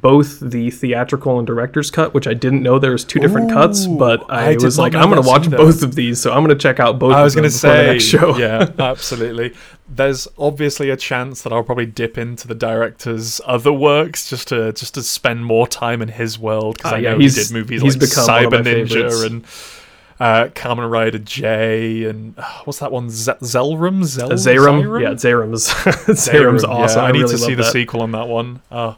both 0.01 0.39
the 0.39 0.69
theatrical 0.71 1.37
and 1.37 1.45
director's 1.47 1.91
cut, 1.91 2.13
which 2.13 2.27
I 2.27 2.33
didn't 2.33 2.63
know 2.63 2.79
there 2.79 2.91
was 2.91 3.03
two 3.05 3.19
different 3.19 3.51
cuts, 3.51 3.85
but 3.87 4.23
I, 4.29 4.53
I 4.53 4.55
was 4.55 4.77
like, 4.79 4.95
I'm 4.95 5.09
gonna 5.09 5.21
watch 5.21 5.45
either. 5.47 5.57
both 5.57 5.83
of 5.83 5.95
these, 5.95 6.19
so 6.21 6.31
I'm 6.33 6.43
gonna 6.43 6.55
check 6.55 6.79
out 6.79 6.99
both. 6.99 7.13
I 7.13 7.23
was 7.23 7.35
going 7.35 7.43
going 7.43 7.51
to 7.51 7.59
to 7.59 7.59
say, 7.59 7.99
show. 7.99 8.37
yeah, 8.37 8.71
absolutely. 8.79 9.53
There's 9.89 10.27
obviously 10.37 10.89
a 10.89 10.97
chance 10.97 11.41
that 11.41 11.51
I'll 11.53 11.63
probably 11.63 11.85
dip 11.85 12.17
into 12.17 12.47
the 12.47 12.55
director's 12.55 13.39
other 13.45 13.73
works 13.73 14.29
just 14.29 14.47
to 14.47 14.71
just 14.73 14.93
to 14.95 15.03
spend 15.03 15.45
more 15.45 15.67
time 15.67 16.01
in 16.01 16.07
his 16.09 16.39
world 16.39 16.77
because 16.77 16.93
Ah, 16.93 16.95
I 16.95 16.99
yeah, 16.99 17.11
know 17.13 17.19
he 17.19 17.29
did 17.29 17.51
movies 17.51 17.81
he's 17.81 17.95
like 17.97 18.09
become 18.09 18.25
one 18.27 18.45
of 18.45 18.65
Cyber. 18.65 18.85
Ninja 18.87 19.25
and 19.25 19.45
uh, 20.19 20.47
Kamen 20.53 20.89
Rider 20.89 21.17
J 21.19 22.05
and 22.05 22.37
uh, 22.39 22.43
what's 22.63 22.79
that 22.79 22.91
one? 22.91 23.09
Z- 23.09 23.31
Zeiram? 23.41 24.03
Zel- 24.05 24.31
Uh, 24.31 24.35
Zeiram, 24.35 25.01
yeah, 25.01 25.09
Zeiram's 25.15 25.67
Zeiram's 26.07 26.63
awesome. 26.63 26.99
Yeah, 26.99 27.05
I, 27.05 27.09
I, 27.09 27.11
need 27.11 27.19
really 27.23 27.31
to 27.33 27.37
see 27.39 27.53
the 27.55 27.63
that. 27.63 27.71
sequel 27.71 28.01
on 28.01 28.11
that 28.11 28.27
one. 28.29 28.61
Uh, 28.71 28.93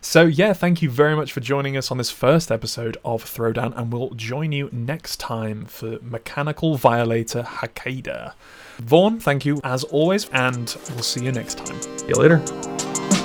so 0.00 0.22
yeah, 0.22 0.52
thank 0.52 0.82
you 0.82 0.90
very 0.90 1.14
much 1.16 1.32
for 1.32 1.40
joining 1.40 1.76
us 1.76 1.90
on 1.90 1.98
this 1.98 2.10
first 2.10 2.50
episode 2.50 2.96
of 3.04 3.24
Throwdown, 3.24 3.76
and 3.76 3.92
we'll 3.92 4.10
join 4.10 4.52
you 4.52 4.68
next 4.72 5.18
time 5.18 5.64
for 5.66 5.98
Mechanical 6.02 6.76
Violator 6.76 7.42
Hakaider. 7.42 8.34
Vaughn, 8.78 9.18
thank 9.18 9.44
you 9.44 9.60
as 9.64 9.84
always, 9.84 10.28
and 10.30 10.76
we'll 10.90 11.02
see 11.02 11.24
you 11.24 11.32
next 11.32 11.58
time. 11.58 11.80
See 11.98 12.08
you 12.08 12.14
later. 12.14 13.17